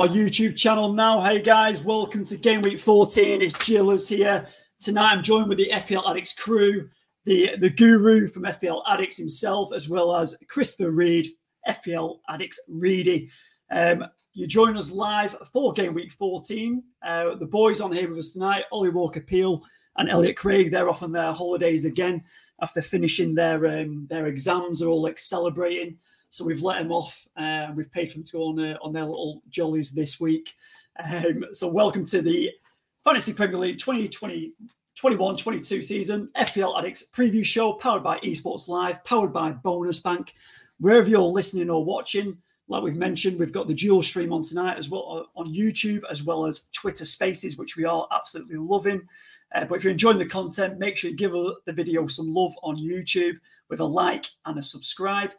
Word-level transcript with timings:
our 0.00 0.08
YouTube 0.08 0.56
channel 0.56 0.94
now. 0.94 1.20
Hey 1.20 1.42
guys, 1.42 1.84
welcome 1.84 2.24
to 2.24 2.38
Game 2.38 2.62
Week 2.62 2.78
14. 2.78 3.42
It's 3.42 3.52
Gillas 3.52 4.08
here. 4.08 4.46
Tonight 4.80 5.12
I'm 5.12 5.22
joined 5.22 5.50
with 5.50 5.58
the 5.58 5.68
FPL 5.74 6.08
Addicts 6.08 6.32
crew, 6.32 6.88
the, 7.26 7.54
the 7.58 7.68
guru 7.68 8.26
from 8.26 8.44
FPL 8.44 8.82
Addicts 8.88 9.18
himself, 9.18 9.74
as 9.74 9.90
well 9.90 10.16
as 10.16 10.38
Christopher 10.48 10.92
Reed, 10.92 11.28
FPL 11.68 12.20
Addicts 12.30 12.58
Reedy. 12.66 13.28
Um, 13.70 14.06
you 14.32 14.46
join 14.46 14.78
us 14.78 14.90
live 14.90 15.36
for 15.52 15.74
Game 15.74 15.92
Week 15.92 16.12
14. 16.12 16.82
Uh, 17.06 17.34
the 17.34 17.44
boys 17.44 17.82
on 17.82 17.92
here 17.92 18.08
with 18.08 18.20
us 18.20 18.32
tonight, 18.32 18.64
Ollie 18.72 18.88
Walker 18.88 19.20
Peel 19.20 19.62
and 19.98 20.08
Elliot 20.08 20.38
Craig, 20.38 20.70
they're 20.70 20.88
off 20.88 21.02
on 21.02 21.12
their 21.12 21.34
holidays 21.34 21.84
again 21.84 22.24
after 22.62 22.80
finishing 22.80 23.34
their 23.34 23.80
um, 23.80 24.06
their 24.08 24.28
exams. 24.28 24.78
They're 24.78 24.88
all 24.88 25.02
like 25.02 25.18
celebrating. 25.18 25.98
So 26.30 26.44
we've 26.44 26.62
let 26.62 26.78
them 26.78 26.92
off. 26.92 27.26
Uh, 27.36 27.72
we've 27.74 27.90
paid 27.90 28.10
for 28.10 28.18
them 28.18 28.24
to 28.24 28.32
go 28.32 28.44
on, 28.44 28.60
uh, 28.60 28.78
on 28.82 28.92
their 28.92 29.04
little 29.04 29.42
jollies 29.50 29.90
this 29.90 30.20
week. 30.20 30.54
Um, 31.04 31.44
so 31.52 31.68
welcome 31.68 32.04
to 32.06 32.22
the 32.22 32.50
Fantasy 33.04 33.32
Premier 33.32 33.58
League 33.58 33.78
2020. 33.78 34.52
21 34.96 35.36
22 35.36 35.82
season 35.82 36.28
FPL 36.36 36.78
Addicts 36.78 37.08
preview 37.10 37.42
show 37.42 37.72
powered 37.72 38.02
by 38.02 38.18
Esports 38.18 38.68
Live, 38.68 39.02
powered 39.04 39.32
by 39.32 39.50
Bonus 39.50 39.98
Bank. 39.98 40.34
Wherever 40.78 41.08
you're 41.08 41.22
listening 41.22 41.70
or 41.70 41.82
watching, 41.82 42.36
like 42.68 42.82
we've 42.82 42.96
mentioned, 42.96 43.38
we've 43.38 43.52
got 43.52 43.66
the 43.66 43.72
dual 43.72 44.02
stream 44.02 44.32
on 44.32 44.42
tonight 44.42 44.76
as 44.76 44.90
well 44.90 45.26
uh, 45.34 45.40
on 45.40 45.52
YouTube, 45.54 46.02
as 46.10 46.22
well 46.22 46.44
as 46.44 46.68
Twitter 46.72 47.06
Spaces, 47.06 47.56
which 47.56 47.76
we 47.78 47.84
are 47.84 48.06
absolutely 48.12 48.56
loving. 48.58 49.00
Uh, 49.54 49.64
but 49.64 49.76
if 49.76 49.84
you're 49.84 49.90
enjoying 49.90 50.18
the 50.18 50.26
content, 50.26 50.78
make 50.78 50.96
sure 50.96 51.10
you 51.10 51.16
give 51.16 51.32
the 51.32 51.72
video 51.72 52.06
some 52.06 52.34
love 52.34 52.52
on 52.62 52.76
YouTube 52.76 53.38
with 53.70 53.80
a 53.80 53.84
like 53.84 54.26
and 54.44 54.58
a 54.58 54.62
subscribe. 54.62 55.30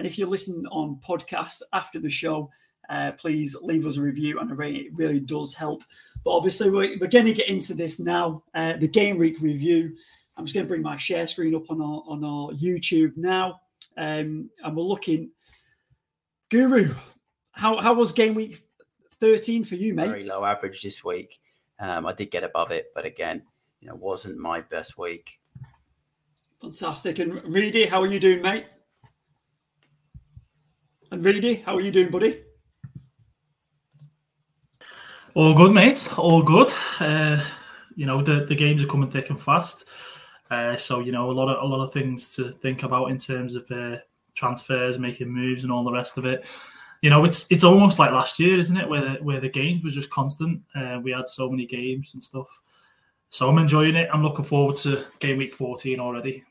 And 0.00 0.06
if 0.06 0.16
you're 0.16 0.28
listening 0.28 0.64
on 0.68 0.98
podcast 1.06 1.60
after 1.74 1.98
the 1.98 2.08
show, 2.08 2.48
uh, 2.88 3.12
please 3.18 3.54
leave 3.60 3.84
us 3.84 3.98
a 3.98 4.00
review 4.00 4.40
and 4.40 4.50
a. 4.50 4.66
It 4.66 4.94
really 4.94 5.20
does 5.20 5.52
help. 5.52 5.82
But 6.24 6.30
obviously, 6.30 6.70
we're, 6.70 6.96
we're 6.98 7.06
going 7.06 7.26
to 7.26 7.34
get 7.34 7.50
into 7.50 7.74
this 7.74 8.00
now. 8.00 8.42
Uh, 8.54 8.78
the 8.78 8.88
game 8.88 9.18
week 9.18 9.42
review. 9.42 9.94
I'm 10.38 10.46
just 10.46 10.54
going 10.54 10.64
to 10.64 10.68
bring 10.68 10.80
my 10.80 10.96
share 10.96 11.26
screen 11.26 11.54
up 11.54 11.70
on 11.70 11.82
our 11.82 12.02
on 12.06 12.24
our 12.24 12.50
YouTube 12.52 13.14
now, 13.18 13.60
um, 13.98 14.48
and 14.64 14.74
we're 14.74 14.82
looking. 14.84 15.32
Guru, 16.48 16.94
how 17.52 17.78
how 17.82 17.92
was 17.92 18.12
game 18.12 18.32
week 18.32 18.62
13 19.20 19.64
for 19.64 19.74
you, 19.74 19.92
mate? 19.92 20.08
Very 20.08 20.24
low 20.24 20.46
average 20.46 20.80
this 20.80 21.04
week. 21.04 21.40
Um, 21.78 22.06
I 22.06 22.14
did 22.14 22.30
get 22.30 22.42
above 22.42 22.70
it, 22.70 22.86
but 22.94 23.04
again, 23.04 23.42
you 23.82 23.88
know, 23.88 23.96
wasn't 23.96 24.38
my 24.38 24.62
best 24.62 24.96
week. 24.96 25.40
Fantastic. 26.62 27.18
And 27.18 27.44
Reedy, 27.44 27.84
how 27.84 28.00
are 28.00 28.06
you 28.06 28.18
doing, 28.18 28.40
mate? 28.40 28.64
And 31.12 31.24
Reedy, 31.24 31.56
how 31.56 31.74
are 31.74 31.80
you 31.80 31.90
doing, 31.90 32.10
buddy? 32.10 32.42
All 35.34 35.54
good, 35.54 35.72
mate. 35.72 36.08
All 36.16 36.42
good. 36.42 36.70
Uh, 37.00 37.42
you 37.96 38.06
know 38.06 38.22
the, 38.22 38.44
the 38.46 38.54
games 38.54 38.82
are 38.82 38.86
coming 38.86 39.10
thick 39.10 39.30
and 39.30 39.40
fast, 39.40 39.86
uh, 40.50 40.76
so 40.76 41.00
you 41.00 41.10
know 41.10 41.30
a 41.30 41.32
lot 41.32 41.48
of 41.48 41.62
a 41.62 41.66
lot 41.66 41.82
of 41.82 41.92
things 41.92 42.34
to 42.36 42.52
think 42.52 42.84
about 42.84 43.10
in 43.10 43.16
terms 43.16 43.56
of 43.56 43.68
uh, 43.72 43.96
transfers, 44.34 44.98
making 44.98 45.28
moves, 45.28 45.64
and 45.64 45.72
all 45.72 45.82
the 45.82 45.92
rest 45.92 46.16
of 46.16 46.26
it. 46.26 46.44
You 47.02 47.10
know, 47.10 47.24
it's 47.24 47.46
it's 47.50 47.64
almost 47.64 47.98
like 47.98 48.12
last 48.12 48.38
year, 48.38 48.58
isn't 48.58 48.76
it? 48.76 48.88
Where 48.88 49.00
the, 49.00 49.14
where 49.22 49.40
the 49.40 49.48
games 49.48 49.82
were 49.82 49.90
just 49.90 50.10
constant. 50.10 50.62
Uh, 50.74 51.00
we 51.02 51.10
had 51.10 51.28
so 51.28 51.50
many 51.50 51.66
games 51.66 52.14
and 52.14 52.22
stuff. 52.22 52.62
So 53.30 53.48
I'm 53.48 53.58
enjoying 53.58 53.96
it. 53.96 54.08
I'm 54.12 54.22
looking 54.22 54.44
forward 54.44 54.76
to 54.78 55.04
game 55.18 55.38
week 55.38 55.52
14 55.52 55.98
already. 55.98 56.44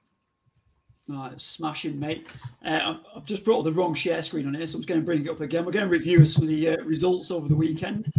Oh, 1.12 1.32
smashing, 1.38 2.00
mate. 2.00 2.32
Uh, 2.64 2.98
I've 3.16 3.26
just 3.26 3.44
brought 3.44 3.64
the 3.64 3.72
wrong 3.72 3.96
share 3.96 4.22
screen 4.22 4.46
on 4.46 4.54
here, 4.54 4.68
so 4.68 4.76
I'm 4.76 4.82
just 4.82 4.88
going 4.90 5.02
to 5.02 5.06
bring 5.06 5.26
it 5.26 5.30
up 5.30 5.42
again. 5.42 5.66
We're 5.66 5.72
going 5.72 5.88
to 5.88 5.92
review 5.92 6.24
some 6.24 6.44
of 6.44 6.50
the 6.50 6.70
uh, 6.70 6.84
results 6.84 7.32
over 7.32 7.48
the 7.48 7.56
weekend. 7.56 8.14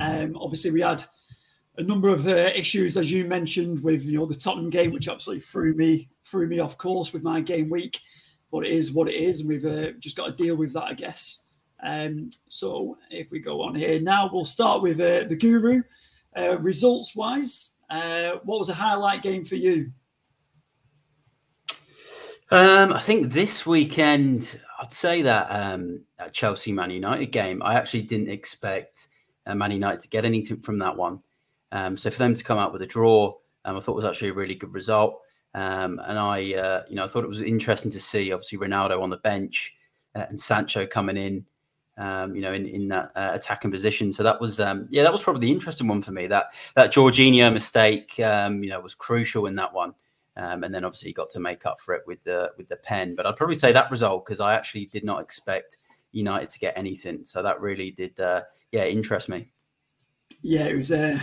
Um, 0.00 0.36
obviously, 0.36 0.72
we 0.72 0.80
had 0.80 1.04
a 1.78 1.84
number 1.84 2.08
of 2.08 2.26
uh, 2.26 2.50
issues, 2.52 2.96
as 2.96 3.12
you 3.12 3.26
mentioned, 3.26 3.84
with 3.84 4.04
you 4.04 4.18
know 4.18 4.26
the 4.26 4.34
Tottenham 4.34 4.70
game, 4.70 4.90
which 4.90 5.06
absolutely 5.06 5.42
threw 5.42 5.74
me 5.74 6.08
threw 6.24 6.48
me 6.48 6.58
off 6.58 6.76
course 6.76 7.12
with 7.12 7.22
my 7.22 7.40
game 7.40 7.70
week. 7.70 8.00
But 8.50 8.66
it 8.66 8.72
is 8.72 8.90
what 8.90 9.08
it 9.08 9.14
is, 9.14 9.38
and 9.38 9.48
we've 9.48 9.64
uh, 9.64 9.92
just 10.00 10.16
got 10.16 10.26
to 10.26 10.44
deal 10.44 10.56
with 10.56 10.72
that, 10.72 10.84
I 10.84 10.94
guess. 10.94 11.46
Um, 11.80 12.30
so 12.48 12.98
if 13.10 13.30
we 13.30 13.38
go 13.38 13.62
on 13.62 13.76
here 13.76 14.00
now, 14.00 14.28
we'll 14.32 14.44
start 14.44 14.82
with 14.82 14.98
uh, 14.98 15.28
the 15.28 15.36
Guru. 15.36 15.82
Uh, 16.34 16.58
results 16.58 17.14
wise, 17.14 17.78
what 17.88 18.58
was 18.58 18.68
a 18.68 18.74
highlight 18.74 19.22
game 19.22 19.44
for 19.44 19.56
you? 19.56 19.92
Um, 22.52 22.92
I 22.92 23.00
think 23.00 23.32
this 23.32 23.64
weekend, 23.64 24.60
I'd 24.78 24.92
say 24.92 25.22
that 25.22 25.46
um, 25.48 26.02
that 26.18 26.34
Chelsea 26.34 26.70
Man 26.70 26.90
United 26.90 27.32
game, 27.32 27.62
I 27.62 27.76
actually 27.76 28.02
didn't 28.02 28.28
expect 28.28 29.08
uh, 29.46 29.54
Man 29.54 29.70
United 29.70 30.00
to 30.00 30.08
get 30.10 30.26
anything 30.26 30.60
from 30.60 30.78
that 30.80 30.94
one. 30.94 31.22
Um, 31.72 31.96
so 31.96 32.10
for 32.10 32.18
them 32.18 32.34
to 32.34 32.44
come 32.44 32.58
out 32.58 32.70
with 32.70 32.82
a 32.82 32.86
draw, 32.86 33.32
um, 33.64 33.78
I 33.78 33.80
thought 33.80 33.96
was 33.96 34.04
actually 34.04 34.28
a 34.28 34.34
really 34.34 34.54
good 34.54 34.74
result. 34.74 35.22
Um, 35.54 35.98
and 36.04 36.18
I, 36.18 36.52
uh, 36.52 36.82
you 36.90 36.96
know, 36.96 37.04
I 37.04 37.06
thought 37.06 37.24
it 37.24 37.28
was 37.28 37.40
interesting 37.40 37.90
to 37.90 38.00
see 38.00 38.30
obviously 38.34 38.58
Ronaldo 38.58 39.00
on 39.00 39.08
the 39.08 39.16
bench 39.16 39.72
uh, 40.14 40.26
and 40.28 40.38
Sancho 40.38 40.86
coming 40.86 41.16
in, 41.16 41.46
um, 41.96 42.36
you 42.36 42.42
know, 42.42 42.52
in, 42.52 42.66
in 42.66 42.86
that 42.88 43.12
uh, 43.16 43.30
attacking 43.32 43.70
position. 43.70 44.12
So 44.12 44.22
that 44.24 44.42
was, 44.42 44.58
yeah, 44.58 45.02
that 45.04 45.12
was 45.12 45.22
probably 45.22 45.46
the 45.46 45.52
interesting 45.54 45.88
one 45.88 46.02
for 46.02 46.12
me. 46.12 46.26
That 46.26 46.48
that 46.76 46.92
Jorginho 46.92 47.50
mistake, 47.50 48.18
you 48.18 48.24
know, 48.24 48.80
was 48.82 48.94
crucial 48.94 49.46
in 49.46 49.54
that 49.54 49.72
one. 49.72 49.94
Um, 50.36 50.64
and 50.64 50.74
then 50.74 50.84
obviously 50.84 51.12
got 51.12 51.30
to 51.30 51.40
make 51.40 51.66
up 51.66 51.78
for 51.78 51.94
it 51.94 52.02
with 52.06 52.22
the 52.24 52.52
with 52.56 52.68
the 52.68 52.76
pen. 52.76 53.14
But 53.14 53.26
I'd 53.26 53.36
probably 53.36 53.54
say 53.54 53.72
that 53.72 53.90
result 53.90 54.24
because 54.24 54.40
I 54.40 54.54
actually 54.54 54.86
did 54.86 55.04
not 55.04 55.20
expect 55.20 55.76
United 56.12 56.50
to 56.50 56.58
get 56.58 56.76
anything. 56.76 57.24
So 57.24 57.42
that 57.42 57.60
really 57.60 57.90
did, 57.90 58.18
uh, 58.18 58.42
yeah, 58.70 58.84
interest 58.84 59.28
me. 59.28 59.50
Yeah, 60.42 60.64
it 60.64 60.76
was. 60.76 60.90
Uh, 60.90 61.18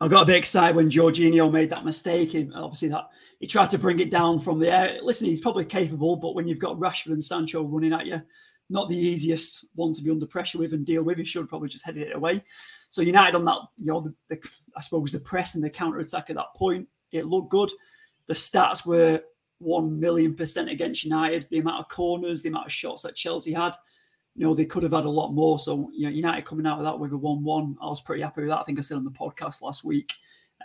I 0.00 0.08
got 0.08 0.22
a 0.22 0.26
bit 0.26 0.36
excited 0.36 0.76
when 0.76 0.90
Jorginho 0.90 1.50
made 1.50 1.70
that 1.70 1.84
mistake, 1.84 2.34
and 2.34 2.54
obviously 2.54 2.88
that 2.88 3.08
he 3.40 3.46
tried 3.46 3.70
to 3.70 3.78
bring 3.78 3.98
it 3.98 4.10
down 4.10 4.38
from 4.38 4.58
the 4.58 4.70
air. 4.70 4.98
Listen, 5.02 5.26
he's 5.26 5.40
probably 5.40 5.64
capable, 5.64 6.16
but 6.16 6.34
when 6.34 6.46
you've 6.46 6.58
got 6.60 6.78
Rashford 6.78 7.12
and 7.12 7.22
Sancho 7.22 7.64
running 7.64 7.92
at 7.92 8.06
you, 8.06 8.22
not 8.70 8.88
the 8.88 8.96
easiest 8.96 9.66
one 9.74 9.92
to 9.92 10.02
be 10.02 10.10
under 10.10 10.26
pressure 10.26 10.58
with 10.58 10.72
and 10.72 10.84
deal 10.84 11.02
with. 11.02 11.18
He 11.18 11.24
should 11.24 11.48
probably 11.48 11.68
just 11.68 11.84
headed 11.84 12.08
it 12.08 12.16
away. 12.16 12.44
So 12.90 13.02
United 13.02 13.34
on 13.34 13.44
that, 13.46 13.58
you 13.76 13.86
know, 13.86 14.00
the, 14.00 14.14
the, 14.28 14.50
I 14.76 14.80
suppose 14.80 15.12
the 15.12 15.20
press 15.20 15.54
and 15.54 15.64
the 15.64 15.70
counter 15.70 15.98
attack 15.98 16.30
at 16.30 16.36
that 16.36 16.54
point, 16.54 16.86
it 17.12 17.26
looked 17.26 17.50
good 17.50 17.70
the 18.28 18.34
stats 18.34 18.86
were 18.86 19.20
one 19.58 19.98
million 19.98 20.34
percent 20.34 20.70
against 20.70 21.04
United. 21.04 21.46
The 21.50 21.58
amount 21.58 21.80
of 21.80 21.88
corners, 21.88 22.42
the 22.42 22.50
amount 22.50 22.66
of 22.66 22.72
shots 22.72 23.02
that 23.02 23.16
Chelsea 23.16 23.52
had, 23.52 23.74
you 24.36 24.44
know, 24.44 24.54
they 24.54 24.64
could 24.64 24.84
have 24.84 24.92
had 24.92 25.04
a 25.04 25.10
lot 25.10 25.32
more. 25.32 25.58
So, 25.58 25.90
you 25.92 26.06
know, 26.06 26.12
United 26.12 26.44
coming 26.44 26.66
out 26.66 26.78
of 26.78 26.84
that 26.84 26.98
with 26.98 27.12
a 27.12 27.16
1 27.16 27.42
1, 27.42 27.76
I 27.82 27.86
was 27.86 28.02
pretty 28.02 28.22
happy 28.22 28.42
with 28.42 28.50
that. 28.50 28.60
I 28.60 28.62
think 28.62 28.78
I 28.78 28.82
said 28.82 28.96
on 28.96 29.04
the 29.04 29.10
podcast 29.10 29.62
last 29.62 29.84
week, 29.84 30.12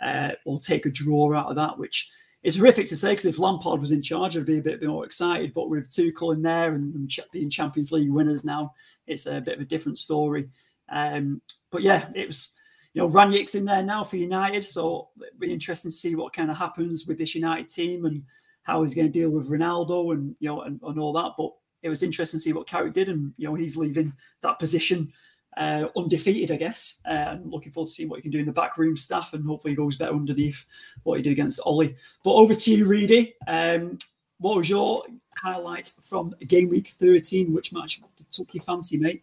uh, 0.00 0.30
we'll 0.46 0.58
take 0.58 0.86
a 0.86 0.90
draw 0.90 1.34
out 1.34 1.50
of 1.50 1.56
that, 1.56 1.76
which 1.76 2.10
is 2.44 2.56
horrific 2.56 2.86
to 2.88 2.96
say 2.96 3.12
because 3.12 3.26
if 3.26 3.38
Lampard 3.38 3.80
was 3.80 3.90
in 3.90 4.02
charge, 4.02 4.36
I'd 4.36 4.46
be 4.46 4.58
a 4.58 4.62
bit 4.62 4.82
more 4.82 5.04
excited. 5.04 5.52
But 5.54 5.70
with 5.70 5.90
Tuchel 5.90 6.34
in 6.34 6.42
there 6.42 6.74
and 6.74 7.10
being 7.32 7.50
Champions 7.50 7.90
League 7.90 8.10
winners 8.10 8.44
now, 8.44 8.74
it's 9.06 9.26
a 9.26 9.40
bit 9.40 9.56
of 9.56 9.62
a 9.62 9.66
different 9.66 9.98
story. 9.98 10.48
Um, 10.90 11.40
but 11.72 11.82
yeah, 11.82 12.08
it 12.14 12.26
was 12.26 12.54
you 12.94 13.02
know, 13.02 13.10
Rangnick's 13.10 13.56
in 13.56 13.64
there 13.64 13.82
now 13.82 14.04
for 14.04 14.16
United, 14.16 14.64
so 14.64 15.08
it'll 15.16 15.38
be 15.38 15.52
interesting 15.52 15.90
to 15.90 15.96
see 15.96 16.14
what 16.14 16.32
kind 16.32 16.50
of 16.50 16.56
happens 16.56 17.06
with 17.06 17.18
this 17.18 17.34
United 17.34 17.68
team 17.68 18.06
and 18.06 18.22
how 18.62 18.82
he's 18.82 18.94
going 18.94 19.08
to 19.08 19.12
deal 19.12 19.30
with 19.30 19.50
Ronaldo 19.50 20.12
and 20.12 20.34
you 20.38 20.48
know 20.48 20.62
and, 20.62 20.80
and 20.82 20.98
all 20.98 21.12
that. 21.12 21.32
But 21.36 21.50
it 21.82 21.88
was 21.88 22.04
interesting 22.04 22.38
to 22.38 22.42
see 22.42 22.52
what 22.52 22.68
Carrick 22.68 22.94
did, 22.94 23.08
and 23.08 23.34
you 23.36 23.48
know 23.48 23.54
he's 23.54 23.76
leaving 23.76 24.12
that 24.42 24.60
position 24.60 25.12
uh, 25.56 25.88
undefeated, 25.96 26.52
I 26.52 26.56
guess. 26.56 27.00
Uh, 27.04 27.36
looking 27.44 27.72
forward 27.72 27.88
to 27.88 27.92
seeing 27.92 28.08
what 28.08 28.16
he 28.16 28.22
can 28.22 28.30
do 28.30 28.38
in 28.38 28.46
the 28.46 28.52
backroom 28.52 28.96
staff, 28.96 29.34
and 29.34 29.44
hopefully 29.44 29.72
he 29.72 29.76
goes 29.76 29.96
better 29.96 30.14
underneath 30.14 30.64
what 31.02 31.16
he 31.16 31.22
did 31.22 31.32
against 31.32 31.60
Ollie. 31.64 31.96
But 32.22 32.34
over 32.34 32.54
to 32.54 32.70
you, 32.70 32.86
Reedy. 32.86 33.34
Um, 33.48 33.98
what 34.38 34.56
was 34.56 34.70
your 34.70 35.04
highlight 35.36 35.90
from 36.02 36.34
game 36.46 36.68
week 36.68 36.88
13? 36.88 37.52
Which 37.52 37.72
match 37.72 38.00
took 38.30 38.54
your 38.54 38.62
fancy, 38.62 38.98
mate? 38.98 39.22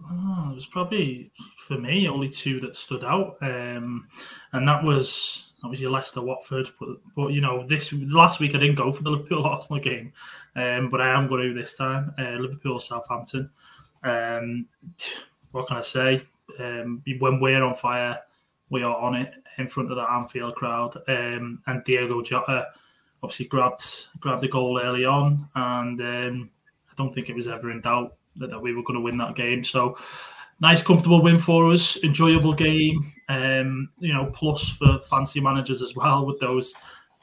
Oh, 0.00 0.48
it 0.50 0.54
was 0.54 0.66
probably 0.66 1.32
for 1.58 1.76
me 1.76 2.08
only 2.08 2.28
two 2.28 2.60
that 2.60 2.76
stood 2.76 3.04
out, 3.04 3.36
um, 3.40 4.06
and 4.52 4.66
that 4.66 4.84
was 4.84 5.50
that 5.60 5.68
was 5.68 5.80
your 5.80 5.90
Leicester 5.90 6.22
Watford. 6.22 6.68
But, 6.78 6.88
but 7.16 7.28
you 7.28 7.40
know, 7.40 7.66
this 7.66 7.92
last 7.92 8.38
week 8.38 8.54
I 8.54 8.58
didn't 8.58 8.76
go 8.76 8.92
for 8.92 9.02
the 9.02 9.10
Liverpool 9.10 9.44
Arsenal 9.46 9.82
game, 9.82 10.12
um, 10.54 10.88
but 10.88 11.00
I 11.00 11.10
am 11.10 11.28
going 11.28 11.48
to 11.48 11.54
this 11.54 11.74
time. 11.74 12.14
Uh, 12.18 12.36
Liverpool 12.38 12.78
Southampton. 12.78 13.50
Um, 14.04 14.66
what 15.50 15.66
can 15.66 15.78
I 15.78 15.82
say? 15.82 16.22
Um, 16.58 17.02
when 17.18 17.40
we're 17.40 17.62
on 17.62 17.74
fire, 17.74 18.20
we 18.70 18.82
are 18.82 18.96
on 18.96 19.16
it 19.16 19.34
in 19.58 19.66
front 19.66 19.90
of 19.90 19.96
the 19.96 20.10
Anfield 20.10 20.54
crowd, 20.54 20.96
um, 21.08 21.60
and 21.66 21.82
Diego 21.82 22.22
Jota 22.22 22.68
obviously 23.22 23.46
grabbed 23.46 24.06
grabbed 24.20 24.42
the 24.42 24.48
goal 24.48 24.80
early 24.80 25.04
on, 25.04 25.48
and 25.56 26.00
um, 26.00 26.50
I 26.88 26.94
don't 26.96 27.12
think 27.12 27.28
it 27.28 27.34
was 27.34 27.48
ever 27.48 27.72
in 27.72 27.80
doubt 27.80 28.14
that, 28.38 28.60
we 28.60 28.74
were 28.74 28.82
going 28.82 28.98
to 28.98 29.02
win 29.02 29.18
that 29.18 29.34
game. 29.34 29.64
So 29.64 29.96
nice, 30.60 30.82
comfortable 30.82 31.22
win 31.22 31.38
for 31.38 31.70
us. 31.72 32.02
Enjoyable 32.02 32.52
game. 32.52 33.12
Um, 33.28 33.90
you 33.98 34.12
know, 34.12 34.30
plus 34.34 34.68
for 34.68 34.98
fancy 35.00 35.40
managers 35.40 35.82
as 35.82 35.94
well 35.94 36.26
with 36.26 36.40
those 36.40 36.74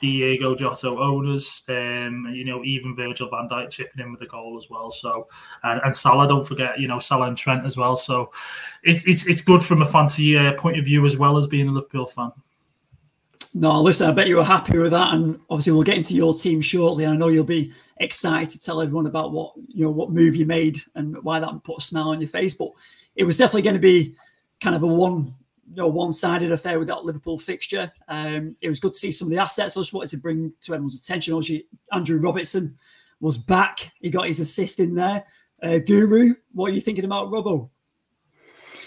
Diego 0.01 0.55
Jota 0.55 0.89
owners, 0.89 1.63
um, 1.69 2.29
you 2.33 2.43
know, 2.43 2.63
even 2.63 2.95
Virgil 2.95 3.29
van 3.29 3.47
Dijk 3.49 3.69
chipping 3.69 4.03
in 4.03 4.11
with 4.11 4.21
a 4.21 4.25
goal 4.27 4.57
as 4.57 4.69
well. 4.69 4.91
So, 4.91 5.27
and, 5.63 5.81
and 5.83 5.95
Salah, 5.95 6.27
don't 6.27 6.45
forget, 6.45 6.79
you 6.79 6.87
know, 6.87 6.99
Salah 6.99 7.27
and 7.27 7.37
Trent 7.37 7.65
as 7.65 7.77
well. 7.77 7.95
So, 7.95 8.29
it's 8.83 9.07
it's 9.07 9.25
it's 9.25 9.41
good 9.41 9.63
from 9.63 9.81
a 9.81 9.85
fancy 9.85 10.37
uh, 10.37 10.53
point 10.53 10.77
of 10.77 10.85
view 10.85 11.05
as 11.05 11.17
well 11.17 11.37
as 11.37 11.47
being 11.47 11.69
a 11.69 11.71
Liverpool 11.71 12.07
fan. 12.07 12.31
No, 13.57 13.81
listen, 13.81 14.09
I 14.09 14.11
bet 14.11 14.27
you 14.27 14.35
were 14.35 14.43
happy 14.43 14.77
with 14.77 14.91
that, 14.91 15.13
and 15.13 15.39
obviously 15.49 15.71
we'll 15.71 15.83
get 15.83 15.95
into 15.95 16.13
your 16.13 16.33
team 16.33 16.59
shortly. 16.59 17.05
I 17.05 17.15
know 17.15 17.29
you'll 17.29 17.45
be 17.45 17.71
excited 18.01 18.49
to 18.49 18.59
tell 18.59 18.81
everyone 18.81 19.05
about 19.05 19.31
what 19.31 19.53
you 19.69 19.85
know 19.85 19.91
what 19.91 20.11
move 20.11 20.35
you 20.35 20.45
made 20.45 20.77
and 20.95 21.15
why 21.23 21.39
that 21.39 21.63
put 21.63 21.77
a 21.77 21.81
smile 21.81 22.09
on 22.09 22.19
your 22.19 22.27
face. 22.27 22.53
But 22.53 22.71
it 23.15 23.23
was 23.23 23.37
definitely 23.37 23.61
going 23.61 23.77
to 23.77 23.79
be 23.79 24.13
kind 24.59 24.75
of 24.75 24.83
a 24.83 24.87
one 24.87 25.33
you 25.69 25.77
know 25.77 25.87
one-sided 25.87 26.51
affair 26.51 26.79
with 26.79 26.89
that 26.89 27.05
Liverpool 27.05 27.39
fixture. 27.39 27.89
Um, 28.09 28.57
it 28.59 28.67
was 28.67 28.81
good 28.81 28.91
to 28.91 28.99
see 28.99 29.13
some 29.13 29.29
of 29.29 29.31
the 29.31 29.41
assets. 29.41 29.77
I 29.77 29.79
just 29.79 29.93
wanted 29.93 30.09
to 30.09 30.17
bring 30.17 30.51
to 30.59 30.73
everyone's 30.73 30.99
attention. 30.99 31.33
Obviously, 31.33 31.65
Andrew 31.93 32.19
Robertson 32.19 32.77
was 33.21 33.37
back. 33.37 33.89
He 34.01 34.09
got 34.09 34.27
his 34.27 34.41
assist 34.41 34.81
in 34.81 34.95
there. 34.95 35.23
Uh, 35.63 35.77
Guru, 35.77 36.35
what 36.51 36.71
are 36.71 36.73
you 36.73 36.81
thinking 36.81 37.05
about 37.05 37.31
Robbo? 37.31 37.69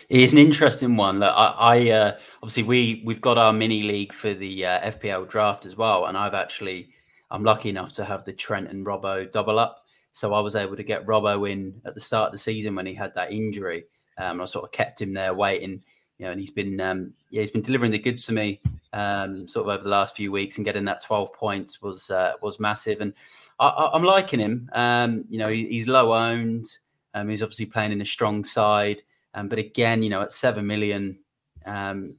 It's 0.08 0.32
an 0.32 0.38
interesting 0.38 0.96
one. 0.96 1.20
Look, 1.20 1.34
I, 1.36 1.54
I 1.58 1.90
uh, 1.90 2.18
obviously 2.42 2.62
we 2.62 3.02
we've 3.04 3.20
got 3.20 3.36
our 3.36 3.52
mini 3.52 3.82
league 3.82 4.14
for 4.14 4.32
the 4.32 4.64
uh, 4.64 4.90
FPL 4.92 5.28
draft 5.28 5.66
as 5.66 5.76
well, 5.76 6.06
and 6.06 6.16
I've 6.16 6.32
actually 6.32 6.88
I'm 7.30 7.44
lucky 7.44 7.68
enough 7.68 7.92
to 7.92 8.04
have 8.04 8.24
the 8.24 8.32
Trent 8.32 8.70
and 8.70 8.86
Robbo 8.86 9.30
double 9.30 9.58
up. 9.58 9.84
So 10.12 10.32
I 10.32 10.40
was 10.40 10.56
able 10.56 10.76
to 10.76 10.82
get 10.82 11.04
Robbo 11.04 11.50
in 11.50 11.78
at 11.84 11.94
the 11.94 12.00
start 12.00 12.28
of 12.28 12.32
the 12.32 12.38
season 12.38 12.74
when 12.74 12.86
he 12.86 12.94
had 12.94 13.14
that 13.16 13.32
injury. 13.32 13.84
Um, 14.16 14.40
I 14.40 14.46
sort 14.46 14.64
of 14.64 14.72
kept 14.72 14.98
him 15.00 15.12
there 15.12 15.34
waiting, 15.34 15.82
you 16.16 16.24
know, 16.24 16.32
and 16.32 16.40
he's 16.40 16.50
been 16.50 16.80
um, 16.80 17.12
yeah 17.28 17.42
he's 17.42 17.50
been 17.50 17.60
delivering 17.60 17.92
the 17.92 17.98
goods 17.98 18.24
to 18.26 18.32
me 18.32 18.58
um, 18.94 19.46
sort 19.46 19.66
of 19.66 19.74
over 19.74 19.84
the 19.84 19.90
last 19.90 20.16
few 20.16 20.32
weeks, 20.32 20.56
and 20.56 20.64
getting 20.64 20.86
that 20.86 21.04
12 21.04 21.34
points 21.34 21.82
was 21.82 22.08
uh, 22.08 22.32
was 22.40 22.58
massive, 22.58 23.02
and 23.02 23.12
I, 23.60 23.90
am 23.92 24.04
liking 24.04 24.40
him. 24.40 24.70
Um, 24.72 25.26
you 25.28 25.38
know, 25.38 25.48
he, 25.48 25.66
he's 25.66 25.86
low 25.86 26.14
owned. 26.14 26.66
Um, 27.12 27.28
he's 27.28 27.42
obviously 27.42 27.66
playing 27.66 27.92
in 27.92 28.00
a 28.00 28.06
strong 28.06 28.42
side. 28.42 29.02
Um, 29.34 29.48
but 29.48 29.58
again, 29.58 30.02
you 30.02 30.10
know, 30.10 30.22
at 30.22 30.32
seven 30.32 30.66
million, 30.66 31.18
um, 31.66 32.16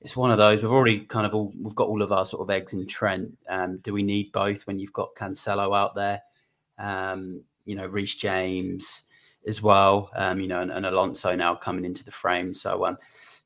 it's 0.00 0.16
one 0.16 0.30
of 0.30 0.38
those. 0.38 0.62
We've 0.62 0.70
already 0.70 1.00
kind 1.00 1.26
of 1.26 1.34
all 1.34 1.52
we've 1.60 1.74
got 1.74 1.88
all 1.88 2.02
of 2.02 2.12
our 2.12 2.26
sort 2.26 2.42
of 2.42 2.50
eggs 2.50 2.72
in 2.72 2.86
Trent. 2.86 3.36
Um, 3.48 3.78
do 3.78 3.92
we 3.92 4.02
need 4.02 4.32
both 4.32 4.66
when 4.66 4.78
you've 4.78 4.92
got 4.92 5.14
Cancelo 5.14 5.76
out 5.76 5.94
there? 5.94 6.20
Um, 6.78 7.44
you 7.64 7.76
know, 7.76 7.86
Reece 7.86 8.16
James 8.16 9.02
as 9.46 9.62
well. 9.62 10.10
Um, 10.16 10.40
you 10.40 10.48
know, 10.48 10.60
and, 10.60 10.72
and, 10.72 10.86
Alonso 10.86 11.36
now 11.36 11.54
coming 11.54 11.84
into 11.84 12.04
the 12.04 12.10
frame. 12.10 12.52
So 12.52 12.84
um, 12.84 12.98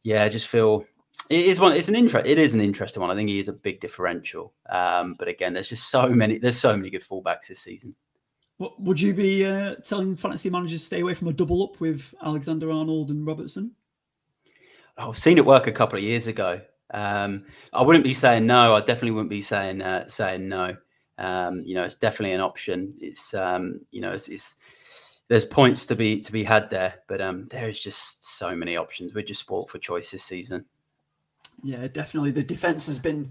yeah, 0.03 0.25
I 0.25 0.29
just 0.31 0.49
feel 0.49 0.87
it 1.29 1.47
is 1.47 1.61
one. 1.61 1.73
It's 1.73 1.89
an 1.89 1.97
interest. 1.97 2.27
It 2.27 2.39
is 2.39 2.55
an 2.55 2.61
interesting 2.61 3.03
one. 3.03 3.11
I 3.11 3.15
think 3.15 3.29
he 3.29 3.41
is 3.41 3.49
a 3.49 3.53
big 3.53 3.81
differential. 3.81 4.55
Um, 4.71 5.15
but 5.19 5.29
again, 5.29 5.53
there's 5.53 5.69
just 5.69 5.91
so 5.91 6.09
many. 6.09 6.39
There's 6.39 6.59
so 6.59 6.77
many 6.77 6.89
good 6.89 7.03
fullbacks 7.03 7.49
this 7.49 7.61
season. 7.61 7.95
Would 8.59 9.01
you 9.01 9.13
be 9.13 9.45
uh, 9.45 9.75
telling 9.77 10.17
fantasy 10.17 10.49
managers 10.49 10.81
to 10.81 10.87
stay 10.87 11.01
away 11.01 11.13
from 11.13 11.29
a 11.29 11.33
double 11.33 11.63
up 11.63 11.79
with 11.79 12.15
Alexander 12.23 12.71
Arnold 12.71 13.11
and 13.11 13.27
Robertson? 13.27 13.73
Oh, 14.97 15.11
I've 15.11 15.19
seen 15.19 15.37
it 15.37 15.45
work 15.45 15.67
a 15.67 15.73
couple 15.73 15.99
of 15.99 16.05
years 16.05 16.27
ago. 16.27 16.63
Um, 16.93 17.45
I 17.73 17.83
wouldn't 17.83 18.05
be 18.05 18.15
saying 18.15 18.47
no. 18.47 18.75
I 18.75 18.81
definitely 18.81 19.11
wouldn't 19.11 19.31
be 19.31 19.43
saying 19.43 19.83
uh, 19.83 20.09
saying 20.09 20.49
no. 20.49 20.77
Um, 21.19 21.63
you 21.67 21.75
know, 21.75 21.83
it's 21.83 21.97
definitely 21.97 22.33
an 22.33 22.41
option. 22.41 22.95
It's 22.99 23.35
um, 23.35 23.81
you 23.91 24.01
know, 24.01 24.13
it's, 24.13 24.29
it's, 24.29 24.57
there's 25.29 25.45
points 25.45 25.85
to 25.87 25.97
be 25.97 26.21
to 26.21 26.33
be 26.33 26.45
had 26.45 26.71
there, 26.71 27.03
but 27.09 27.21
um, 27.21 27.49
there 27.51 27.69
is 27.69 27.79
just 27.79 28.39
so 28.39 28.55
many 28.55 28.77
options. 28.77 29.15
We're 29.15 29.23
just 29.23 29.41
sport 29.41 29.71
for 29.71 29.79
choice 29.79 30.11
this 30.11 30.23
season. 30.23 30.65
Yeah, 31.63 31.89
definitely. 31.89 32.31
The 32.31 32.45
defense 32.45 32.87
has 32.87 32.99
been 32.99 33.31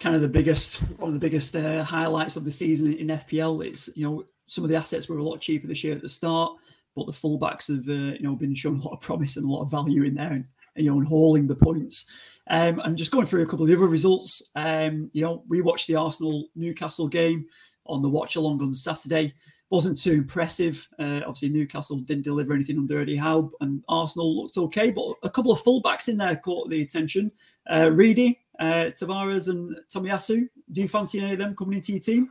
kind 0.00 0.16
of 0.16 0.22
the 0.22 0.28
biggest 0.28 0.78
one 0.98 1.08
of 1.08 1.14
the 1.14 1.20
biggest 1.20 1.54
uh, 1.54 1.84
highlights 1.84 2.36
of 2.36 2.44
the 2.44 2.50
season 2.50 2.94
in 2.94 3.08
FPL. 3.08 3.64
It's 3.64 3.90
you 3.94 4.08
know 4.08 4.24
some 4.46 4.64
of 4.64 4.70
the 4.70 4.76
assets 4.76 5.08
were 5.08 5.18
a 5.18 5.22
lot 5.22 5.40
cheaper 5.40 5.66
this 5.66 5.84
year 5.84 5.94
at 5.94 6.02
the 6.02 6.08
start, 6.08 6.56
but 6.94 7.06
the 7.06 7.12
fullbacks 7.12 7.68
have 7.68 7.88
uh, 7.88 8.14
you 8.14 8.22
know 8.22 8.36
been 8.36 8.54
shown 8.54 8.78
a 8.78 8.82
lot 8.82 8.94
of 8.94 9.00
promise 9.00 9.36
and 9.36 9.46
a 9.46 9.52
lot 9.52 9.62
of 9.62 9.70
value 9.70 10.04
in 10.04 10.14
there, 10.14 10.32
and, 10.32 10.44
and 10.76 10.84
you 10.84 10.90
know, 10.90 10.98
and 10.98 11.06
hauling 11.06 11.46
the 11.46 11.56
points. 11.56 12.10
Um, 12.48 12.80
and 12.84 12.96
just 12.96 13.12
going 13.12 13.26
through 13.26 13.42
a 13.42 13.46
couple 13.46 13.62
of 13.62 13.68
the 13.68 13.76
other 13.76 13.88
results, 13.88 14.50
um, 14.54 15.08
you 15.12 15.22
know, 15.22 15.44
we 15.48 15.62
watched 15.62 15.86
the 15.86 15.96
Arsenal 15.96 16.48
Newcastle 16.54 17.08
game 17.08 17.46
on 17.86 18.00
the 18.00 18.08
watch 18.08 18.36
along 18.36 18.62
on 18.62 18.74
Saturday. 18.74 19.32
Wasn't 19.70 20.00
too 20.00 20.12
impressive. 20.12 20.86
Uh, 20.98 21.20
obviously, 21.26 21.48
Newcastle 21.48 21.96
didn't 21.98 22.24
deliver 22.24 22.52
anything 22.52 22.78
under 22.78 23.00
Eddie 23.00 23.16
Howe, 23.16 23.50
and 23.60 23.82
Arsenal 23.88 24.36
looked 24.36 24.58
okay. 24.58 24.90
But 24.90 25.14
a 25.22 25.30
couple 25.30 25.52
of 25.52 25.62
fullbacks 25.62 26.08
in 26.08 26.18
there 26.18 26.36
caught 26.36 26.68
the 26.68 26.82
attention. 26.82 27.32
Uh, 27.68 27.90
Reedy, 27.90 28.40
uh, 28.60 28.90
Tavares, 28.92 29.48
and 29.48 29.76
Tomiyasu. 29.88 30.46
Do 30.72 30.80
you 30.82 30.88
fancy 30.88 31.20
any 31.20 31.32
of 31.32 31.38
them 31.38 31.56
coming 31.56 31.76
into 31.76 31.92
your 31.92 32.00
team? 32.00 32.30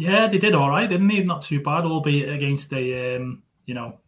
Yeah, 0.00 0.28
they 0.28 0.38
did 0.38 0.54
all 0.54 0.70
right, 0.70 0.88
didn't 0.88 1.08
they? 1.08 1.22
Not 1.22 1.42
too 1.42 1.62
bad, 1.62 1.84
albeit 1.84 2.30
against 2.30 2.72
a 2.72 3.16
um, 3.16 3.42
you 3.66 3.74
know 3.74 3.98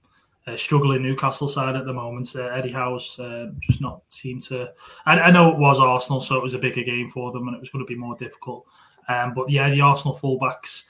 a 0.46 0.56
struggling 0.56 1.02
Newcastle 1.02 1.48
side 1.48 1.76
at 1.76 1.84
the 1.84 1.92
moment. 1.92 2.34
Uh, 2.34 2.46
Eddie 2.46 2.72
Howe's 2.72 3.18
uh, 3.18 3.48
just 3.60 3.82
not 3.82 4.00
seemed 4.08 4.40
to. 4.44 4.72
I, 5.04 5.18
I, 5.20 5.30
know 5.30 5.52
it 5.52 5.58
was 5.58 5.78
Arsenal, 5.78 6.22
so 6.22 6.36
it 6.36 6.42
was 6.42 6.54
a 6.54 6.58
bigger 6.58 6.82
game 6.82 7.10
for 7.10 7.30
them, 7.30 7.46
and 7.46 7.54
it 7.54 7.60
was 7.60 7.68
going 7.68 7.84
to 7.84 7.88
be 7.88 7.94
more 7.94 8.16
difficult. 8.16 8.64
Um, 9.06 9.34
but 9.34 9.50
yeah, 9.50 9.68
the 9.68 9.82
Arsenal 9.82 10.16
fullbacks 10.16 10.84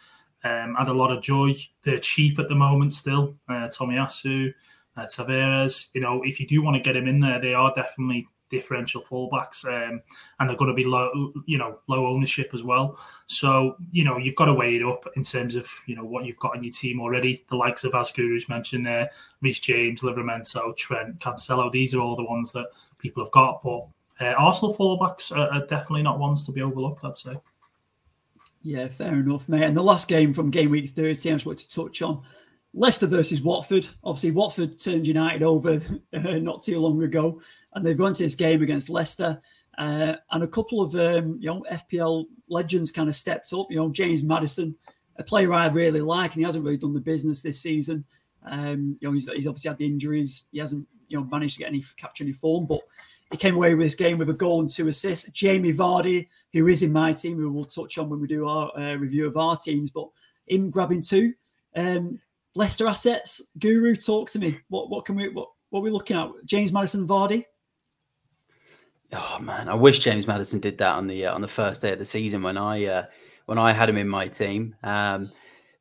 um, 0.45 0.77
had 0.77 0.87
a 0.87 0.93
lot 0.93 1.11
of 1.11 1.21
joy. 1.21 1.57
They're 1.83 1.99
cheap 1.99 2.39
at 2.39 2.47
the 2.47 2.55
moment 2.55 2.93
still. 2.93 3.35
Uh, 3.49 3.67
Tomiyasu, 3.67 4.53
uh, 4.97 5.07
Tavares. 5.07 5.91
You 5.95 6.03
know, 6.03 6.23
if 6.25 6.39
you 6.39 6.47
do 6.47 6.63
want 6.63 6.77
to 6.77 6.81
get 6.83 6.95
him 6.95 7.09
in 7.09 7.19
there, 7.19 7.41
they 7.41 7.55
are 7.55 7.75
definitely 7.75 8.29
differential 8.53 9.03
fullbacks, 9.03 9.65
um, 9.67 10.01
and 10.39 10.49
they're 10.49 10.57
going 10.57 10.71
to 10.71 10.75
be 10.75 10.85
low, 10.85 11.33
you 11.47 11.59
know, 11.59 11.79
low 11.89 12.07
ownership 12.07 12.51
as 12.53 12.63
well. 12.63 12.99
So 13.27 13.77
you 13.91 14.05
know, 14.05 14.19
you've 14.19 14.37
got 14.37 14.45
to 14.45 14.55
weigh 14.55 14.77
it 14.77 14.85
up 14.85 15.09
in 15.17 15.25
terms 15.25 15.57
of 15.57 15.69
you 15.87 15.97
know 15.97 16.05
what 16.05 16.25
you've 16.25 16.39
got 16.39 16.55
in 16.55 16.63
your 16.63 16.73
team 16.73 17.01
already. 17.01 17.45
The 17.49 17.57
likes 17.57 17.83
of 17.83 17.93
Asguru's 17.93 18.49
mentioned 18.49 18.87
there, 18.87 19.11
Reece 19.41 19.61
James, 19.61 20.03
Livramento, 20.03 20.77
Trent, 20.77 21.19
Cancelo. 21.19 21.73
These 21.73 21.95
are 21.95 22.01
all 22.01 22.15
the 22.15 22.25
ones 22.25 22.53
that 22.53 22.69
people 23.01 23.25
have 23.25 23.33
got, 23.33 23.63
but 23.65 23.87
uh, 24.21 24.35
Arsenal 24.39 24.77
fullbacks 24.77 25.37
are, 25.37 25.51
are 25.51 25.67
definitely 25.67 26.03
not 26.03 26.21
ones 26.21 26.45
to 26.47 26.53
be 26.53 26.63
overlooked. 26.63 27.05
I'd 27.05 27.17
say. 27.17 27.37
Yeah, 28.63 28.87
fair 28.87 29.15
enough, 29.15 29.49
mate. 29.49 29.65
And 29.65 29.77
the 29.77 29.83
last 29.83 30.07
game 30.07 30.33
from 30.33 30.51
game 30.51 30.71
week 30.71 30.91
30, 30.91 31.31
I 31.31 31.33
just 31.33 31.47
wanted 31.47 31.69
to 31.69 31.75
touch 31.75 32.01
on 32.01 32.23
Leicester 32.75 33.07
versus 33.07 33.43
Watford. 33.43 33.89
Obviously, 34.05 34.31
Watford 34.31 34.79
turned 34.79 35.07
United 35.07 35.43
over 35.43 35.81
uh, 36.13 36.39
not 36.39 36.63
too 36.63 36.79
long 36.79 37.03
ago 37.03 37.41
and 37.75 37.85
they've 37.85 37.99
gone 37.99 38.13
to 38.13 38.23
this 38.23 38.35
game 38.35 38.63
against 38.63 38.91
Leicester. 38.91 39.41
Uh, 39.79 40.15
and 40.33 40.45
a 40.45 40.49
couple 40.49 40.83
of 40.83 40.95
um, 40.95 41.39
you 41.41 41.49
know 41.49 41.65
FPL 41.71 42.27
legends 42.49 42.93
kind 42.93 43.09
of 43.09 43.17
stepped 43.17 43.53
up. 43.53 43.67
You 43.71 43.77
know 43.77 43.91
James 43.91 44.23
Maddison, 44.23 44.77
a 45.17 45.25
player 45.25 45.53
I 45.53 45.67
really 45.69 46.03
like, 46.03 46.33
and 46.33 46.41
he 46.41 46.45
hasn't 46.45 46.65
really 46.65 46.77
done 46.77 46.95
the 46.95 47.01
business 47.01 47.41
this 47.41 47.61
season. 47.61 48.05
Um, 48.45 48.99
you 49.01 49.09
know 49.09 49.15
he's, 49.15 49.29
he's 49.31 49.47
obviously 49.47 49.71
had 49.71 49.79
the 49.79 49.87
injuries. 49.87 50.49
He 50.53 50.59
hasn't 50.59 50.87
you 51.09 51.19
know 51.19 51.25
managed 51.25 51.55
to 51.55 51.61
get 51.61 51.69
any 51.69 51.83
capture 51.97 52.25
any 52.25 52.33
form, 52.33 52.67
but 52.67 52.81
he 53.31 53.39
came 53.39 53.55
away 53.55 53.75
with 53.75 53.87
this 53.87 53.95
game 53.95 54.19
with 54.19 54.29
a 54.29 54.35
goal 54.35 54.61
and 54.61 54.69
two 54.69 54.89
assists. 54.89 55.31
Jamie 55.31 55.73
Vardy, 55.73 56.29
who 56.53 56.69
is 56.69 56.83
in 56.83 56.93
my 56.93 57.15
team, 57.15 57.39
who 57.39 57.51
we'll 57.51 57.65
touch 57.65 57.97
on 57.97 58.11
when 58.11 58.21
we 58.21 58.27
do 58.27 58.47
our 58.47 58.71
uh, 58.79 58.95
review 58.97 59.27
of 59.27 59.39
our 59.39 59.57
teams, 59.57 59.91
but 59.91 60.09
him 60.47 60.71
grabbing 60.71 61.01
two. 61.01 61.33
Um, 61.75 62.21
Leicester 62.55 62.87
assets, 62.87 63.41
Guru, 63.59 63.97
talk 63.97 64.29
to 64.31 64.39
me. 64.39 64.59
What 64.69 64.91
what 64.91 65.07
can 65.07 65.17
we 65.17 65.31
what 65.31 65.49
what 65.71 65.81
are 65.81 65.85
we 65.85 65.91
looking 65.91 66.19
at? 66.19 66.29
James 66.45 66.73
Maddison 66.73 67.09
Vardy. 67.09 67.47
Oh 69.15 69.39
man, 69.41 69.69
I 69.69 69.75
wish 69.75 69.99
James 69.99 70.27
Maddison 70.27 70.59
did 70.59 70.79
that 70.79 70.95
on 70.95 71.07
the 71.07 71.27
uh, 71.27 71.35
on 71.35 71.43
the 71.43 71.49
first 71.49 71.83
day 71.83 71.93
of 71.93 71.99
the 71.99 72.05
season 72.05 72.43
when 72.43 72.57
I 72.57 72.85
uh, 72.87 73.05
when 73.45 73.59
I 73.59 73.73
had 73.73 73.89
him 73.89 73.99
in 73.99 74.09
my 74.09 74.27
team. 74.27 74.75
Um, 74.83 75.31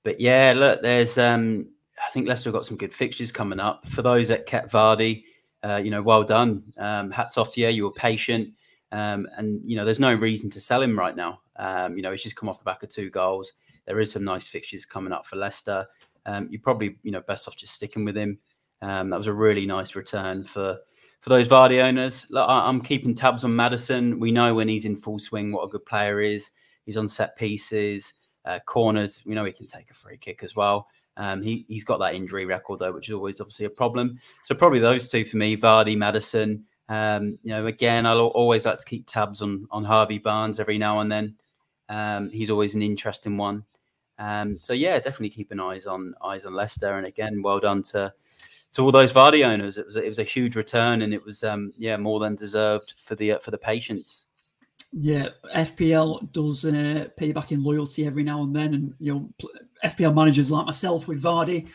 but 0.03 0.19
yeah, 0.19 0.53
look, 0.55 0.81
there's 0.81 1.17
um, 1.17 1.67
I 2.05 2.09
think 2.11 2.27
Leicester 2.27 2.49
have 2.49 2.55
got 2.55 2.65
some 2.65 2.75
good 2.75 2.93
fixtures 2.93 3.31
coming 3.31 3.59
up. 3.59 3.87
For 3.87 4.01
those 4.01 4.27
that 4.27 4.47
kept 4.47 4.73
Vardy, 4.73 5.23
uh, 5.63 5.79
you 5.81 5.91
know, 5.91 6.01
well 6.01 6.23
done. 6.23 6.63
Um, 6.77 7.09
hats 7.09 7.37
off 7.37 7.53
to 7.53 7.61
you. 7.61 7.69
You 7.69 7.85
were 7.85 7.93
patient, 7.93 8.53
um, 8.91 9.27
and 9.37 9.61
you 9.63 9.77
know, 9.77 9.85
there's 9.85 9.99
no 9.99 10.13
reason 10.13 10.49
to 10.49 10.59
sell 10.59 10.81
him 10.81 10.99
right 10.99 11.15
now. 11.15 11.39
Um, 11.55 11.95
you 11.95 12.01
know, 12.01 12.11
he's 12.11 12.23
just 12.23 12.35
come 12.35 12.49
off 12.49 12.59
the 12.59 12.65
back 12.65 12.83
of 12.83 12.89
two 12.89 13.09
goals. 13.09 13.53
There 13.85 14.01
is 14.01 14.11
some 14.11 14.25
nice 14.25 14.49
fixtures 14.49 14.85
coming 14.85 15.13
up 15.13 15.25
for 15.25 15.37
Leicester. 15.37 15.85
Um, 16.25 16.49
you 16.51 16.59
probably, 16.59 16.97
you 17.01 17.11
know, 17.11 17.21
best 17.21 17.47
off 17.47 17.55
just 17.55 17.73
sticking 17.73 18.03
with 18.03 18.15
him. 18.15 18.39
that 18.81 19.09
was 19.09 19.27
a 19.27 19.33
really 19.33 19.65
nice 19.65 19.95
return 19.95 20.43
for 20.43 20.79
for 21.21 21.29
those 21.29 21.47
Vardy 21.47 21.81
owners, 21.81 22.27
look, 22.31 22.45
I'm 22.49 22.81
keeping 22.81 23.13
tabs 23.13 23.43
on 23.43 23.55
Maddison. 23.55 24.19
We 24.19 24.31
know 24.31 24.55
when 24.55 24.67
he's 24.67 24.85
in 24.85 24.97
full 24.97 25.19
swing 25.19 25.51
what 25.51 25.63
a 25.63 25.69
good 25.69 25.85
player 25.85 26.19
is. 26.19 26.51
He's 26.85 26.97
on 26.97 27.07
set 27.07 27.37
pieces, 27.37 28.13
uh, 28.45 28.59
corners. 28.65 29.21
We 29.25 29.35
know 29.35 29.45
he 29.45 29.51
can 29.51 29.67
take 29.67 29.91
a 29.91 29.93
free 29.93 30.17
kick 30.17 30.43
as 30.43 30.55
well. 30.55 30.87
Um, 31.17 31.43
he, 31.43 31.63
he's 31.67 31.83
got 31.83 31.99
that 31.99 32.15
injury 32.15 32.45
record 32.45 32.79
though, 32.79 32.91
which 32.91 33.07
is 33.07 33.13
always 33.13 33.39
obviously 33.39 33.67
a 33.67 33.69
problem. 33.69 34.19
So 34.45 34.55
probably 34.55 34.79
those 34.79 35.07
two 35.07 35.23
for 35.23 35.37
me, 35.37 35.55
Vardy, 35.55 35.95
Maddison. 35.95 36.65
Um, 36.89 37.37
you 37.43 37.51
know, 37.51 37.67
again, 37.67 38.07
I'll 38.07 38.27
always 38.27 38.65
like 38.65 38.79
to 38.79 38.85
keep 38.85 39.05
tabs 39.05 39.41
on 39.41 39.67
on 39.69 39.83
Harvey 39.83 40.17
Barnes 40.17 40.59
every 40.59 40.79
now 40.79 41.01
and 41.01 41.11
then. 41.11 41.35
Um, 41.87 42.29
he's 42.31 42.49
always 42.49 42.73
an 42.73 42.81
interesting 42.81 43.37
one. 43.37 43.63
Um, 44.17 44.57
so 44.59 44.73
yeah, 44.73 44.97
definitely 44.97 45.29
keeping 45.29 45.59
eyes 45.59 45.85
on 45.85 46.15
eyes 46.23 46.45
on 46.45 46.55
Leicester. 46.55 46.97
And 46.97 47.05
again, 47.05 47.41
well 47.43 47.59
done 47.59 47.83
to 47.83 48.11
to 48.73 48.83
all 48.83 48.91
those 48.91 49.13
Vardy 49.13 49.45
owners. 49.45 49.77
It 49.77 49.85
was 49.85 49.95
it 49.95 50.07
was 50.07 50.19
a 50.19 50.23
huge 50.23 50.55
return, 50.55 51.01
and 51.01 51.13
it 51.13 51.23
was 51.23 51.43
um, 51.43 51.73
yeah 51.77 51.97
more 51.97 52.19
than 52.19 52.35
deserved 52.35 52.93
for 52.97 53.15
the 53.15 53.33
uh, 53.33 53.39
for 53.39 53.51
the 53.51 53.57
patience. 53.57 54.27
Yeah, 54.93 55.29
FPL 55.55 56.31
does 56.33 56.65
uh, 56.65 57.07
pay 57.15 57.31
back 57.31 57.51
in 57.51 57.63
loyalty 57.63 58.05
every 58.05 58.23
now 58.23 58.43
and 58.43 58.53
then, 58.55 58.73
and 58.73 58.93
you 58.99 59.13
know, 59.13 59.29
FPL 59.85 60.13
managers 60.13 60.51
like 60.51 60.65
myself 60.65 61.07
with 61.07 61.23
Vardy 61.23 61.69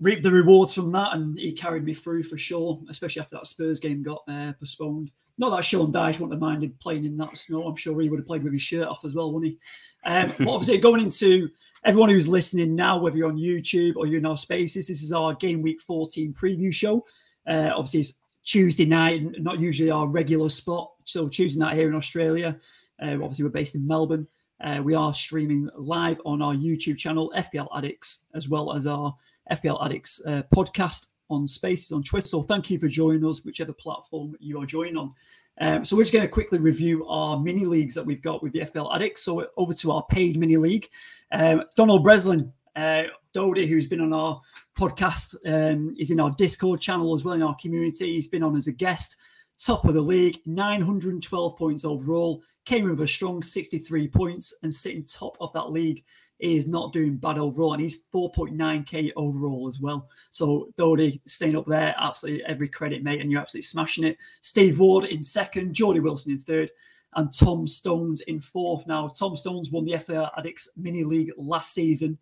reap 0.00 0.22
the 0.22 0.30
rewards 0.30 0.74
from 0.74 0.92
that, 0.92 1.14
and 1.14 1.38
he 1.38 1.52
carried 1.52 1.84
me 1.84 1.94
through 1.94 2.22
for 2.22 2.38
sure, 2.38 2.80
especially 2.88 3.22
after 3.22 3.36
that 3.36 3.46
Spurs 3.46 3.80
game 3.80 4.02
got 4.02 4.22
uh, 4.28 4.52
postponed. 4.58 5.10
Not 5.38 5.50
that 5.50 5.64
Sean 5.64 5.92
Dyche 5.92 6.18
wouldn't 6.18 6.32
have 6.32 6.40
minded 6.40 6.78
playing 6.80 7.04
in 7.04 7.16
that 7.18 7.36
snow. 7.36 7.66
I'm 7.66 7.76
sure 7.76 8.00
he 8.00 8.08
would 8.08 8.18
have 8.18 8.26
played 8.26 8.42
with 8.42 8.52
his 8.52 8.62
shirt 8.62 8.88
off 8.88 9.04
as 9.04 9.14
well, 9.14 9.32
wouldn't 9.32 9.52
he? 9.52 9.58
Um, 10.04 10.32
but 10.38 10.48
obviously, 10.48 10.78
going 10.78 11.02
into 11.02 11.48
everyone 11.84 12.08
who's 12.08 12.28
listening 12.28 12.74
now, 12.74 12.98
whether 12.98 13.16
you're 13.16 13.28
on 13.28 13.36
YouTube 13.36 13.96
or 13.96 14.06
you're 14.06 14.18
in 14.18 14.26
our 14.26 14.36
spaces, 14.36 14.88
this 14.88 15.02
is 15.02 15.12
our 15.12 15.34
game 15.34 15.62
week 15.62 15.80
14 15.80 16.34
preview 16.34 16.72
show. 16.72 17.04
Uh, 17.46 17.70
obviously, 17.74 18.00
it's 18.00 18.18
Tuesday 18.44 18.84
night, 18.84 19.22
not 19.40 19.60
usually 19.60 19.90
our 19.90 20.08
regular 20.08 20.48
spot. 20.48 20.90
So 21.04 21.28
Tuesday 21.28 21.60
night 21.60 21.76
here 21.76 21.88
in 21.88 21.94
Australia. 21.94 22.58
Uh, 23.02 23.14
obviously, 23.14 23.44
we're 23.44 23.50
based 23.50 23.74
in 23.74 23.86
Melbourne. 23.86 24.26
Uh, 24.60 24.80
we 24.82 24.94
are 24.94 25.14
streaming 25.14 25.68
live 25.76 26.20
on 26.24 26.42
our 26.42 26.54
YouTube 26.54 26.98
channel, 26.98 27.32
FPL 27.36 27.68
Addicts, 27.76 28.26
as 28.34 28.48
well 28.48 28.72
as 28.72 28.86
our 28.86 29.14
FPL 29.52 29.84
Addicts 29.84 30.20
uh, 30.26 30.42
podcast 30.54 31.08
on 31.30 31.46
Spaces 31.46 31.92
on 31.92 32.02
Twitter. 32.02 32.26
So 32.26 32.42
thank 32.42 32.70
you 32.70 32.78
for 32.78 32.88
joining 32.88 33.24
us, 33.24 33.44
whichever 33.44 33.72
platform 33.72 34.34
you 34.40 34.60
are 34.60 34.66
joining 34.66 34.96
on. 34.96 35.12
Um, 35.60 35.84
so 35.84 35.96
we're 35.96 36.02
just 36.02 36.12
going 36.12 36.24
to 36.24 36.30
quickly 36.32 36.58
review 36.58 37.06
our 37.06 37.38
mini 37.38 37.64
leagues 37.64 37.94
that 37.94 38.06
we've 38.06 38.22
got 38.22 38.42
with 38.42 38.52
the 38.52 38.60
FPL 38.60 38.94
Addicts. 38.94 39.22
So 39.22 39.46
over 39.56 39.74
to 39.74 39.92
our 39.92 40.04
paid 40.06 40.38
mini 40.38 40.56
league. 40.56 40.88
Um, 41.32 41.64
Donald 41.76 42.04
Breslin, 42.04 42.52
uh, 42.76 43.04
Dodie, 43.32 43.66
who's 43.66 43.86
been 43.86 44.00
on 44.00 44.12
our 44.12 44.40
podcast, 44.76 45.34
um, 45.46 45.94
is 45.98 46.10
in 46.10 46.20
our 46.20 46.30
Discord 46.32 46.80
channel 46.80 47.14
as 47.14 47.24
well 47.24 47.34
in 47.34 47.42
our 47.42 47.56
community. 47.60 48.14
He's 48.14 48.28
been 48.28 48.42
on 48.42 48.56
as 48.56 48.68
a 48.68 48.72
guest. 48.72 49.16
Top 49.58 49.84
of 49.86 49.94
the 49.94 50.00
league, 50.00 50.38
912 50.46 51.56
points 51.56 51.84
overall. 51.84 52.42
Came 52.64 52.88
with 52.88 53.00
a 53.00 53.08
strong 53.08 53.42
63 53.42 54.08
points 54.08 54.56
and 54.62 54.72
sitting 54.72 55.04
top 55.04 55.36
of 55.40 55.52
that 55.54 55.72
league 55.72 56.04
is 56.38 56.68
not 56.68 56.92
doing 56.92 57.16
bad 57.16 57.38
overall, 57.38 57.72
and 57.72 57.82
he's 57.82 58.04
4.9k 58.14 59.12
overall 59.16 59.66
as 59.66 59.80
well. 59.80 60.08
So 60.30 60.68
Dodie 60.76 61.20
staying 61.26 61.56
up 61.56 61.66
there, 61.66 61.94
absolutely 61.98 62.44
every 62.44 62.68
credit, 62.68 63.02
mate, 63.02 63.20
and 63.20 63.30
you're 63.30 63.40
absolutely 63.40 63.66
smashing 63.66 64.04
it. 64.04 64.18
Steve 64.42 64.78
Ward 64.78 65.04
in 65.04 65.22
second, 65.22 65.74
Jordy 65.74 66.00
Wilson 66.00 66.32
in 66.32 66.38
third, 66.38 66.70
and 67.14 67.32
Tom 67.32 67.66
Stones 67.66 68.20
in 68.22 68.40
fourth. 68.40 68.86
Now, 68.86 69.08
Tom 69.08 69.34
Stones 69.34 69.72
won 69.72 69.84
the 69.84 69.92
FPL 69.92 70.30
Addicts 70.36 70.70
Mini 70.76 71.04
League 71.04 71.32
last 71.36 71.74
season. 71.74 72.18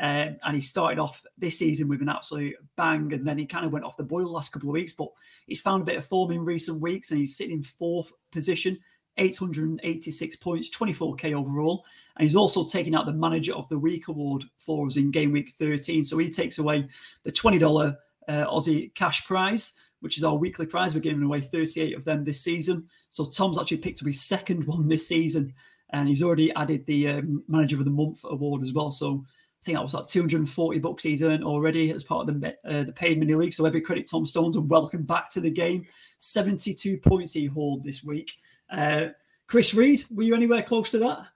Um, 0.00 0.38
and 0.44 0.56
he 0.56 0.62
started 0.62 0.98
off 0.98 1.22
this 1.36 1.58
season 1.58 1.86
with 1.86 2.00
an 2.00 2.08
absolute 2.08 2.56
bang, 2.76 3.12
and 3.12 3.26
then 3.26 3.36
he 3.36 3.44
kind 3.44 3.66
of 3.66 3.72
went 3.72 3.84
off 3.84 3.98
the 3.98 4.02
boil 4.02 4.24
the 4.24 4.32
last 4.32 4.50
couple 4.50 4.70
of 4.70 4.72
weeks. 4.72 4.94
But 4.94 5.08
he's 5.46 5.60
found 5.60 5.82
a 5.82 5.84
bit 5.84 5.98
of 5.98 6.06
form 6.06 6.30
in 6.30 6.42
recent 6.42 6.80
weeks, 6.80 7.10
and 7.10 7.20
he's 7.20 7.36
sitting 7.36 7.56
in 7.56 7.62
fourth 7.62 8.10
position, 8.32 8.78
886 9.18 10.36
points, 10.36 10.70
24k 10.70 11.34
overall. 11.34 11.84
And 12.20 12.28
he's 12.28 12.36
also 12.36 12.66
taken 12.66 12.94
out 12.94 13.06
the 13.06 13.14
Manager 13.14 13.54
of 13.54 13.66
the 13.70 13.78
Week 13.78 14.08
award 14.08 14.44
for 14.58 14.86
us 14.86 14.98
in 14.98 15.10
game 15.10 15.32
week 15.32 15.54
13. 15.58 16.04
So 16.04 16.18
he 16.18 16.28
takes 16.28 16.58
away 16.58 16.86
the 17.22 17.32
$20 17.32 17.96
uh, 18.28 18.46
Aussie 18.46 18.94
cash 18.94 19.24
prize, 19.24 19.80
which 20.00 20.18
is 20.18 20.24
our 20.24 20.36
weekly 20.36 20.66
prize. 20.66 20.94
We're 20.94 21.00
giving 21.00 21.22
away 21.22 21.40
38 21.40 21.96
of 21.96 22.04
them 22.04 22.22
this 22.22 22.44
season. 22.44 22.86
So 23.08 23.24
Tom's 23.24 23.58
actually 23.58 23.78
picked 23.78 24.02
up 24.02 24.06
his 24.06 24.20
second 24.20 24.66
one 24.66 24.86
this 24.86 25.08
season. 25.08 25.54
And 25.94 26.08
he's 26.08 26.22
already 26.22 26.54
added 26.56 26.84
the 26.84 27.08
um, 27.08 27.42
Manager 27.48 27.78
of 27.78 27.86
the 27.86 27.90
Month 27.90 28.20
award 28.24 28.60
as 28.60 28.74
well. 28.74 28.90
So 28.90 29.24
I 29.24 29.64
think 29.64 29.78
that 29.78 29.82
was 29.82 29.94
like 29.94 30.06
240 30.06 30.78
bucks 30.78 31.02
he's 31.02 31.22
earned 31.22 31.42
already 31.42 31.90
as 31.90 32.04
part 32.04 32.28
of 32.28 32.38
the 32.38 32.54
uh, 32.66 32.84
the 32.84 32.92
paid 32.92 33.18
mini 33.18 33.34
league. 33.34 33.54
So 33.54 33.64
every 33.64 33.80
credit 33.80 34.06
Tom 34.10 34.26
Stones 34.26 34.56
and 34.56 34.68
welcome 34.68 35.04
back 35.04 35.30
to 35.30 35.40
the 35.40 35.50
game. 35.50 35.86
72 36.18 36.98
points 36.98 37.32
he 37.32 37.46
hauled 37.46 37.82
this 37.82 38.04
week. 38.04 38.34
Uh, 38.70 39.06
Chris 39.46 39.72
Reed, 39.72 40.04
were 40.10 40.24
you 40.24 40.34
anywhere 40.34 40.62
close 40.62 40.90
to 40.90 40.98
that? 40.98 41.26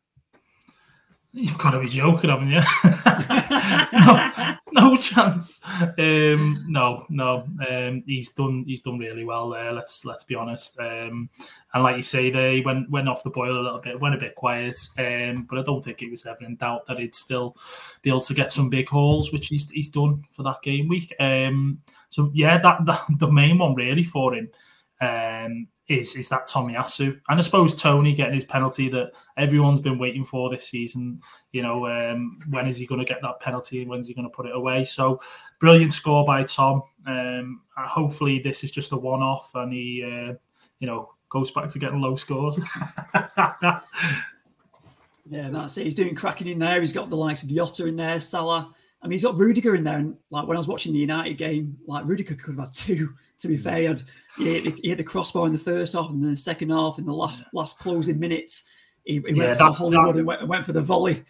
You've 1.37 1.59
got 1.59 1.73
to 1.73 1.81
be 1.81 1.89
joking, 1.89 2.31
haven't 2.31 2.49
you? 2.49 2.61
no, 3.93 4.91
no 4.91 4.97
chance. 4.97 5.61
Um, 5.99 6.65
no, 6.69 7.07
no. 7.09 7.49
Um, 7.69 8.05
he's 8.07 8.33
done. 8.33 8.63
He's 8.69 8.83
done 8.83 9.01
really 9.01 9.25
well 9.25 9.49
there. 9.49 9.73
Let's 9.73 10.05
let's 10.05 10.23
be 10.23 10.37
honest. 10.37 10.79
Um, 10.79 11.29
and 11.73 11.83
like 11.83 11.97
you 11.97 12.03
say, 12.03 12.31
they 12.31 12.61
went 12.61 12.89
went 12.89 13.09
off 13.09 13.25
the 13.25 13.31
boil 13.31 13.59
a 13.59 13.65
little 13.65 13.81
bit, 13.81 13.99
went 13.99 14.15
a 14.15 14.19
bit 14.19 14.37
quiet. 14.37 14.77
Um, 14.97 15.49
but 15.51 15.59
I 15.59 15.63
don't 15.63 15.85
think 15.85 16.03
it 16.03 16.11
was 16.11 16.25
ever 16.25 16.45
in 16.45 16.55
doubt 16.55 16.87
that 16.87 17.01
he'd 17.01 17.17
still 17.17 17.57
be 18.03 18.11
able 18.11 18.21
to 18.21 18.35
get 18.35 18.53
some 18.53 18.71
big 18.71 18.89
hauls, 18.89 19.33
which 19.33 19.49
he's 19.49 19.69
he's 19.71 19.89
done 19.89 20.23
for 20.31 20.45
that 20.45 20.63
game 20.63 20.87
week. 20.87 21.13
Um, 21.19 21.81
so 22.11 22.31
yeah, 22.33 22.59
that, 22.59 22.79
that 22.87 23.01
the 23.19 23.31
main 23.31 23.59
one 23.59 23.75
really 23.75 24.05
for 24.05 24.35
him. 24.35 24.51
Um, 25.01 25.67
is 25.89 26.17
is 26.17 26.29
that 26.31 26.49
Tomiyasu. 26.49 27.21
And 27.29 27.39
I 27.39 27.43
suppose 27.43 27.81
Toney 27.81 28.15
getting 28.15 28.35
his 28.35 28.45
penalty 28.45 28.89
that 28.91 29.13
everyone's 29.37 29.81
been 29.81 29.99
waiting 29.99 30.25
for 30.25 30.49
this 30.49 30.67
season. 30.69 31.21
You 31.53 31.63
know, 31.63 31.87
um, 31.87 32.39
when 32.49 32.67
is 32.67 32.79
he 32.79 32.87
going 32.87 33.01
to 33.01 33.05
get 33.05 33.21
that 33.23 33.41
penalty? 33.41 33.85
When's 33.85 34.09
he 34.09 34.15
going 34.15 34.29
to 34.29 34.35
put 34.35 34.47
it 34.47 34.55
away? 34.55 34.85
So 34.85 35.21
brilliant 35.61 35.93
score 35.93 36.25
by 36.25 36.45
Tom. 36.45 36.83
Um, 37.07 37.61
hopefully 37.77 38.39
this 38.39 38.65
is 38.65 38.71
just 38.71 38.93
a 38.93 38.97
one 38.97 39.23
off 39.23 39.51
and 39.55 39.73
he, 39.73 40.03
uh, 40.03 40.35
you 40.79 40.87
know, 40.87 41.11
goes 41.29 41.51
back 41.51 41.69
to 41.69 41.79
getting 41.79 42.01
low 42.01 42.17
scores. 42.17 42.59
yeah, 43.15 43.81
that's 45.29 45.77
it. 45.77 45.85
He's 45.85 45.95
doing 45.95 46.15
cracking 46.15 46.49
in 46.49 46.59
there. 46.59 46.81
He's 46.81 46.93
got 46.93 47.11
the 47.11 47.17
likes 47.17 47.43
of 47.43 47.51
Jota 47.51 47.87
in 47.87 47.97
there, 47.97 48.21
Salah. 48.21 48.75
I 49.03 49.07
mean, 49.07 49.13
he's 49.13 49.25
got 49.25 49.39
Rudiger 49.39 49.75
in 49.75 49.85
there, 49.85 49.99
and 49.99 50.17
like 50.31 50.47
when 50.47 50.57
I 50.57 50.61
was 50.61 50.69
watching 50.69 50.95
the 50.95 50.99
United 50.99 51.35
game, 51.35 51.77
like 51.87 52.07
Rudiger 52.07 52.37
could 52.37 52.57
have 52.57 52.65
had 52.65 52.73
two. 52.73 53.13
To 53.45 53.49
be 53.49 53.59
fair, 53.59 53.77
he, 53.77 53.85
had, 53.85 54.03
he, 54.39 54.59
hit, 54.59 54.75
he 54.77 54.89
hit 54.89 54.97
the 54.97 55.05
crossbar 55.05 55.47
in 55.47 55.53
the 55.53 55.59
first 55.59 55.95
half, 55.95 56.09
and 56.09 56.25
the 56.25 56.35
second 56.35 56.71
half, 56.71 56.99
in 56.99 57.05
the 57.05 57.13
last 57.13 57.45
last 57.53 57.79
closing 57.79 58.19
minutes, 58.19 58.67
he, 59.05 59.23
he 59.29 59.35
yeah, 59.35 59.49
went 59.49 59.59
for 59.59 59.65
Hollywood 59.67 60.15
that, 60.15 60.19
and 60.21 60.27
went, 60.27 60.49
went, 60.49 60.65
for 60.65 60.73
the 60.73 60.81
volley. 60.81 61.23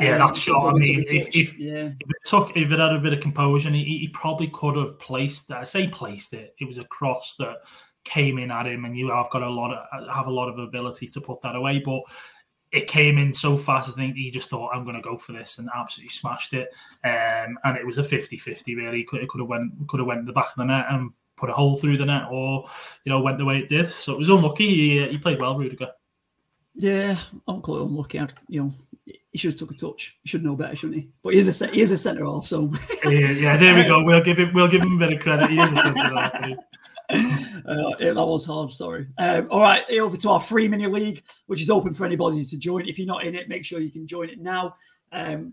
Yeah, 0.00 0.14
um, 0.14 0.26
that 0.26 0.36
shot. 0.36 0.70
I 0.70 0.72
mean, 0.72 0.98
if, 0.98 1.12
if, 1.12 1.56
yeah. 1.56 1.92
if, 2.00 2.10
it 2.10 2.16
took, 2.24 2.56
if 2.56 2.72
it 2.72 2.78
had 2.80 2.92
a 2.92 2.98
bit 2.98 3.12
of 3.12 3.20
composure, 3.20 3.70
he, 3.70 3.84
he 3.84 4.08
probably 4.08 4.48
could 4.48 4.76
have 4.76 4.98
placed. 4.98 5.52
I 5.52 5.62
say 5.62 5.86
placed 5.86 6.32
it. 6.32 6.56
It 6.60 6.64
was 6.64 6.78
a 6.78 6.84
cross 6.86 7.36
that 7.38 7.58
came 8.02 8.38
in 8.38 8.50
at 8.50 8.66
him, 8.66 8.84
and 8.84 8.98
you 8.98 9.12
have 9.12 9.30
got 9.30 9.44
a 9.44 9.48
lot 9.48 9.72
of 9.72 10.12
have 10.12 10.26
a 10.26 10.32
lot 10.32 10.48
of 10.48 10.58
ability 10.58 11.06
to 11.06 11.20
put 11.20 11.40
that 11.42 11.54
away. 11.54 11.78
But 11.78 12.02
it 12.72 12.88
came 12.88 13.18
in 13.18 13.32
so 13.32 13.56
fast. 13.56 13.90
I 13.90 13.92
think 13.92 14.16
he 14.16 14.32
just 14.32 14.50
thought, 14.50 14.74
I'm 14.74 14.82
going 14.82 14.96
to 14.96 15.02
go 15.02 15.16
for 15.16 15.30
this 15.30 15.58
and 15.58 15.70
absolutely 15.72 16.08
smashed 16.08 16.52
it. 16.52 16.74
Um, 17.04 17.56
and 17.62 17.76
it 17.76 17.86
was 17.86 17.98
a 17.98 18.02
50 18.02 18.36
50, 18.36 18.74
really. 18.74 19.02
It 19.02 19.06
could, 19.06 19.22
it 19.22 19.28
could 19.28 19.40
have 19.40 19.48
went 19.48 19.72
could 19.86 20.00
have 20.00 20.08
went 20.08 20.26
the 20.26 20.32
back 20.32 20.48
of 20.48 20.56
the 20.56 20.64
net 20.64 20.86
and 20.90 21.12
put 21.36 21.50
a 21.50 21.52
hole 21.52 21.76
through 21.76 21.98
the 21.98 22.04
net 22.04 22.24
or, 22.30 22.64
you 23.04 23.10
know, 23.10 23.20
went 23.20 23.38
the 23.38 23.44
way 23.44 23.58
it 23.58 23.68
did. 23.68 23.88
So 23.88 24.12
it 24.12 24.18
was 24.18 24.28
unlucky. 24.28 24.68
He, 24.68 25.08
he 25.08 25.18
played 25.18 25.40
well, 25.40 25.58
Rudiger. 25.58 25.88
Yeah, 26.74 27.16
I'm 27.46 27.60
quite 27.60 27.80
unlucky. 27.80 28.18
I'd, 28.18 28.32
you 28.48 28.64
know, 28.64 28.74
he 29.06 29.38
should 29.38 29.52
have 29.52 29.58
took 29.58 29.70
a 29.70 29.74
touch. 29.74 30.18
He 30.22 30.28
should 30.28 30.44
know 30.44 30.56
better, 30.56 30.74
shouldn't 30.74 31.02
he? 31.02 31.10
But 31.22 31.34
he 31.34 31.40
is 31.40 31.62
a 31.62 31.66
he 31.68 31.80
is 31.82 31.92
a 31.92 31.96
centre 31.96 32.24
half, 32.24 32.46
so 32.46 32.72
yeah, 33.04 33.30
yeah, 33.30 33.56
there 33.56 33.74
we 33.74 33.88
go. 33.88 34.02
We'll 34.04 34.20
give 34.20 34.38
him 34.38 34.52
we'll 34.52 34.68
give 34.68 34.82
him 34.82 34.94
a 34.94 35.06
bit 35.06 35.12
of 35.12 35.20
credit. 35.22 35.50
He 35.50 35.60
is 35.60 35.72
a 35.72 35.76
centre 35.76 36.00
half. 36.00 36.32
Uh, 37.10 37.90
that 37.98 38.14
was 38.14 38.44
hard. 38.44 38.72
Sorry. 38.72 39.06
Um, 39.18 39.46
all 39.50 39.62
right, 39.62 39.88
over 39.92 40.16
to 40.16 40.30
our 40.30 40.40
free 40.40 40.68
mini 40.68 40.86
league, 40.86 41.22
which 41.46 41.60
is 41.60 41.70
open 41.70 41.94
for 41.94 42.04
anybody 42.04 42.44
to 42.44 42.58
join. 42.58 42.88
If 42.88 42.98
you're 42.98 43.06
not 43.06 43.24
in 43.24 43.34
it, 43.34 43.48
make 43.48 43.64
sure 43.64 43.80
you 43.80 43.90
can 43.90 44.06
join 44.06 44.28
it 44.28 44.40
now. 44.40 44.76
Um, 45.12 45.52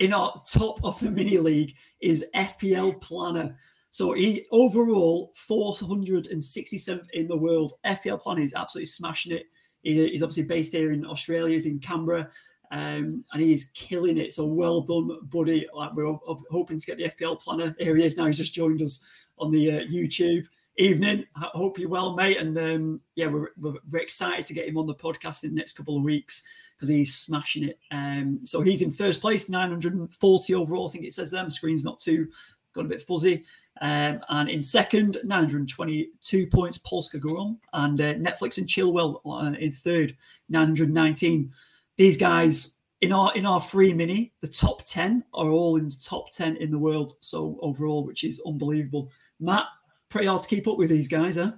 in 0.00 0.12
our 0.12 0.40
top 0.50 0.82
of 0.82 0.98
the 1.00 1.10
mini 1.10 1.38
league 1.38 1.74
is 2.00 2.24
FPL 2.34 3.00
Planner. 3.00 3.56
So 3.90 4.12
he 4.12 4.46
overall 4.52 5.32
467th 5.36 7.10
in 7.12 7.26
the 7.26 7.36
world. 7.36 7.74
FPL 7.84 8.20
Planner 8.20 8.42
is 8.42 8.54
absolutely 8.54 8.86
smashing 8.86 9.32
it. 9.32 9.46
He, 9.82 10.08
he's 10.08 10.22
obviously 10.22 10.44
based 10.44 10.72
here 10.72 10.92
in 10.92 11.04
Australia. 11.04 11.54
He's 11.54 11.66
in 11.66 11.80
Canberra. 11.80 12.30
Um, 12.72 13.24
and 13.32 13.42
he 13.42 13.52
is 13.52 13.70
killing 13.74 14.16
it. 14.16 14.32
So 14.32 14.46
well 14.46 14.80
done, 14.80 15.18
buddy. 15.24 15.66
Like 15.74 15.92
we're 15.94 16.16
hoping 16.50 16.78
to 16.78 16.86
get 16.86 16.98
the 16.98 17.08
FPL 17.08 17.40
planner. 17.40 17.74
Here 17.80 17.96
he 17.96 18.04
is 18.04 18.16
now. 18.16 18.26
He's 18.26 18.36
just 18.36 18.54
joined 18.54 18.80
us 18.80 19.00
on 19.38 19.50
the 19.50 19.72
uh, 19.72 19.80
YouTube 19.86 20.46
evening. 20.78 21.24
I 21.34 21.48
hope 21.52 21.76
you're 21.76 21.88
well, 21.88 22.14
mate. 22.14 22.36
And 22.36 22.56
um, 22.58 23.00
yeah, 23.16 23.26
we're, 23.26 23.48
we're, 23.58 23.74
we're, 23.90 24.02
excited 24.02 24.46
to 24.46 24.54
get 24.54 24.68
him 24.68 24.78
on 24.78 24.86
the 24.86 24.94
podcast 24.94 25.42
in 25.42 25.50
the 25.50 25.56
next 25.56 25.72
couple 25.72 25.96
of 25.96 26.04
weeks 26.04 26.46
because 26.76 26.88
he's 26.88 27.16
smashing 27.16 27.64
it. 27.64 27.78
Um, 27.90 28.38
so 28.44 28.60
he's 28.60 28.82
in 28.82 28.92
first 28.92 29.20
place, 29.20 29.48
940 29.48 30.54
overall. 30.54 30.86
I 30.86 30.92
think 30.92 31.04
it 31.04 31.12
says 31.12 31.32
there. 31.32 31.50
Screen's 31.50 31.84
not 31.84 31.98
too 31.98 32.28
got 32.72 32.86
a 32.86 32.88
bit 32.88 33.02
fuzzy. 33.02 33.44
Um, 33.80 34.20
and 34.28 34.50
in 34.50 34.62
second, 34.62 35.16
922 35.24 36.46
points, 36.48 36.78
Polska 36.78 37.18
Goron. 37.18 37.58
And 37.72 38.00
uh, 38.00 38.14
Netflix 38.14 38.58
and 38.58 38.66
Chilwell 38.66 39.20
uh, 39.24 39.56
in 39.58 39.72
third, 39.72 40.16
919. 40.48 41.50
These 41.96 42.16
guys 42.16 42.80
in 43.00 43.12
our 43.12 43.34
in 43.34 43.46
our 43.46 43.60
free 43.60 43.92
mini, 43.92 44.32
the 44.40 44.48
top 44.48 44.82
10 44.84 45.24
are 45.34 45.48
all 45.48 45.76
in 45.76 45.88
the 45.88 46.02
top 46.02 46.30
10 46.32 46.56
in 46.56 46.70
the 46.70 46.78
world. 46.78 47.14
So 47.20 47.58
overall, 47.62 48.04
which 48.04 48.24
is 48.24 48.40
unbelievable. 48.46 49.10
Matt, 49.38 49.64
pretty 50.08 50.26
hard 50.26 50.42
to 50.42 50.48
keep 50.48 50.68
up 50.68 50.76
with 50.76 50.90
these 50.90 51.08
guys, 51.08 51.36
huh? 51.36 51.52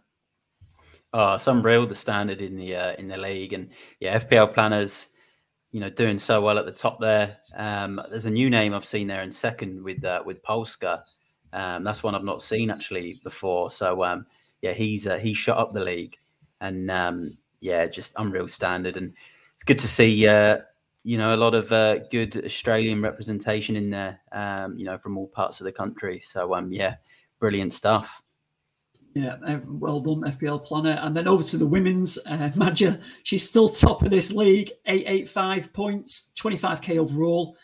Oh, 1.15 1.35
it's 1.35 1.47
unreal 1.47 1.87
the 1.87 1.95
standard 1.95 2.41
in 2.41 2.57
the 2.57 2.77
uh, 2.77 2.93
in 2.99 3.09
the 3.09 3.19
league, 3.19 3.53
and 3.53 3.71
yeah, 4.01 4.19
FPL 4.19 4.55
planners, 4.55 5.09
you 5.71 5.81
know, 5.81 5.91
doing 5.91 6.19
so 6.19 6.41
well 6.41 6.59
at 6.59 6.65
the 6.65 6.73
top 6.73 7.01
there. 7.01 7.37
Um, 7.55 8.01
there's 8.09 8.27
a 8.27 8.31
new 8.31 8.49
name 8.49 8.73
I've 8.73 8.87
seen 8.87 9.09
there 9.09 9.23
in 9.23 9.31
second 9.31 9.83
with 9.83 10.05
uh, 10.05 10.23
with 10.25 10.43
Polska. 10.43 11.05
Um, 11.53 11.85
that's 11.85 12.03
one 12.03 12.15
I've 12.15 12.25
not 12.25 12.43
seen 12.43 12.71
actually 12.71 13.21
before. 13.23 13.71
So 13.71 14.03
um, 14.05 14.27
yeah, 14.61 14.73
he's 14.73 15.07
uh, 15.07 15.19
he 15.19 15.35
shot 15.35 15.59
up 15.59 15.73
the 15.73 15.85
league, 15.85 16.17
and 16.61 16.91
um, 16.91 17.37
yeah, 17.61 17.87
just 17.87 18.15
unreal 18.17 18.49
standard, 18.49 18.97
and 18.97 19.13
it's 19.55 19.65
good 19.65 19.79
to 19.79 19.89
see. 19.89 20.27
Uh, 20.27 20.59
you 21.05 21.19
know, 21.19 21.35
a 21.35 21.37
lot 21.37 21.55
of 21.55 21.73
uh, 21.73 21.99
good 22.11 22.45
Australian 22.45 23.03
representation 23.03 23.77
in 23.77 23.91
there. 23.91 24.21
Um, 24.31 24.79
you 24.79 24.85
know, 24.85 24.99
from 24.99 25.19
all 25.19 25.27
parts 25.27 25.61
of 25.61 25.65
the 25.65 25.73
country. 25.73 26.23
So, 26.25 26.55
um, 26.55 26.73
yeah, 26.73 26.97
brilliant 27.41 27.73
stuff. 27.73 28.23
Yeah, 29.15 29.37
well 29.67 30.01
done, 30.01 30.23
FPL 30.23 30.65
Planner. 30.65 30.99
And 31.03 31.15
then 31.15 31.29
over 31.29 31.43
to 31.43 31.57
the 31.57 31.67
women's. 31.67 32.19
Uh, 32.19 32.51
Madja, 32.55 33.03
she's 33.25 33.47
still 33.47 33.69
top 33.69 34.03
of 34.03 34.11
this 34.11 34.33
league, 34.33 34.71
885 34.87 35.73
points, 35.73 36.33
25k 36.37 36.99
overall. 36.99 37.57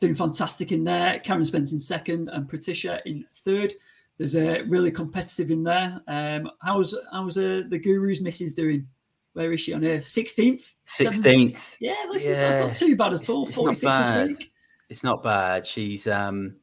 Doing 0.00 0.14
fantastic 0.14 0.72
in 0.72 0.84
there. 0.84 1.18
Karen 1.20 1.44
Spence 1.44 1.72
in 1.72 1.78
second 1.78 2.28
and 2.28 2.48
Patricia 2.48 3.00
in 3.04 3.24
third. 3.34 3.74
There's 4.16 4.36
a 4.36 4.62
really 4.62 4.90
competitive 4.90 5.50
in 5.50 5.62
there. 5.62 6.00
Um, 6.08 6.50
how's 6.60 6.94
how's 7.12 7.36
uh, 7.36 7.62
the 7.68 7.78
Guru's 7.78 8.20
missus 8.20 8.54
doing? 8.54 8.86
Where 9.34 9.52
is 9.52 9.60
she 9.60 9.72
on 9.72 9.82
here? 9.82 9.98
16th? 9.98 10.74
16th. 10.88 11.76
Yeah, 11.80 11.94
this 12.10 12.26
yeah. 12.26 12.32
Is, 12.32 12.38
that's 12.38 12.80
not 12.80 12.86
too 12.86 12.96
bad 12.96 13.14
at 13.14 13.20
it's, 13.20 13.28
all. 13.28 13.46
46 13.46 13.96
this 13.96 14.28
week. 14.28 14.52
It's 14.88 15.04
not 15.04 15.22
bad. 15.22 15.66
She's 15.66 16.08
um 16.08 16.56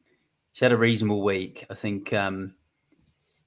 she 0.52 0.64
had 0.64 0.72
a 0.72 0.76
reasonable 0.76 1.22
week. 1.22 1.64
I 1.70 1.74
think 1.74 2.12
um 2.12 2.54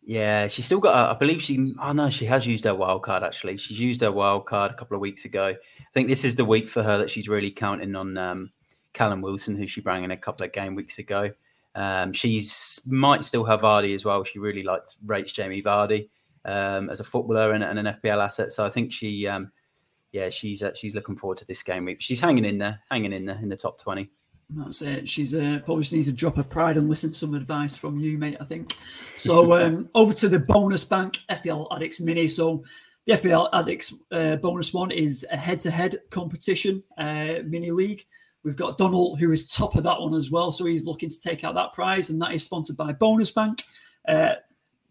yeah, 0.09 0.47
she's 0.47 0.65
still 0.65 0.79
got. 0.79 1.15
I 1.15 1.19
believe 1.19 1.39
she. 1.39 1.75
Oh 1.79 1.91
no, 1.91 2.09
she 2.09 2.25
has 2.25 2.47
used 2.47 2.63
her 2.63 2.73
wild 2.73 3.03
card. 3.03 3.21
Actually, 3.21 3.57
she's 3.57 3.79
used 3.79 4.01
her 4.01 4.11
wild 4.11 4.47
card 4.47 4.71
a 4.71 4.73
couple 4.73 4.95
of 4.95 5.01
weeks 5.01 5.25
ago. 5.25 5.49
I 5.49 5.93
think 5.93 6.07
this 6.07 6.25
is 6.25 6.33
the 6.33 6.45
week 6.45 6.67
for 6.67 6.81
her 6.81 6.97
that 6.97 7.11
she's 7.11 7.27
really 7.27 7.51
counting 7.51 7.95
on 7.95 8.17
um, 8.17 8.51
Callum 8.99 9.21
Wilson, 9.21 9.55
who 9.55 9.65
she 9.65 9.79
brought 9.79 10.03
in 10.03 10.11
a 10.11 10.17
couple 10.17 10.45
of 10.45 10.51
game 10.51 10.73
weeks 10.73 10.99
ago. 10.99 11.31
Um, 11.73 12.11
she's 12.11 12.81
might 12.85 13.23
still 13.23 13.45
have 13.45 13.61
Vardy 13.61 13.95
as 13.95 14.03
well. 14.03 14.25
She 14.25 14.39
really 14.39 14.61
likes 14.61 14.97
rates 15.05 15.31
Jamie 15.31 15.61
Vardy 15.61 16.09
um, 16.43 16.89
as 16.89 16.99
a 16.99 17.05
footballer 17.05 17.53
and, 17.53 17.63
and, 17.63 17.79
an 17.79 17.85
FPL 17.85 18.21
asset. 18.21 18.51
So 18.51 18.65
I 18.65 18.69
think 18.69 18.91
she, 18.91 19.25
um, 19.25 19.53
yeah, 20.11 20.29
she's 20.29 20.61
uh, 20.61 20.73
she's 20.73 20.95
looking 20.95 21.15
forward 21.15 21.37
to 21.37 21.45
this 21.45 21.63
game 21.63 21.85
week. 21.85 22.01
She's 22.01 22.19
hanging 22.19 22.43
in 22.43 22.57
there, 22.57 22.81
hanging 22.91 23.13
in 23.13 23.23
there 23.23 23.39
in 23.41 23.47
the 23.47 23.55
top 23.55 23.79
twenty. 23.79 24.09
That's 24.49 24.81
it. 24.81 25.07
She's 25.07 25.33
uh, 25.33 25.59
probably 25.63 25.85
needs 25.93 26.07
to 26.07 26.11
drop 26.11 26.35
her 26.35 26.43
pride 26.43 26.75
and 26.75 26.89
listen 26.89 27.11
to 27.11 27.17
some 27.17 27.35
advice 27.35 27.77
from 27.77 27.97
you, 27.99 28.17
mate. 28.17 28.35
I 28.41 28.43
think. 28.43 28.75
So 29.15 29.53
um, 29.65 29.87
over 29.95 30.11
to 30.11 30.27
the 30.27 30.39
bonus 30.39 30.83
bank 30.83 31.19
FPL 31.29 31.73
Addicts 31.73 32.01
Mini. 32.01 32.27
So 32.27 32.65
the 33.05 33.13
FPL 33.13 33.47
Addicts 33.53 33.93
uh, 34.11 34.35
bonus 34.35 34.73
one 34.73 34.91
is 34.91 35.25
a 35.31 35.37
head-to-head 35.37 35.99
competition 36.09 36.83
uh, 36.97 37.35
mini 37.45 37.71
league. 37.71 38.05
We've 38.43 38.55
got 38.55 38.77
Donald 38.77 39.19
who 39.19 39.31
is 39.31 39.51
top 39.51 39.75
of 39.75 39.83
that 39.83 39.99
one 39.99 40.13
as 40.13 40.31
well, 40.31 40.51
so 40.51 40.65
he's 40.65 40.85
looking 40.85 41.09
to 41.09 41.19
take 41.19 41.43
out 41.43 41.55
that 41.55 41.73
prize, 41.73 42.09
and 42.09 42.21
that 42.21 42.33
is 42.33 42.43
sponsored 42.43 42.77
by 42.77 42.93
Bonus 42.93 43.31
Bank. 43.31 43.63
Uh, 44.07 44.35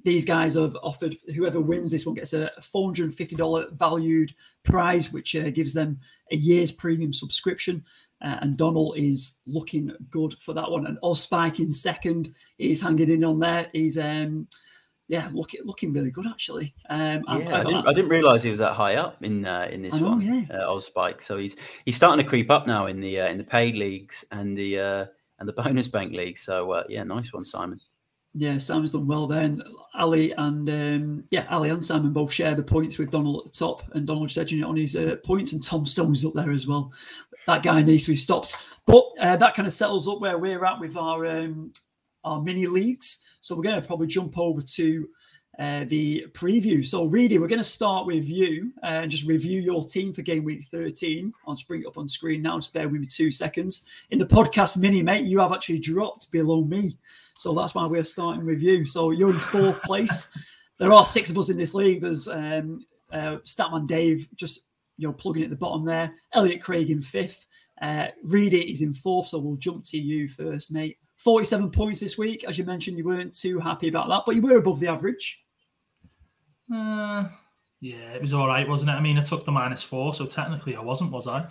these 0.05 0.25
guys 0.25 0.55
have 0.55 0.76
offered 0.83 1.17
whoever 1.35 1.61
wins 1.61 1.90
this 1.90 2.07
one 2.07 2.14
gets 2.14 2.33
a 2.33 2.50
$450 2.61 3.73
valued 3.73 4.35
prize, 4.62 5.12
which 5.12 5.35
uh, 5.35 5.50
gives 5.50 5.75
them 5.75 5.99
a 6.31 6.37
year's 6.37 6.71
premium 6.71 7.12
subscription. 7.12 7.85
Uh, 8.21 8.37
and 8.40 8.57
Donald 8.57 8.97
is 8.97 9.40
looking 9.47 9.93
good 10.11 10.35
for 10.38 10.52
that 10.52 10.71
one. 10.71 10.87
And 10.87 11.17
Spike 11.17 11.61
in 11.61 11.71
second 11.73 12.35
is 12.59 12.83
hanging 12.83 13.11
in 13.11 13.25
on 13.25 13.38
there. 13.38 13.69
He's 13.73 13.99
um, 13.99 14.49
yeah, 15.09 15.29
looking 15.33 15.61
looking 15.65 15.93
really 15.93 16.11
good 16.11 16.27
actually. 16.27 16.75
Um, 16.88 17.25
yeah, 17.29 17.61
I, 17.61 17.65
didn't, 17.65 17.88
I 17.88 17.93
didn't 17.93 18.11
realize 18.11 18.43
he 18.43 18.50
was 18.50 18.61
that 18.61 18.75
high 18.75 18.97
up 18.97 19.23
in 19.25 19.47
uh, 19.47 19.69
in 19.73 19.83
this 19.83 19.95
know, 19.95 20.11
one, 20.11 20.21
yeah. 20.21 20.57
uh, 20.57 20.79
Spike. 20.81 21.23
So 21.23 21.38
he's 21.38 21.57
he's 21.85 21.97
starting 21.97 22.23
to 22.23 22.29
creep 22.29 22.50
up 22.50 22.67
now 22.67 22.87
in 22.87 23.00
the 23.00 23.21
uh, 23.21 23.29
in 23.29 23.38
the 23.38 23.45
paid 23.45 23.77
leagues 23.77 24.25
and 24.31 24.57
the 24.57 24.79
uh, 24.79 25.07
and 25.38 25.49
the 25.49 25.53
bonus 25.62 25.88
bank 25.88 26.12
league. 26.12 26.38
So 26.38 26.73
uh, 26.73 26.85
yeah, 26.88 27.03
nice 27.05 27.33
one, 27.33 27.45
Simon. 27.45 27.79
Yeah, 28.35 28.59
Simon's 28.59 28.93
done 28.93 29.07
well 29.07 29.27
then. 29.27 29.62
Ali 29.95 30.33
and 30.33 30.69
um, 30.69 31.25
yeah, 31.31 31.47
Ali 31.50 31.71
and 31.71 31.83
Simon 31.83 32.12
both 32.12 32.31
share 32.31 32.55
the 32.55 32.62
points 32.62 32.99
with 32.99 33.11
Donald 33.11 33.47
at 33.47 33.53
the 33.53 33.59
top, 33.59 33.83
and 33.95 34.07
Donald's 34.07 34.37
edging 34.37 34.61
it 34.61 34.65
on 34.65 34.77
his 34.77 34.95
uh, 34.95 35.17
points, 35.25 35.53
and 35.53 35.62
Tom 35.62 35.87
Stone's 35.87 36.25
up 36.25 36.35
there 36.35 36.53
as 36.53 36.67
well 36.67 36.93
that 37.49 37.62
guy 37.62 37.83
needs 37.83 38.05
to 38.05 38.12
be 38.12 38.16
stopped. 38.16 38.57
But 38.87 39.05
uh, 39.18 39.37
that 39.37 39.55
kind 39.55 39.66
of 39.66 39.73
settles 39.73 40.07
up 40.07 40.21
where 40.21 40.38
we're 40.38 40.64
at 40.64 40.79
with 40.79 40.97
our 40.97 41.27
um, 41.27 41.73
our 42.23 42.40
mini 42.40 42.66
leagues. 42.66 43.28
So 43.40 43.55
we're 43.55 43.62
going 43.62 43.81
to 43.81 43.87
probably 43.87 44.07
jump 44.07 44.38
over 44.38 44.61
to 44.61 45.09
uh, 45.59 45.85
the 45.88 46.27
preview. 46.33 46.85
So, 46.85 47.07
Reedy, 47.07 47.38
we're 47.38 47.48
going 47.48 47.59
to 47.59 47.64
start 47.64 48.07
with 48.07 48.29
you 48.29 48.72
uh, 48.83 49.01
and 49.03 49.11
just 49.11 49.27
review 49.27 49.61
your 49.61 49.85
team 49.85 50.12
for 50.12 50.22
game 50.22 50.44
week 50.44 50.64
13. 50.64 51.33
I'll 51.46 51.55
just 51.55 51.66
bring 51.66 51.83
it 51.83 51.87
up 51.87 51.98
on 51.98 52.09
screen 52.09 52.42
now. 52.42 52.59
Just 52.59 52.72
bear 52.72 52.88
with 52.88 53.01
me 53.01 53.07
two 53.07 53.31
seconds. 53.31 53.87
In 54.11 54.18
the 54.18 54.27
podcast 54.27 54.77
mini, 54.77 55.03
mate, 55.03 55.24
you 55.24 55.40
have 55.40 55.53
actually 55.53 55.81
dropped 55.81 56.31
below 56.31 56.62
me. 56.64 56.96
So 57.37 57.55
that's 57.55 57.74
why 57.74 57.87
we're 57.87 58.05
starting 58.05 58.44
with 58.44 58.62
you. 58.62 58.85
So 58.87 59.11
you're 59.11 59.31
in 59.31 59.37
fourth 59.37 59.83
place. 59.83 60.31
There 60.79 60.92
are 60.92 61.05
six 61.05 61.29
of 61.29 61.37
us 61.37 61.51
in 61.51 61.57
this 61.57 61.74
league. 61.74 62.03
There's 62.03 62.29
um, 62.29 62.87
uh, 63.12 63.38
Statman 63.38 63.88
Dave 63.88 64.29
just 64.37 64.68
you 64.96 65.09
know, 65.09 65.12
plugging 65.14 65.44
at 65.44 65.51
the 65.51 65.57
bottom 65.57 65.85
there. 65.85 66.14
Elliot 66.35 66.62
Craig 66.62 66.90
in 66.90 67.01
fifth. 67.01 67.46
Uh, 67.81 68.09
Reedy 68.24 68.70
is 68.70 68.83
in 68.83 68.92
fourth, 68.92 69.29
so 69.29 69.38
we'll 69.38 69.57
jump 69.57 69.85
to 69.87 69.98
you 69.98 70.29
first, 70.29 70.72
mate. 70.72 70.98
47 71.18 71.70
points 71.70 72.00
this 72.00 72.16
week. 72.16 72.44
As 72.44 72.59
you 72.59 72.64
mentioned, 72.64 72.96
you 72.96 73.04
weren't 73.04 73.37
too 73.37 73.59
happy 73.59 73.88
about 73.88 74.09
that, 74.09 74.22
but 74.24 74.35
you 74.35 74.42
were 74.42 74.59
above 74.59 74.81
the 74.81 74.88
average. 74.88 75.44
Uh, 76.72 77.28
yeah, 77.81 78.12
it 78.12 78.20
was 78.20 78.35
all 78.35 78.48
right, 78.48 78.68
wasn't 78.68 78.90
it? 78.90 78.94
I 78.94 79.00
mean, 79.00 79.18
I 79.18 79.22
took 79.22 79.44
the 79.44 79.52
minus 79.52 79.83
four, 79.83 80.12
so 80.12 80.26
technically 80.26 80.74
I 80.74 80.81
wasn't, 80.81 81.12
was 81.12 81.28
I? 81.28 81.46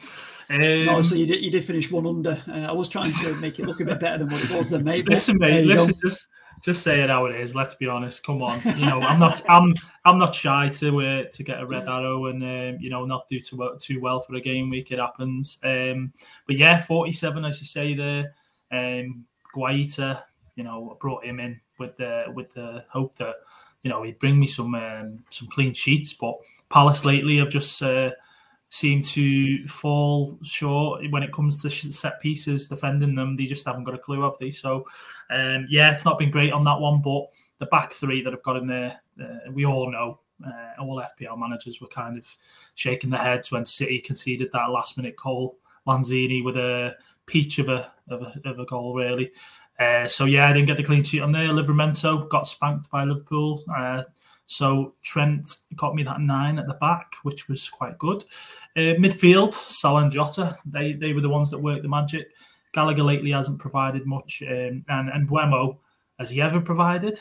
Um, 0.49 0.85
no, 0.85 1.01
so 1.01 1.15
you 1.15 1.25
did, 1.25 1.43
you 1.43 1.51
did 1.51 1.63
finish 1.63 1.91
one 1.91 2.05
under. 2.05 2.37
Uh, 2.47 2.65
I 2.67 2.71
was 2.71 2.89
trying 2.89 3.11
to 3.11 3.35
make 3.35 3.59
it 3.59 3.65
look 3.65 3.79
a 3.79 3.85
bit 3.85 3.99
better 3.99 4.17
than 4.17 4.29
what 4.29 4.43
it 4.43 4.49
was, 4.51 4.69
then, 4.69 4.83
mate. 4.83 5.07
Listen, 5.07 5.37
mate, 5.37 5.65
listen, 5.65 5.93
go. 5.93 5.99
just 6.09 6.27
just 6.63 6.83
say 6.83 7.01
it 7.01 7.09
how 7.09 7.25
it 7.25 7.35
is. 7.35 7.55
Let's 7.55 7.75
be 7.75 7.87
honest. 7.87 8.25
Come 8.25 8.41
on, 8.41 8.59
you 8.77 8.85
know 8.85 8.99
I'm 9.01 9.19
not 9.19 9.41
I'm 9.49 9.73
I'm 10.05 10.17
not 10.17 10.35
shy 10.35 10.69
to 10.69 11.01
uh, 11.01 11.23
to 11.31 11.43
get 11.43 11.61
a 11.61 11.65
red 11.65 11.87
arrow 11.87 12.25
and 12.25 12.43
um, 12.43 12.81
you 12.81 12.89
know 12.89 13.05
not 13.05 13.27
do 13.29 13.39
too 13.39 13.57
well, 13.57 13.77
too 13.77 14.01
well 14.01 14.19
for 14.19 14.35
a 14.35 14.41
game 14.41 14.69
week. 14.69 14.91
It 14.91 14.99
happens. 14.99 15.59
Um, 15.63 16.13
but 16.45 16.57
yeah, 16.57 16.81
47 16.81 17.45
as 17.45 17.61
you 17.61 17.67
say 17.67 17.93
there. 17.93 18.33
Um, 18.69 19.25
Guaita, 19.55 20.23
you 20.55 20.63
know, 20.63 20.97
brought 20.99 21.25
him 21.25 21.39
in 21.39 21.59
with 21.79 21.95
the 21.97 22.25
with 22.33 22.51
the 22.53 22.85
hope 22.89 23.15
that 23.17 23.35
you 23.83 23.89
know 23.89 24.03
he'd 24.03 24.19
bring 24.19 24.39
me 24.39 24.47
some 24.47 24.73
um, 24.75 25.23
some 25.29 25.47
clean 25.47 25.73
sheets. 25.73 26.13
But 26.13 26.35
Palace 26.69 27.05
lately 27.05 27.37
have 27.37 27.49
just 27.49 27.81
uh, 27.81 28.11
seem 28.69 29.01
to 29.01 29.65
fall 29.67 30.37
short 30.43 31.09
when 31.09 31.23
it 31.23 31.31
comes 31.31 31.61
to 31.61 31.69
set 31.69 32.19
pieces, 32.21 32.67
defending 32.67 33.15
them. 33.15 33.37
They 33.37 33.45
just 33.45 33.65
haven't 33.65 33.85
got 33.85 33.95
a 33.95 33.99
clue, 33.99 34.21
have 34.23 34.37
they? 34.39 34.51
So, 34.51 34.85
um, 35.29 35.67
yeah, 35.69 35.91
it's 35.91 36.05
not 36.05 36.17
been 36.17 36.31
great 36.31 36.51
on 36.51 36.63
that 36.65 36.79
one. 36.79 37.01
But 37.01 37.27
the 37.59 37.67
back 37.67 37.93
three 37.93 38.21
that 38.23 38.33
I've 38.33 38.43
got 38.43 38.57
in 38.57 38.67
there, 38.67 38.99
uh, 39.21 39.51
we 39.51 39.65
all 39.65 39.91
know. 39.91 40.19
Uh, 40.45 40.79
all 40.79 41.01
FPL 41.01 41.35
managers 41.39 41.81
were 41.81 41.87
kind 41.87 42.15
of 42.15 42.37
shaking 42.75 43.09
their 43.09 43.19
heads 43.19 43.51
when 43.51 43.65
City 43.65 43.99
conceded 43.99 44.51
that 44.51 44.69
last 44.69 44.95
minute 44.95 45.15
goal. 45.15 45.57
Lanzini 45.87 46.43
with 46.43 46.57
a 46.57 46.95
peach 47.27 47.59
of 47.59 47.69
a 47.69 47.91
of 48.09 48.21
a, 48.21 48.49
of 48.49 48.59
a 48.59 48.65
goal, 48.65 48.95
really. 48.95 49.31
Uh, 49.79 50.07
so 50.07 50.25
yeah, 50.25 50.47
I 50.47 50.53
didn't 50.53 50.67
get 50.67 50.77
the 50.77 50.83
clean 50.83 51.03
sheet 51.03 51.21
on 51.21 51.31
there. 51.31 51.49
Livramento 51.49 52.27
got 52.29 52.47
spanked 52.47 52.89
by 52.89 53.03
Liverpool. 53.03 53.63
Uh, 53.75 54.03
so 54.47 54.95
Trent 55.03 55.57
got 55.75 55.93
me 55.93 56.03
that 56.03 56.21
nine 56.21 56.57
at 56.57 56.67
the 56.67 56.73
back, 56.75 57.13
which 57.23 57.47
was 57.47 57.69
quite 57.69 57.97
good. 57.97 58.23
Uh, 58.75 58.95
midfield, 58.95 59.53
Salah 59.53 60.03
and 60.03 60.11
Jota, 60.11 60.57
they 60.65 60.93
they 60.93 61.13
were 61.13 61.21
the 61.21 61.29
ones 61.29 61.51
that 61.51 61.59
worked 61.59 61.83
the 61.83 61.89
magic. 61.89 62.29
Gallagher 62.73 63.03
lately 63.03 63.31
hasn't 63.31 63.59
provided 63.59 64.05
much, 64.05 64.41
um, 64.47 64.83
and 64.87 65.09
and 65.09 65.29
Mbeumo 65.29 65.77
has 66.17 66.29
he 66.29 66.41
ever 66.41 66.59
provided? 66.59 67.19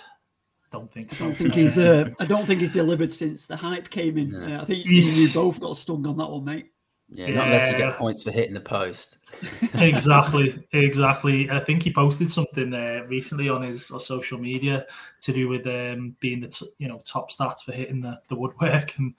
Don't 0.73 0.91
think 0.91 1.13
so. 1.13 1.25
I 1.25 1.27
don't 1.29 1.37
think 1.37 1.55
he's. 1.55 1.79
Uh, 1.79 2.11
I 2.19 2.25
don't 2.25 2.47
think 2.47 2.61
he's 2.61 2.73
delivered 2.73 3.13
since 3.13 3.47
the 3.47 3.57
hype 3.57 3.89
came 3.91 4.19
in. 4.19 4.35
Uh, 4.35 4.61
I 4.63 4.65
think 4.65 4.85
you 4.87 5.29
both 5.33 5.61
got 5.61 5.77
stung 5.77 6.07
on 6.07 6.17
that 6.17 6.29
one, 6.29 6.45
mate. 6.45 6.73
Yeah, 7.09 7.31
not 7.35 7.47
unless 7.47 7.71
you 7.71 7.77
get 7.77 7.97
points 7.97 8.25
for 8.25 8.33
hitting 8.33 8.55
the 8.55 8.61
post. 8.61 9.19
exactly, 9.75 10.67
exactly. 10.73 11.49
I 11.49 11.61
think 11.61 11.85
he 11.85 11.93
posted 11.93 12.31
something 12.31 12.75
uh, 12.75 13.05
recently 13.07 13.49
on 13.49 13.63
his 13.63 13.87
social 13.99 14.39
media 14.39 14.87
to 15.21 15.33
do 15.33 15.49
with 15.49 15.67
um, 15.69 16.17
being 16.19 16.41
the 16.41 16.49
t- 16.49 16.71
you 16.79 16.89
know 16.89 17.01
top 17.05 17.31
stats 17.31 17.61
for 17.61 17.73
hitting 17.73 18.01
the, 18.01 18.21
the 18.29 18.35
woodwork, 18.35 18.99
and 18.99 19.15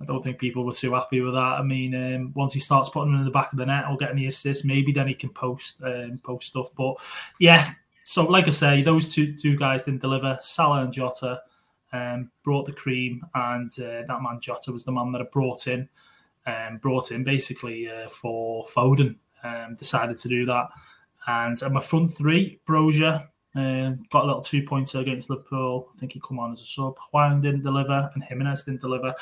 I 0.00 0.06
don't 0.06 0.24
think 0.24 0.40
people 0.40 0.64
were 0.64 0.72
too 0.72 0.94
happy 0.94 1.20
with 1.20 1.34
that. 1.34 1.38
I 1.38 1.62
mean, 1.62 1.94
um, 1.94 2.32
once 2.34 2.52
he 2.52 2.58
starts 2.58 2.88
putting 2.88 3.12
them 3.12 3.20
in 3.20 3.26
the 3.26 3.30
back 3.30 3.52
of 3.52 3.58
the 3.58 3.66
net 3.66 3.84
or 3.88 3.96
getting 3.96 4.16
the 4.16 4.26
assists, 4.26 4.64
maybe 4.64 4.90
then 4.90 5.06
he 5.06 5.14
can 5.14 5.30
post 5.30 5.80
um, 5.84 6.20
post 6.24 6.48
stuff. 6.48 6.70
But 6.76 6.96
yeah, 7.38 7.64
so 8.02 8.24
like 8.24 8.48
I 8.48 8.50
say, 8.50 8.82
those 8.82 9.14
two 9.14 9.36
two 9.36 9.56
guys 9.56 9.84
didn't 9.84 10.00
deliver. 10.00 10.36
Salah 10.40 10.82
and 10.82 10.92
Jota 10.92 11.42
um, 11.92 12.32
brought 12.42 12.66
the 12.66 12.72
cream, 12.72 13.24
and 13.36 13.72
uh, 13.78 14.02
that 14.08 14.18
man 14.20 14.40
Jota 14.40 14.72
was 14.72 14.82
the 14.82 14.90
man 14.90 15.12
that 15.12 15.20
I 15.20 15.26
brought 15.30 15.68
in 15.68 15.88
um, 16.46 16.78
brought 16.78 17.10
in 17.10 17.24
basically 17.24 17.90
uh, 17.90 18.08
for 18.08 18.64
Foden. 18.66 19.16
Um, 19.42 19.74
decided 19.74 20.18
to 20.18 20.28
do 20.28 20.44
that, 20.46 20.68
and 21.26 21.62
at 21.62 21.72
my 21.72 21.80
front 21.80 22.12
three, 22.12 22.60
Broja 22.68 23.26
um, 23.54 24.02
got 24.10 24.24
a 24.24 24.26
little 24.26 24.42
two 24.42 24.62
pointer 24.62 24.98
against 24.98 25.30
Liverpool. 25.30 25.88
I 25.94 25.98
think 25.98 26.12
he 26.12 26.20
come 26.20 26.38
on 26.38 26.52
as 26.52 26.60
a 26.60 26.66
sub. 26.66 26.98
Hwang 27.10 27.40
didn't 27.40 27.62
deliver, 27.62 28.10
and 28.14 28.22
Jimenez 28.22 28.64
didn't 28.64 28.82
deliver. 28.82 29.14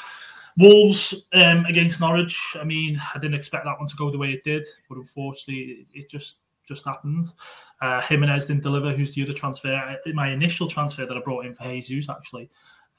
Wolves 0.56 1.14
um, 1.34 1.64
against 1.66 2.00
Norwich. 2.00 2.56
I 2.60 2.64
mean, 2.64 3.00
I 3.14 3.18
didn't 3.18 3.36
expect 3.36 3.64
that 3.64 3.78
one 3.78 3.86
to 3.86 3.96
go 3.96 4.10
the 4.10 4.18
way 4.18 4.32
it 4.32 4.42
did, 4.42 4.66
but 4.88 4.98
unfortunately, 4.98 5.62
it, 5.82 5.88
it 5.94 6.10
just 6.10 6.38
just 6.66 6.84
happened. 6.84 7.32
Uh, 7.80 8.00
Jimenez 8.02 8.46
didn't 8.46 8.62
deliver. 8.62 8.92
Who's 8.92 9.14
the 9.14 9.22
other 9.22 9.32
transfer? 9.32 9.96
My 10.12 10.30
initial 10.30 10.68
transfer 10.68 11.06
that 11.06 11.16
I 11.16 11.20
brought 11.20 11.46
in 11.46 11.54
for 11.54 11.64
Jesus, 11.64 12.10
actually. 12.10 12.50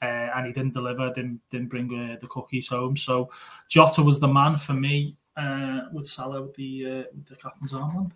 Uh, 0.02 0.28
and 0.34 0.46
he 0.46 0.52
didn't 0.52 0.74
deliver, 0.74 1.12
didn't 1.12 1.40
didn't 1.50 1.68
bring 1.68 1.92
uh, 1.94 2.16
the 2.20 2.26
cookies 2.26 2.68
home. 2.68 2.96
So 2.96 3.30
Jota 3.68 4.02
was 4.02 4.20
the 4.20 4.28
man 4.28 4.56
for 4.56 4.72
me 4.74 5.16
uh, 5.36 5.80
with 5.92 6.06
Salah 6.06 6.42
with 6.42 6.54
the 6.54 6.86
uh, 6.86 7.04
with 7.14 7.26
the 7.26 7.36
captain's 7.36 7.72
armband. 7.72 8.12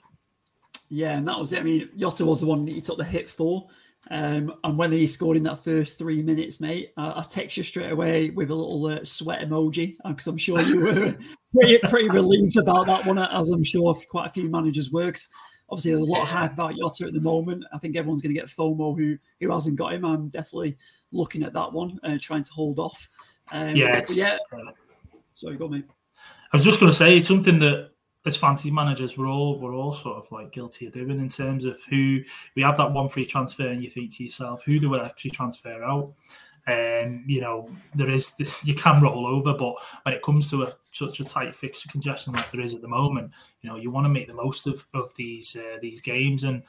Yeah, 0.90 1.16
and 1.16 1.26
that 1.28 1.38
was 1.38 1.52
it. 1.52 1.60
I 1.60 1.62
mean, 1.62 1.88
Jota 1.96 2.24
was 2.24 2.40
the 2.40 2.46
one 2.46 2.64
that 2.64 2.72
he 2.72 2.80
took 2.80 2.98
the 2.98 3.04
hit 3.04 3.28
for. 3.30 3.68
Um, 4.10 4.54
and 4.64 4.76
when 4.76 4.92
he 4.92 5.06
scored 5.06 5.38
in 5.38 5.42
that 5.44 5.64
first 5.64 5.98
three 5.98 6.22
minutes, 6.22 6.60
mate, 6.60 6.90
I, 6.96 7.20
I 7.20 7.22
text 7.22 7.56
you 7.56 7.62
straight 7.62 7.90
away 7.90 8.30
with 8.30 8.50
a 8.50 8.54
little 8.54 8.86
uh, 8.86 9.04
sweat 9.04 9.40
emoji 9.40 9.96
because 10.04 10.26
I'm 10.26 10.36
sure 10.36 10.60
you 10.60 10.80
were 10.80 11.16
pretty, 11.54 11.78
pretty 11.88 12.10
relieved 12.10 12.58
about 12.58 12.86
that 12.86 13.06
one, 13.06 13.18
as 13.18 13.48
I'm 13.48 13.64
sure 13.64 13.94
quite 14.10 14.26
a 14.26 14.32
few 14.32 14.50
managers 14.50 14.92
works. 14.92 15.30
Obviously, 15.74 15.90
there's 15.90 16.08
a 16.08 16.12
lot 16.12 16.22
of 16.22 16.28
hype 16.28 16.52
about 16.52 16.76
Jota 16.76 17.06
at 17.06 17.14
the 17.14 17.20
moment. 17.20 17.64
I 17.72 17.78
think 17.78 17.96
everyone's 17.96 18.22
going 18.22 18.32
to 18.32 18.40
get 18.40 18.48
FOMO 18.48 18.96
who 18.96 19.18
who 19.40 19.52
hasn't 19.52 19.76
got 19.76 19.92
him. 19.92 20.04
I'm 20.04 20.28
definitely 20.28 20.76
looking 21.10 21.42
at 21.42 21.52
that 21.52 21.72
one, 21.72 21.98
uh, 22.04 22.16
trying 22.20 22.44
to 22.44 22.52
hold 22.52 22.78
off. 22.78 23.08
Um, 23.50 23.74
yeah, 23.74 24.00
yeah. 24.10 24.37
Sorry, 25.32 25.56
go 25.56 25.66
mate. 25.66 25.84
I 26.52 26.56
was 26.56 26.64
just 26.64 26.78
going 26.78 26.92
to 26.92 26.96
say 26.96 27.16
it's 27.16 27.26
something 27.26 27.58
that 27.58 27.90
as 28.24 28.37
fancy 28.37 28.70
managers 28.70 29.18
we're 29.18 29.26
all 29.26 29.58
we're 29.58 29.74
all 29.74 29.92
sort 29.92 30.16
of 30.16 30.30
like 30.30 30.52
guilty 30.52 30.87
of 30.87 30.92
doing 30.92 31.18
in 31.18 31.28
terms 31.28 31.64
of 31.64 31.82
who 31.90 32.20
we 32.54 32.62
have 32.62 32.76
that 32.76 32.92
one 32.92 33.08
free 33.08 33.26
transfer 33.26 33.66
and 33.66 33.82
you 33.82 33.90
think 33.90 34.14
to 34.14 34.22
yourself 34.22 34.62
who 34.64 34.78
do 34.78 34.88
we 34.88 34.98
actually 34.98 35.30
transfer 35.30 35.82
out 35.82 36.14
and 36.66 37.16
um, 37.16 37.24
you 37.26 37.40
know 37.40 37.68
there 37.94 38.08
is 38.08 38.32
you 38.64 38.74
can 38.74 39.02
roll 39.02 39.26
over 39.26 39.52
but 39.52 39.74
when 40.04 40.14
it 40.14 40.22
comes 40.22 40.48
to 40.48 40.62
a, 40.62 40.74
such 40.94 41.20
a 41.20 41.24
tight 41.24 41.54
fixture 41.54 41.88
congestion 41.88 42.33
like 42.33 42.50
there 42.50 42.61
is 42.61 42.74
at 42.74 42.80
the 42.80 42.88
moment 42.88 43.30
you 43.61 43.68
know 43.68 43.76
you 43.76 43.90
want 43.90 44.04
to 44.04 44.09
make 44.09 44.28
the 44.28 44.35
most 44.35 44.66
of 44.66 44.87
of 44.94 45.12
these 45.16 45.57
uh, 45.57 45.78
these 45.83 46.00
games 46.00 46.44
and 46.44 46.62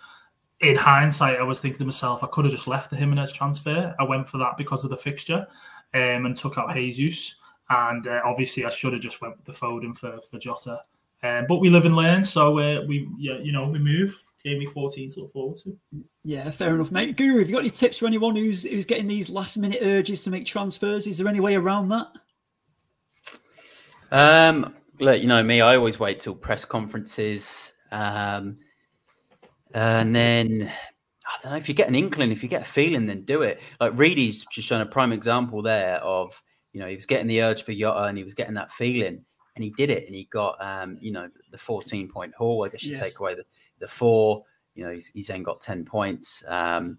in 0.61 0.75
hindsight, 0.75 1.39
I 1.39 1.43
was 1.43 1.59
thinking 1.59 1.79
to 1.79 1.85
myself, 1.85 2.23
I 2.23 2.27
could 2.27 2.45
have 2.45 2.53
just 2.53 2.67
left 2.67 2.89
the 2.89 2.95
Jimenez 2.95 3.33
transfer. 3.33 3.93
I 3.99 4.03
went 4.03 4.27
for 4.27 4.37
that 4.37 4.57
because 4.57 4.83
of 4.83 4.89
the 4.89 4.97
fixture 4.97 5.45
um, 5.93 6.25
and 6.25 6.35
took 6.35 6.57
out 6.57 6.73
Jesus. 6.73 7.35
And 7.69 8.07
uh, 8.07 8.21
obviously, 8.23 8.65
I 8.65 8.69
should 8.69 8.93
have 8.93 9.01
just 9.01 9.21
went 9.21 9.37
with 9.37 9.45
the 9.45 9.51
Foden 9.51 9.97
for, 9.97 10.19
for 10.21 10.37
Jota. 10.37 10.79
Um, 11.23 11.45
but 11.47 11.57
we 11.57 11.69
live 11.69 11.85
and 11.85 11.95
learn, 11.95 12.23
so 12.23 12.59
uh, 12.59 12.83
we, 12.87 13.09
yeah, 13.17 13.37
you 13.37 13.51
know, 13.51 13.67
we 13.67 13.79
move. 13.79 14.15
Gave 14.43 14.59
me 14.59 14.67
14 14.67 15.09
to 15.11 15.21
look 15.21 15.33
forward 15.33 15.57
to. 15.63 15.75
Yeah, 16.23 16.51
fair 16.51 16.75
enough, 16.75 16.91
mate. 16.91 17.17
Guru, 17.17 17.39
have 17.39 17.49
you 17.49 17.55
got 17.55 17.61
any 17.61 17.71
tips 17.71 17.97
for 17.97 18.05
anyone 18.05 18.35
who's 18.35 18.63
who's 18.63 18.85
getting 18.85 19.07
these 19.07 19.27
last 19.27 19.57
minute 19.57 19.79
urges 19.81 20.23
to 20.23 20.29
make 20.29 20.45
transfers? 20.45 21.07
Is 21.07 21.17
there 21.17 21.27
any 21.27 21.39
way 21.39 21.55
around 21.55 21.89
that? 21.89 22.09
Um, 24.15 24.73
look, 25.01 25.21
you 25.21 25.27
know 25.27 25.43
me, 25.43 25.59
I 25.59 25.75
always 25.75 25.99
wait 25.99 26.21
till 26.21 26.35
press 26.35 26.63
conferences. 26.63 27.73
Um, 27.91 28.59
and 29.73 30.15
then 30.15 30.71
I 31.25 31.43
don't 31.43 31.51
know 31.51 31.57
if 31.57 31.67
you 31.67 31.75
get 31.75 31.89
an 31.89 31.95
inkling, 31.95 32.31
if 32.31 32.41
you 32.41 32.47
get 32.47 32.61
a 32.61 32.65
feeling, 32.65 33.07
then 33.07 33.23
do 33.23 33.41
it. 33.41 33.61
Like 33.81 33.91
Reedy's 33.95 34.45
just 34.45 34.69
shown 34.69 34.79
a 34.79 34.85
prime 34.85 35.11
example 35.11 35.61
there 35.61 35.97
of, 35.97 36.41
you 36.71 36.79
know, 36.79 36.87
he 36.87 36.95
was 36.95 37.05
getting 37.05 37.27
the 37.27 37.41
urge 37.43 37.63
for 37.63 37.73
Jota 37.73 38.03
and 38.03 38.17
he 38.17 38.23
was 38.23 38.33
getting 38.33 38.53
that 38.53 38.71
feeling 38.71 39.25
and 39.55 39.63
he 39.63 39.71
did 39.71 39.89
it 39.89 40.05
and 40.05 40.15
he 40.15 40.25
got 40.25 40.61
um, 40.63 40.97
you 41.01 41.11
know 41.11 41.29
the 41.51 41.57
14 41.57 42.09
point 42.09 42.33
haul 42.35 42.65
i 42.65 42.69
guess 42.69 42.83
you 42.83 42.91
yes. 42.91 42.99
take 42.99 43.19
away 43.19 43.35
the, 43.35 43.45
the 43.79 43.87
four 43.87 44.43
you 44.75 44.83
know 44.83 44.91
he's, 44.91 45.07
he's 45.07 45.27
then 45.27 45.43
got 45.43 45.61
10 45.61 45.85
points 45.85 46.43
um, 46.47 46.97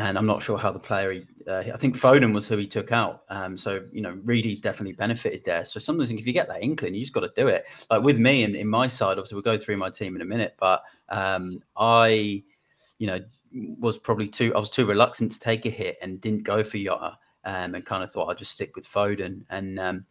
and 0.00 0.18
i'm 0.18 0.26
not 0.26 0.42
sure 0.42 0.56
how 0.58 0.70
the 0.70 0.78
player 0.78 1.12
he, 1.12 1.22
uh, 1.46 1.62
i 1.72 1.76
think 1.76 1.96
foden 1.96 2.32
was 2.32 2.46
who 2.46 2.56
he 2.56 2.66
took 2.66 2.92
out 2.92 3.22
um, 3.28 3.56
so 3.56 3.82
you 3.92 4.00
know 4.00 4.18
reedy's 4.24 4.60
definitely 4.60 4.94
benefited 4.94 5.44
there 5.44 5.64
so 5.64 5.78
sometimes 5.78 6.10
if 6.10 6.26
you 6.26 6.32
get 6.32 6.48
that 6.48 6.62
inkling 6.62 6.94
you 6.94 7.00
just 7.00 7.12
got 7.12 7.20
to 7.20 7.32
do 7.36 7.48
it 7.48 7.64
like 7.90 8.02
with 8.02 8.18
me 8.18 8.42
and 8.42 8.56
in 8.56 8.68
my 8.68 8.86
side 8.86 9.12
obviously 9.12 9.36
we'll 9.36 9.42
go 9.42 9.58
through 9.58 9.76
my 9.76 9.90
team 9.90 10.16
in 10.16 10.22
a 10.22 10.24
minute 10.24 10.54
but 10.58 10.82
um, 11.10 11.62
i 11.76 12.42
you 12.98 13.06
know 13.06 13.20
was 13.78 13.98
probably 13.98 14.28
too 14.28 14.54
i 14.54 14.58
was 14.58 14.70
too 14.70 14.86
reluctant 14.86 15.30
to 15.30 15.38
take 15.38 15.66
a 15.66 15.70
hit 15.70 15.96
and 16.02 16.20
didn't 16.20 16.44
go 16.44 16.62
for 16.62 16.78
Jota 16.78 17.18
um, 17.44 17.74
and 17.74 17.84
kind 17.84 18.02
of 18.02 18.10
thought 18.10 18.28
i'd 18.28 18.38
just 18.38 18.52
stick 18.52 18.76
with 18.76 18.86
foden 18.86 19.42
and 19.50 19.78
um, 19.78 20.06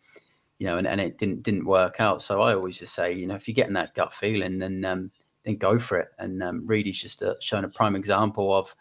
you 0.59 0.67
know, 0.67 0.77
and, 0.77 0.85
and 0.85 0.99
it 0.99 1.17
didn't 1.17 1.41
didn't 1.41 1.65
work 1.65 1.99
out. 1.99 2.21
So 2.21 2.41
I 2.41 2.53
always 2.53 2.77
just 2.77 2.93
say, 2.93 3.13
you 3.13 3.27
know, 3.27 3.35
if 3.35 3.47
you're 3.47 3.55
getting 3.55 3.73
that 3.73 3.95
gut 3.95 4.13
feeling, 4.13 4.59
then 4.59 4.83
um, 4.83 5.09
then 5.43 5.55
go 5.55 5.79
for 5.79 5.97
it. 5.97 6.09
And 6.19 6.43
um, 6.43 6.67
Reedy's 6.67 7.01
just 7.01 7.23
uh, 7.23 7.35
shown 7.41 7.63
a 7.63 7.69
prime 7.69 7.95
example 7.95 8.53
of, 8.53 8.75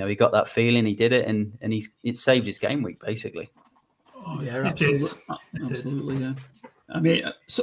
you 0.00 0.06
know, 0.06 0.08
he 0.08 0.16
got 0.16 0.32
that 0.32 0.48
feeling, 0.48 0.86
he 0.86 0.94
did 0.94 1.12
it, 1.12 1.26
and 1.26 1.58
and 1.60 1.74
he's 1.74 1.90
it 2.02 2.16
saved 2.16 2.46
his 2.46 2.56
game 2.56 2.82
week 2.82 2.98
basically. 3.04 3.50
Oh, 4.26 4.40
yeah, 4.40 4.64
absolutely, 4.64 5.10
absolutely, 5.62 6.16
yeah. 6.16 6.32
I 6.88 7.00
mean, 7.00 7.22
uh, 7.22 7.32
so 7.48 7.62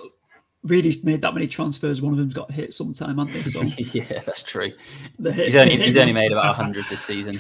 really 0.64 0.96
made 1.02 1.24
that 1.24 1.34
many 1.34 1.48
transfers. 1.48 2.00
One 2.00 2.14
of 2.14 2.20
them's 2.20 2.36
got 2.36 2.52
hit 2.52 2.76
sometime, 2.76 3.18
hasn't 3.18 3.34
they? 3.34 3.50
So 3.50 3.62
yeah, 3.98 4.22
that's 4.24 4.44
true. 4.44 4.72
Hit, 5.24 5.34
he's 5.34 5.56
only 5.56 5.78
he's 5.78 5.98
only 5.98 6.14
made 6.14 6.32
about 6.32 6.56
hundred 6.56 6.86
this 6.92 7.04
season. 7.04 7.40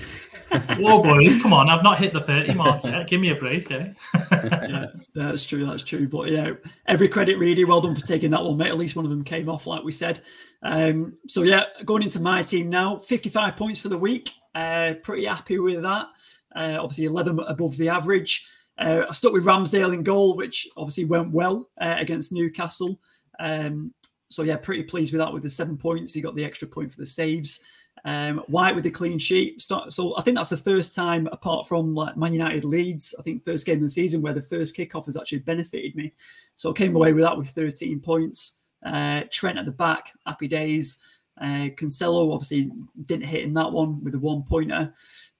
Whoa, 0.77 1.01
boys, 1.01 1.41
come 1.41 1.53
on! 1.53 1.69
I've 1.69 1.83
not 1.83 1.99
hit 1.99 2.13
the 2.13 2.21
thirty 2.21 2.53
mark 2.53 2.83
yet. 2.83 3.07
Give 3.07 3.19
me 3.19 3.31
a 3.31 3.35
break, 3.35 3.69
eh? 3.69 3.89
yeah, 4.31 4.85
that's 5.13 5.43
true. 5.43 5.65
That's 5.65 5.83
true. 5.83 6.07
But 6.07 6.29
yeah, 6.29 6.51
every 6.85 7.09
credit, 7.09 7.37
really 7.37 7.65
well 7.65 7.81
done 7.81 7.95
for 7.95 8.05
taking 8.05 8.31
that 8.31 8.43
one, 8.43 8.57
mate. 8.57 8.69
At 8.69 8.77
least 8.77 8.95
one 8.95 9.03
of 9.03 9.11
them 9.11 9.23
came 9.23 9.49
off, 9.49 9.67
like 9.67 9.83
we 9.83 9.91
said. 9.91 10.21
Um, 10.63 11.17
so 11.27 11.43
yeah, 11.43 11.65
going 11.85 12.03
into 12.03 12.21
my 12.21 12.43
team 12.43 12.69
now, 12.69 12.97
fifty-five 12.97 13.57
points 13.57 13.79
for 13.79 13.89
the 13.89 13.97
week. 13.97 14.29
Uh, 14.55 14.93
pretty 15.03 15.25
happy 15.25 15.59
with 15.59 15.81
that. 15.83 16.07
Uh, 16.55 16.77
obviously, 16.79 17.05
eleven 17.05 17.39
above 17.39 17.75
the 17.75 17.89
average. 17.89 18.47
Uh, 18.77 19.03
I 19.09 19.13
stuck 19.13 19.33
with 19.33 19.45
Ramsdale 19.45 19.93
in 19.93 20.03
goal, 20.03 20.37
which 20.37 20.67
obviously 20.77 21.05
went 21.05 21.31
well 21.31 21.69
uh, 21.81 21.95
against 21.97 22.31
Newcastle. 22.31 22.99
Um, 23.39 23.93
so 24.29 24.43
yeah, 24.43 24.57
pretty 24.57 24.83
pleased 24.83 25.11
with 25.11 25.19
that. 25.19 25.33
With 25.33 25.43
the 25.43 25.49
seven 25.49 25.77
points, 25.77 26.13
he 26.13 26.21
got 26.21 26.35
the 26.35 26.45
extra 26.45 26.67
point 26.67 26.91
for 26.91 26.99
the 26.99 27.05
saves. 27.05 27.65
Um, 28.07 28.37
White 28.47 28.73
with 28.73 28.85
the 28.85 28.89
clean 28.89 29.17
sheet. 29.17 29.61
So 29.61 30.17
I 30.17 30.21
think 30.21 30.37
that's 30.37 30.51
the 30.51 30.55
first 30.55 30.95
time, 30.95 31.27
apart 31.33 31.67
from 31.67 31.93
like 31.93 32.15
Man 32.15 32.31
United 32.31 32.63
Leeds, 32.63 33.13
I 33.19 33.21
think 33.21 33.43
first 33.43 33.65
game 33.65 33.79
of 33.79 33.81
the 33.81 33.89
season 33.89 34.21
where 34.21 34.31
the 34.31 34.41
first 34.41 34.77
kickoff 34.77 35.07
has 35.07 35.17
actually 35.17 35.39
benefited 35.39 35.93
me. 35.93 36.13
So 36.55 36.69
I 36.69 36.73
came 36.73 36.95
away 36.95 37.11
with 37.11 37.25
that 37.25 37.37
with 37.37 37.49
13 37.49 37.99
points. 37.99 38.59
Uh, 38.85 39.23
Trent 39.29 39.57
at 39.57 39.65
the 39.65 39.73
back, 39.73 40.13
happy 40.25 40.47
days. 40.47 40.99
Uh, 41.41 41.67
Cancelo 41.75 42.33
obviously 42.33 42.71
didn't 43.07 43.25
hit 43.25 43.43
in 43.43 43.53
that 43.55 43.73
one 43.73 44.01
with 44.01 44.15
a 44.15 44.19
one 44.19 44.43
pointer. 44.43 44.93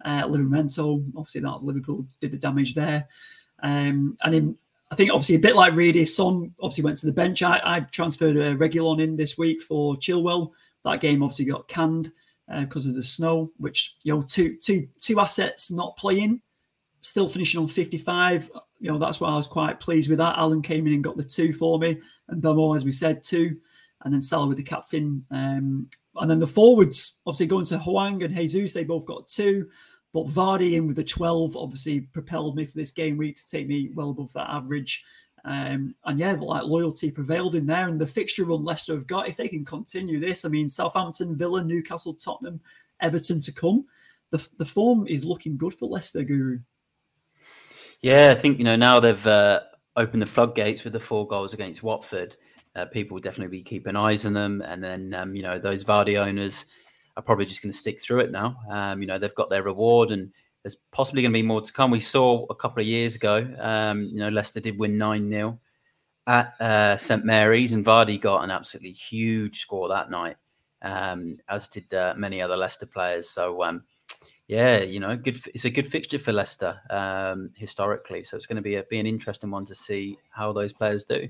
Uh, 0.03 0.23
Livramento, 0.23 1.09
obviously 1.15 1.39
that 1.39 1.63
Liverpool 1.63 2.05
did 2.19 2.33
the 2.33 2.37
damage 2.37 2.73
there. 2.73 3.07
Um, 3.63 4.17
and 4.23 4.35
in 4.35 4.57
I 4.91 4.95
think 4.95 5.11
obviously 5.11 5.35
a 5.35 5.39
bit 5.39 5.55
like 5.55 5.73
Reedy, 5.73 6.03
Son 6.03 6.53
obviously 6.61 6.83
went 6.83 6.97
to 6.97 7.05
the 7.05 7.13
bench. 7.13 7.43
I, 7.43 7.61
I 7.63 7.79
transferred 7.79 8.35
a 8.35 8.55
Reguilon 8.55 9.01
in 9.01 9.15
this 9.15 9.37
week 9.37 9.61
for 9.61 9.95
Chilwell. 9.95 10.51
That 10.83 10.99
game 10.99 11.23
obviously 11.23 11.45
got 11.45 11.69
canned 11.69 12.11
uh, 12.51 12.61
because 12.61 12.87
of 12.87 12.95
the 12.95 13.03
snow, 13.03 13.49
which 13.57 13.97
you 14.03 14.13
know 14.13 14.21
two 14.21 14.57
two 14.57 14.87
two 14.99 15.19
assets 15.19 15.71
not 15.71 15.97
playing, 15.97 16.41
still 17.01 17.29
finishing 17.29 17.59
on 17.59 17.67
55. 17.67 18.51
You 18.79 18.91
know 18.91 18.97
that's 18.97 19.19
why 19.19 19.29
I 19.29 19.35
was 19.35 19.47
quite 19.47 19.79
pleased 19.79 20.09
with 20.09 20.19
that. 20.19 20.37
Alan 20.37 20.61
came 20.61 20.87
in 20.87 20.93
and 20.93 21.03
got 21.03 21.17
the 21.17 21.23
two 21.23 21.53
for 21.53 21.79
me, 21.79 21.99
and 22.29 22.41
Mbeumo, 22.41 22.75
as 22.75 22.85
we 22.85 22.91
said, 22.91 23.23
two, 23.23 23.57
and 24.03 24.13
then 24.13 24.21
Salah 24.21 24.47
with 24.47 24.57
the 24.57 24.63
captain. 24.63 25.25
Um, 25.31 25.89
and 26.19 26.29
then 26.29 26.39
the 26.39 26.47
forwards 26.47 27.21
obviously 27.25 27.47
going 27.47 27.65
to 27.65 27.77
Hwang 27.77 28.23
and 28.23 28.35
Jesus, 28.35 28.73
they 28.73 28.83
both 28.83 29.05
got 29.05 29.27
two. 29.27 29.69
But 30.13 30.27
Vardy 30.27 30.73
in 30.73 30.87
with 30.87 30.95
the 30.95 31.03
12 31.03 31.55
obviously 31.55 32.01
propelled 32.01 32.55
me 32.55 32.65
for 32.65 32.75
this 32.75 32.91
game 32.91 33.17
week 33.17 33.35
to 33.35 33.45
take 33.45 33.67
me 33.67 33.91
well 33.93 34.09
above 34.09 34.33
that 34.33 34.49
average. 34.49 35.03
Um, 35.47 35.95
and 36.05 36.19
yeah, 36.19 36.33
like 36.33 36.63
loyalty 36.63 37.09
prevailed 37.09 37.55
in 37.55 37.65
there. 37.65 37.87
And 37.87 37.99
the 37.99 38.05
fixture 38.05 38.43
run 38.43 38.65
Leicester 38.65 38.93
have 38.93 39.07
got, 39.07 39.27
if 39.27 39.37
they 39.37 39.47
can 39.47 39.63
continue 39.63 40.19
this, 40.19 40.45
I 40.45 40.49
mean, 40.49 40.67
Southampton, 40.67 41.37
Villa, 41.37 41.63
Newcastle, 41.63 42.13
Tottenham, 42.13 42.59
Everton 43.01 43.39
to 43.41 43.51
come. 43.51 43.85
The, 44.31 44.45
the 44.57 44.65
form 44.65 45.07
is 45.07 45.23
looking 45.23 45.57
good 45.57 45.73
for 45.73 45.87
Leicester, 45.87 46.23
Guru. 46.23 46.59
Yeah, 48.01 48.29
I 48.31 48.35
think, 48.35 48.57
you 48.59 48.65
know, 48.65 48.75
now 48.75 48.99
they've 48.99 49.27
uh, 49.27 49.61
opened 49.95 50.21
the 50.21 50.27
floodgates 50.27 50.83
with 50.83 50.93
the 50.93 50.99
four 50.99 51.25
goals 51.25 51.53
against 51.53 51.81
Watford. 51.81 52.35
Uh, 52.75 52.85
people 52.85 53.15
will 53.15 53.21
definitely 53.21 53.57
be 53.57 53.63
keeping 53.63 53.95
eyes 53.95 54.25
on 54.25 54.33
them. 54.33 54.61
And 54.61 54.83
then, 54.83 55.13
um, 55.13 55.33
you 55.35 55.43
know, 55.43 55.57
those 55.57 55.83
Vardy 55.83 56.19
owners, 56.19 56.65
are 57.17 57.23
probably 57.23 57.45
just 57.45 57.63
going 57.63 57.71
to 57.71 57.77
stick 57.77 57.99
through 57.99 58.19
it 58.19 58.31
now. 58.31 58.55
Um, 58.69 59.01
you 59.01 59.07
know, 59.07 59.17
they've 59.17 59.33
got 59.33 59.49
their 59.49 59.63
reward 59.63 60.11
and 60.11 60.31
there's 60.63 60.77
possibly 60.91 61.21
going 61.21 61.31
to 61.31 61.37
be 61.37 61.43
more 61.43 61.61
to 61.61 61.71
come. 61.71 61.91
We 61.91 61.99
saw 61.99 62.45
a 62.49 62.55
couple 62.55 62.81
of 62.81 62.87
years 62.87 63.15
ago, 63.15 63.47
um, 63.59 64.03
you 64.03 64.19
know, 64.19 64.29
Leicester 64.29 64.59
did 64.59 64.77
win 64.77 64.97
9 64.97 65.29
0 65.29 65.59
at 66.27 66.53
uh, 66.59 66.97
St 66.97 67.23
Mary's, 67.23 67.71
and 67.71 67.85
Vardy 67.85 68.19
got 68.19 68.43
an 68.43 68.51
absolutely 68.51 68.91
huge 68.91 69.59
score 69.59 69.87
that 69.87 70.11
night, 70.11 70.35
um, 70.81 71.37
as 71.47 71.67
did 71.67 71.91
uh, 71.93 72.13
many 72.17 72.41
other 72.41 72.57
Leicester 72.57 72.85
players. 72.85 73.29
So, 73.29 73.63
um, 73.63 73.83
yeah, 74.47 74.79
you 74.79 74.99
know, 74.99 75.15
good. 75.15 75.39
It's 75.53 75.65
a 75.65 75.69
good 75.69 75.87
fixture 75.87 76.19
for 76.19 76.33
Leicester 76.33 76.79
um, 76.89 77.51
historically, 77.55 78.23
so 78.23 78.35
it's 78.35 78.45
going 78.45 78.57
to 78.57 78.61
be 78.61 78.75
a, 78.75 78.83
be 78.83 78.99
an 78.99 79.07
interesting 79.07 79.51
one 79.51 79.65
to 79.65 79.75
see 79.75 80.17
how 80.29 80.51
those 80.51 80.73
players 80.73 81.05
do. 81.05 81.27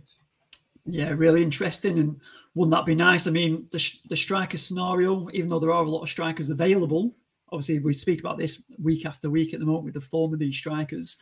Yeah, 0.85 1.09
really 1.09 1.43
interesting. 1.43 1.99
And 1.99 2.19
wouldn't 2.55 2.75
that 2.75 2.85
be 2.85 2.95
nice? 2.95 3.27
I 3.27 3.31
mean, 3.31 3.67
the, 3.71 3.91
the 4.09 4.15
striker 4.15 4.57
scenario, 4.57 5.29
even 5.31 5.49
though 5.49 5.59
there 5.59 5.73
are 5.73 5.83
a 5.83 5.89
lot 5.89 6.01
of 6.01 6.09
strikers 6.09 6.49
available, 6.49 7.13
obviously 7.51 7.79
we 7.79 7.93
speak 7.93 8.19
about 8.19 8.37
this 8.37 8.63
week 8.81 9.05
after 9.05 9.29
week 9.29 9.53
at 9.53 9.59
the 9.59 9.65
moment 9.65 9.85
with 9.85 9.93
the 9.93 10.01
form 10.01 10.33
of 10.33 10.39
these 10.39 10.55
strikers. 10.55 11.21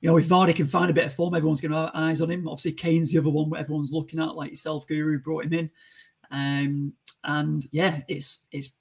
You 0.00 0.08
know, 0.08 0.16
if 0.16 0.28
Vardy 0.28 0.54
can 0.54 0.66
find 0.66 0.90
a 0.90 0.94
bit 0.94 1.04
of 1.04 1.14
form, 1.14 1.34
everyone's 1.34 1.60
going 1.60 1.72
to 1.72 1.78
have 1.78 1.90
eyes 1.94 2.20
on 2.20 2.30
him. 2.30 2.48
Obviously, 2.48 2.72
Kane's 2.72 3.12
the 3.12 3.18
other 3.18 3.28
one 3.28 3.50
where 3.50 3.60
everyone's 3.60 3.92
looking 3.92 4.18
at, 4.18 4.34
like 4.34 4.50
yourself, 4.50 4.86
Guru 4.86 5.18
brought 5.18 5.44
him 5.44 5.52
in. 5.52 5.70
Um, 6.30 6.92
and 7.24 7.66
yeah, 7.70 8.00
it's 8.08 8.46
it's 8.50 8.72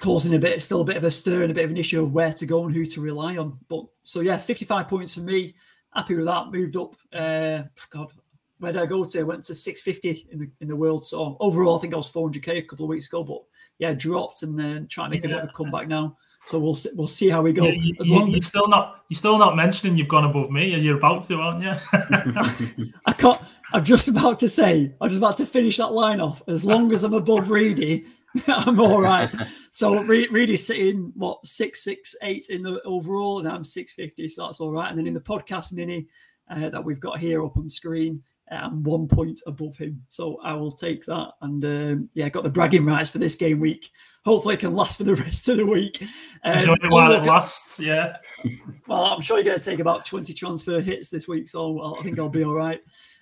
causing 0.00 0.34
a 0.34 0.38
bit, 0.38 0.62
still 0.62 0.82
a 0.82 0.84
bit 0.84 0.96
of 0.96 1.04
a 1.04 1.10
stir 1.10 1.42
and 1.42 1.50
a 1.50 1.54
bit 1.54 1.64
of 1.64 1.70
an 1.70 1.76
issue 1.76 2.02
of 2.02 2.12
where 2.12 2.32
to 2.32 2.46
go 2.46 2.64
and 2.64 2.74
who 2.74 2.86
to 2.86 3.00
rely 3.00 3.36
on. 3.36 3.58
But 3.68 3.84
so 4.02 4.20
yeah, 4.20 4.36
55 4.36 4.88
points 4.88 5.14
for 5.14 5.20
me. 5.20 5.54
Happy 5.94 6.14
with 6.14 6.26
that. 6.26 6.52
Moved 6.52 6.76
up. 6.76 6.94
Uh, 7.12 7.62
God, 7.90 8.12
where 8.58 8.72
did 8.72 8.80
I 8.80 8.86
go 8.86 9.04
to? 9.04 9.20
I 9.20 9.24
went 9.24 9.44
to 9.44 9.54
650 9.54 10.28
in 10.30 10.38
the 10.38 10.50
in 10.60 10.68
the 10.68 10.76
world. 10.76 11.04
So 11.04 11.36
overall, 11.40 11.78
I 11.78 11.80
think 11.80 11.94
I 11.94 11.98
was 11.98 12.12
400k 12.12 12.58
a 12.58 12.62
couple 12.62 12.84
of 12.84 12.90
weeks 12.90 13.08
ago. 13.08 13.24
But 13.24 13.42
yeah, 13.78 13.94
dropped 13.94 14.42
and 14.42 14.58
then 14.58 14.86
trying 14.88 15.10
to 15.10 15.16
make 15.16 15.28
yeah. 15.28 15.38
of 15.38 15.48
a 15.48 15.52
comeback 15.52 15.88
now. 15.88 16.16
So 16.44 16.58
we'll 16.58 16.74
see, 16.74 16.90
we'll 16.94 17.08
see 17.08 17.28
how 17.28 17.42
we 17.42 17.52
go. 17.52 17.66
You, 17.66 17.94
as 18.00 18.10
long 18.10 18.30
you, 18.30 18.38
are 18.38 18.42
still 18.42 18.68
not 18.68 19.04
you're 19.08 19.18
still 19.18 19.38
not 19.38 19.54
mentioning 19.54 19.96
you've 19.96 20.08
gone 20.08 20.24
above 20.24 20.50
me. 20.50 20.74
and 20.74 20.82
You're 20.82 20.96
about 20.96 21.22
to, 21.24 21.36
aren't 21.36 21.62
you? 21.62 21.72
I 23.06 23.12
can't. 23.12 23.40
I'm 23.72 23.84
just 23.84 24.08
about 24.08 24.38
to 24.40 24.48
say. 24.48 24.92
I'm 25.00 25.08
just 25.08 25.20
about 25.20 25.36
to 25.38 25.46
finish 25.46 25.76
that 25.78 25.92
line 25.92 26.20
off. 26.20 26.42
As 26.48 26.64
long 26.64 26.92
as 26.92 27.04
I'm 27.04 27.14
above 27.14 27.48
Reedy, 27.48 28.04
I'm 28.48 28.80
all 28.80 29.00
right. 29.00 29.30
So 29.72 30.02
Reedy's 30.02 30.66
sitting 30.66 31.12
what 31.14 31.44
six 31.46 31.84
six 31.84 32.16
eight 32.22 32.46
in 32.50 32.62
the 32.62 32.82
overall, 32.82 33.38
and 33.38 33.48
I'm 33.48 33.64
six 33.64 33.92
fifty. 33.92 34.28
So 34.28 34.44
that's 34.44 34.60
all 34.60 34.72
right. 34.72 34.90
And 34.90 34.98
then 34.98 35.06
in 35.06 35.14
the 35.14 35.20
podcast 35.20 35.72
mini 35.72 36.08
uh, 36.50 36.70
that 36.70 36.84
we've 36.84 37.00
got 37.00 37.20
here 37.20 37.44
up 37.44 37.56
on 37.56 37.68
screen, 37.68 38.22
I'm 38.56 38.82
one 38.82 39.08
point 39.08 39.40
above 39.46 39.76
him. 39.76 40.02
So 40.08 40.38
I 40.42 40.54
will 40.54 40.72
take 40.72 41.04
that. 41.06 41.30
And 41.40 41.64
um, 41.64 42.10
yeah, 42.14 42.28
got 42.28 42.42
the 42.42 42.50
bragging 42.50 42.84
rights 42.84 43.10
for 43.10 43.18
this 43.18 43.34
game 43.34 43.60
week. 43.60 43.90
Hopefully, 44.24 44.54
it 44.54 44.60
can 44.60 44.74
last 44.74 44.98
for 44.98 45.04
the 45.04 45.14
rest 45.16 45.48
of 45.48 45.56
the 45.56 45.66
week. 45.66 46.02
Um, 46.44 46.58
Enjoy 46.58 46.74
it 46.74 46.90
while 46.90 47.12
it 47.12 47.24
lasts. 47.24 47.80
Yeah. 47.80 48.16
well, 48.86 49.06
I'm 49.06 49.20
sure 49.20 49.38
you're 49.38 49.44
going 49.44 49.58
to 49.58 49.64
take 49.64 49.80
about 49.80 50.04
20 50.04 50.32
transfer 50.34 50.80
hits 50.80 51.10
this 51.10 51.26
week. 51.26 51.48
So 51.48 51.96
I 51.98 52.02
think 52.02 52.18
I'll 52.18 52.28
be 52.28 52.44
all 52.44 52.54
right. 52.54 52.80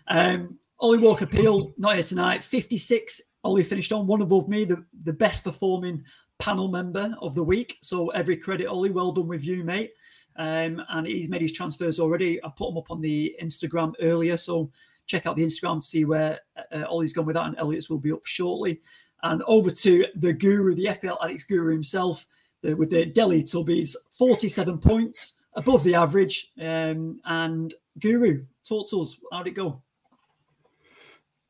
Um, 0.08 0.58
Ollie 0.78 0.98
Walker 0.98 1.26
Peel, 1.26 1.72
not 1.76 1.94
here 1.94 2.04
tonight. 2.04 2.42
56. 2.42 3.20
Ollie 3.44 3.64
finished 3.64 3.92
on 3.92 4.06
one 4.06 4.22
above 4.22 4.48
me, 4.48 4.64
the, 4.64 4.84
the 5.04 5.12
best 5.12 5.44
performing 5.44 6.02
panel 6.38 6.68
member 6.68 7.14
of 7.20 7.34
the 7.34 7.42
week. 7.42 7.78
So 7.82 8.08
every 8.08 8.36
credit, 8.36 8.66
Ollie. 8.66 8.90
Well 8.90 9.12
done 9.12 9.28
with 9.28 9.44
you, 9.44 9.62
mate. 9.62 9.92
Um, 10.36 10.82
and 10.88 11.06
he's 11.06 11.28
made 11.28 11.42
his 11.42 11.52
transfers 11.52 12.00
already. 12.00 12.42
I 12.42 12.48
put 12.56 12.70
them 12.70 12.78
up 12.78 12.90
on 12.90 13.00
the 13.00 13.36
Instagram 13.42 13.92
earlier. 14.00 14.36
So 14.36 14.70
check 15.10 15.26
out 15.26 15.36
the 15.36 15.44
Instagram 15.44 15.80
to 15.80 15.86
see 15.86 16.04
where 16.04 16.38
uh, 16.72 16.84
Ollie's 16.88 17.12
gone 17.12 17.26
with 17.26 17.34
that, 17.34 17.46
and 17.46 17.58
Elliot's 17.58 17.90
will 17.90 17.98
be 17.98 18.12
up 18.12 18.24
shortly. 18.24 18.80
And 19.22 19.42
over 19.46 19.70
to 19.70 20.06
the 20.14 20.32
guru, 20.32 20.74
the 20.74 20.86
FPL 20.86 21.22
Addicts 21.22 21.44
guru 21.44 21.72
himself, 21.72 22.26
the, 22.62 22.74
with 22.74 22.90
the 22.90 23.06
Delhi 23.06 23.42
Tubbies, 23.42 23.94
47 24.18 24.78
points 24.78 25.42
above 25.54 25.84
the 25.84 25.94
average. 25.94 26.52
Um, 26.60 27.20
and 27.24 27.74
Guru, 27.98 28.44
talk 28.66 28.88
to 28.90 29.02
us. 29.02 29.20
How'd 29.32 29.48
it 29.48 29.52
go? 29.52 29.82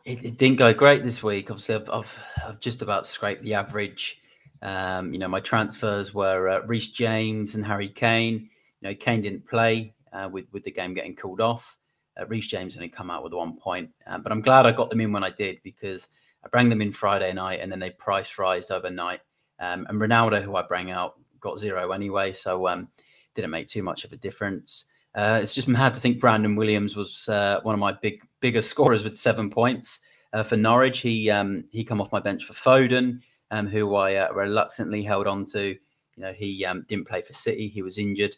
It, 0.04 0.24
it 0.24 0.38
didn't 0.38 0.58
go 0.58 0.72
great 0.72 1.04
this 1.04 1.22
week. 1.22 1.50
Obviously, 1.50 1.76
I've, 1.76 1.90
I've, 1.90 2.22
I've 2.46 2.60
just 2.60 2.82
about 2.82 3.06
scraped 3.06 3.42
the 3.42 3.54
average. 3.54 4.18
Um, 4.62 5.12
you 5.12 5.18
know, 5.18 5.28
my 5.28 5.40
transfers 5.40 6.12
were 6.12 6.48
uh, 6.48 6.74
James 6.92 7.54
and 7.54 7.64
Harry 7.64 7.88
Kane. 7.88 8.48
You 8.80 8.88
know, 8.88 8.94
Kane 8.94 9.20
didn't 9.22 9.46
play 9.46 9.94
uh, 10.12 10.28
with 10.30 10.52
with 10.52 10.64
the 10.64 10.70
game 10.70 10.94
getting 10.94 11.14
called 11.14 11.40
off. 11.40 11.76
Uh, 12.16 12.24
James 12.34 12.76
only 12.76 12.88
come 12.88 13.10
out 13.10 13.22
with 13.24 13.32
one 13.32 13.56
point, 13.56 13.90
um, 14.06 14.22
but 14.22 14.32
I'm 14.32 14.42
glad 14.42 14.66
I 14.66 14.72
got 14.72 14.90
them 14.90 15.00
in 15.00 15.12
when 15.12 15.24
I 15.24 15.30
did 15.30 15.60
because 15.62 16.08
I 16.44 16.48
bring 16.48 16.68
them 16.68 16.82
in 16.82 16.92
Friday 16.92 17.32
night 17.32 17.60
and 17.60 17.70
then 17.70 17.78
they 17.78 17.90
price 17.90 18.38
rised 18.38 18.70
overnight. 18.70 19.20
Um, 19.58 19.86
and 19.88 20.00
Ronaldo, 20.00 20.42
who 20.42 20.56
I 20.56 20.62
bring 20.62 20.90
out, 20.90 21.14
got 21.40 21.58
zero 21.58 21.92
anyway, 21.92 22.32
so 22.32 22.66
um, 22.68 22.88
didn't 23.34 23.50
make 23.50 23.66
too 23.66 23.82
much 23.82 24.04
of 24.04 24.12
a 24.12 24.16
difference. 24.16 24.86
Uh, 25.14 25.40
it's 25.42 25.54
just 25.54 25.68
mad 25.68 25.94
to 25.94 26.00
think 26.00 26.20
Brandon 26.20 26.56
Williams 26.56 26.96
was 26.96 27.28
uh, 27.28 27.60
one 27.62 27.74
of 27.74 27.78
my 27.78 27.92
big 27.92 28.20
biggest 28.40 28.70
scorers 28.70 29.04
with 29.04 29.18
seven 29.18 29.50
points 29.50 30.00
uh, 30.32 30.42
for 30.42 30.56
Norwich. 30.56 31.00
He 31.00 31.30
um, 31.30 31.64
he 31.70 31.84
come 31.84 32.00
off 32.00 32.12
my 32.12 32.20
bench 32.20 32.44
for 32.44 32.52
Foden, 32.52 33.20
um, 33.50 33.66
who 33.66 33.94
I 33.96 34.14
uh, 34.16 34.32
reluctantly 34.32 35.02
held 35.02 35.26
on 35.26 35.44
to. 35.46 35.76
You 36.16 36.22
know, 36.26 36.32
he 36.32 36.64
um, 36.64 36.84
didn't 36.88 37.08
play 37.08 37.22
for 37.22 37.32
City; 37.32 37.68
he 37.68 37.82
was 37.82 37.98
injured. 37.98 38.36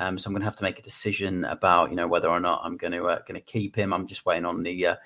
Um, 0.00 0.18
so 0.18 0.28
I'm 0.28 0.32
going 0.32 0.40
to 0.40 0.46
have 0.46 0.56
to 0.56 0.64
make 0.64 0.78
a 0.78 0.82
decision 0.82 1.44
about 1.44 1.90
you 1.90 1.96
know 1.96 2.08
whether 2.08 2.28
or 2.28 2.40
not 2.40 2.62
I'm 2.64 2.78
going 2.78 2.94
to 2.94 3.04
uh, 3.06 3.18
going 3.26 3.38
to 3.38 3.40
keep 3.40 3.76
him. 3.76 3.92
I'm 3.92 4.06
just 4.06 4.24
waiting 4.24 4.46
on 4.46 4.62
the 4.62 4.86
uh, 4.86 4.96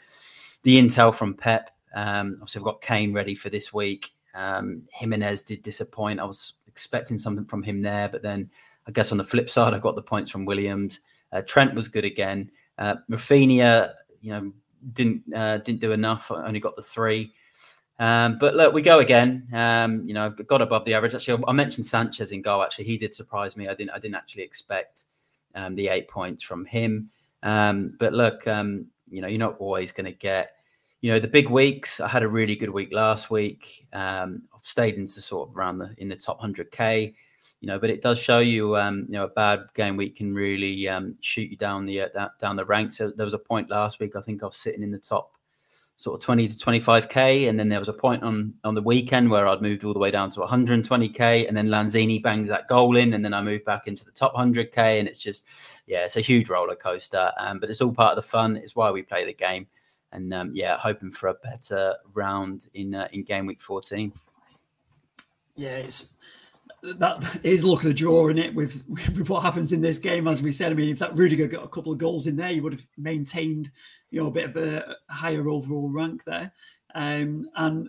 the 0.63 0.79
intel 0.79 1.13
from 1.13 1.35
Pep. 1.35 1.73
Um, 1.95 2.39
obviously, 2.41 2.61
I've 2.61 2.65
got 2.65 2.81
Kane 2.81 3.13
ready 3.13 3.35
for 3.35 3.51
this 3.51 3.73
week. 3.73 4.13
Um, 4.35 4.83
Jimenez 4.93 5.43
did 5.43 5.63
disappoint. 5.63 6.21
I 6.21 6.25
was 6.25 6.55
expecting 6.69 7.19
something 7.19 7.45
from 7.45 7.65
him 7.65 7.83
there, 7.83 8.09
but 8.09 8.23
then 8.23 8.49
I 8.87 8.93
guess 8.93 9.11
on 9.11 9.19
the 9.19 9.25
flip 9.25 9.51
side, 9.51 9.75
I 9.75 9.81
got 9.81 9.97
the 9.97 10.03
points 10.03 10.31
from 10.31 10.45
Williams. 10.45 11.01
Uh, 11.33 11.43
Trent 11.43 11.75
was 11.75 11.89
good 11.89 12.05
again. 12.05 12.51
Uh, 12.79 12.97
Raphinha, 13.11 13.95
you 14.21 14.31
know, 14.31 14.53
didn't 14.93 15.23
uh, 15.35 15.59
didn't 15.59 15.81
do 15.81 15.91
enough. 15.91 16.31
Only 16.31 16.61
got 16.61 16.77
the 16.77 16.83
three. 16.83 17.33
Um, 17.99 18.39
but 18.39 18.55
look, 18.55 18.75
we 18.75 18.83
go 18.83 18.99
again. 18.99 19.47
Um, 19.53 20.07
you 20.07 20.15
know, 20.15 20.31
got 20.31 20.63
above 20.63 20.85
the 20.85 20.95
average. 20.95 21.15
Actually, 21.15 21.45
I 21.47 21.53
mentioned 21.53 21.87
Sanchez 21.87 22.33
in 22.33 22.43
goal. 22.43 22.63
Actually, 22.63 22.87
he 22.87 22.99
did 22.99 23.15
surprise 23.15 23.57
me. 23.57 23.69
I 23.69 23.75
didn't. 23.75 23.91
I 23.91 23.99
didn't 23.99 24.17
actually 24.17 24.43
expect 24.43 25.05
um, 25.55 25.75
the 25.77 25.89
eight 25.89 26.09
points 26.09 26.43
from 26.43 26.65
him. 26.65 27.11
Um, 27.43 27.95
but 27.99 28.13
look, 28.13 28.47
um, 28.49 28.87
you 29.09 29.21
know, 29.21 29.29
you're 29.29 29.39
not 29.39 29.57
always 29.59 29.93
going 29.93 30.07
to 30.07 30.19
get, 30.19 30.57
you 31.03 31.13
know, 31.13 31.21
the 31.21 31.29
big 31.29 31.49
weeks. 31.49 32.01
I 32.01 32.09
had 32.09 32.23
a 32.23 32.29
really 32.29 32.57
good 32.57 32.71
week 32.71 32.93
last 32.93 33.31
week. 33.31 33.87
Um, 33.93 34.43
I've 34.55 34.65
stayed 34.65 34.97
into 34.97 35.21
sort 35.21 35.49
of 35.49 35.57
around 35.57 35.79
the 35.79 35.95
in 35.99 36.09
the 36.09 36.17
top 36.17 36.41
hundred 36.41 36.73
k. 36.73 37.15
You 37.61 37.69
know, 37.69 37.79
but 37.79 37.91
it 37.91 38.03
does 38.03 38.19
show 38.19 38.41
you, 38.41 38.77
you 38.77 39.07
know, 39.09 39.25
a 39.25 39.29
bad 39.29 39.67
game 39.75 39.97
week 39.97 40.17
can 40.17 40.35
really 40.35 40.89
shoot 41.21 41.51
you 41.51 41.57
down 41.57 41.87
the 41.87 42.01
uh, 42.03 42.29
down 42.41 42.57
the 42.57 42.65
ranks. 42.65 42.99
So 42.99 43.13
there 43.15 43.25
was 43.25 43.35
a 43.35 43.39
point 43.39 43.71
last 43.71 44.01
week. 44.01 44.17
I 44.17 44.21
think 44.21 44.43
I 44.43 44.47
was 44.47 44.57
sitting 44.57 44.83
in 44.83 44.91
the 44.91 44.99
top 44.99 45.33
sort 45.97 46.21
of 46.21 46.25
20 46.25 46.49
to 46.49 46.57
25k 46.57 47.49
and 47.49 47.59
then 47.59 47.69
there 47.69 47.79
was 47.79 47.89
a 47.89 47.93
point 47.93 48.23
on 48.25 48.53
on 48.65 48.75
the 48.75 48.83
weekend 48.83 49.31
where 49.31 49.47
i'd 49.47 49.63
moved 49.63 49.85
all 49.85 49.93
the 49.93 49.99
way 49.99 50.11
down 50.11 50.29
to 50.29 50.41
120k 50.41 51.47
and 51.47 51.57
then 51.57 51.69
lanzini 51.69 52.21
bangs 52.21 52.49
that 52.49 52.67
goal 52.67 52.97
in 52.97 53.15
and 53.15 53.25
then 53.25 53.33
i 53.33 53.41
moved 53.41 53.65
back 53.65 53.87
into 53.87 54.05
the 54.05 54.11
top 54.11 54.35
100k 54.35 54.99
and 54.99 55.07
it's 55.07 55.19
just 55.19 55.45
yeah 55.87 56.05
it's 56.05 56.17
a 56.17 56.21
huge 56.21 56.49
roller 56.49 56.75
coaster 56.75 57.31
um, 57.39 57.61
but 57.61 57.71
it's 57.71 57.81
all 57.81 57.93
part 57.93 58.11
of 58.11 58.17
the 58.17 58.29
fun 58.29 58.57
it's 58.57 58.75
why 58.75 58.91
we 58.91 59.03
play 59.03 59.25
the 59.25 59.33
game 59.33 59.67
and 60.11 60.35
um, 60.35 60.51
yeah 60.53 60.77
hoping 60.79 61.13
for 61.13 61.29
a 61.29 61.35
better 61.35 61.95
round 62.13 62.67
in 62.75 62.95
uh, 62.95 63.07
in 63.13 63.23
game 63.23 63.47
week 63.47 63.63
14 63.63 64.13
yeah 65.55 65.77
it's 65.77 66.17
that 66.85 67.41
is 67.43 67.65
look 67.65 67.81
of 67.81 67.89
the 67.89 67.95
draw 67.95 68.29
in 68.29 68.39
it 68.39 68.55
with 68.55 68.85
with 68.89 69.31
what 69.31 69.43
happens 69.43 69.73
in 69.73 69.81
this 69.81 69.99
game. 69.99 70.29
As 70.29 70.43
we 70.43 70.53
said, 70.53 70.71
I 70.71 70.75
mean, 70.75 70.91
if 70.91 70.99
that 70.99 71.17
Rudiger 71.17 71.47
got 71.47 71.65
a 71.65 71.69
couple 71.69 71.93
of 71.93 71.99
goals 71.99 72.27
in 72.27 72.37
there, 72.37 72.51
you 72.51 72.63
would 72.63 72.73
have 72.73 72.87
maintained, 72.99 73.71
you 74.15 74.21
know, 74.21 74.29
a 74.29 74.31
bit 74.31 74.45
of 74.45 74.57
a 74.57 74.97
higher 75.11 75.49
overall 75.49 75.93
rank 75.93 76.25
there. 76.25 76.53
Um, 76.95 77.49
and 77.57 77.89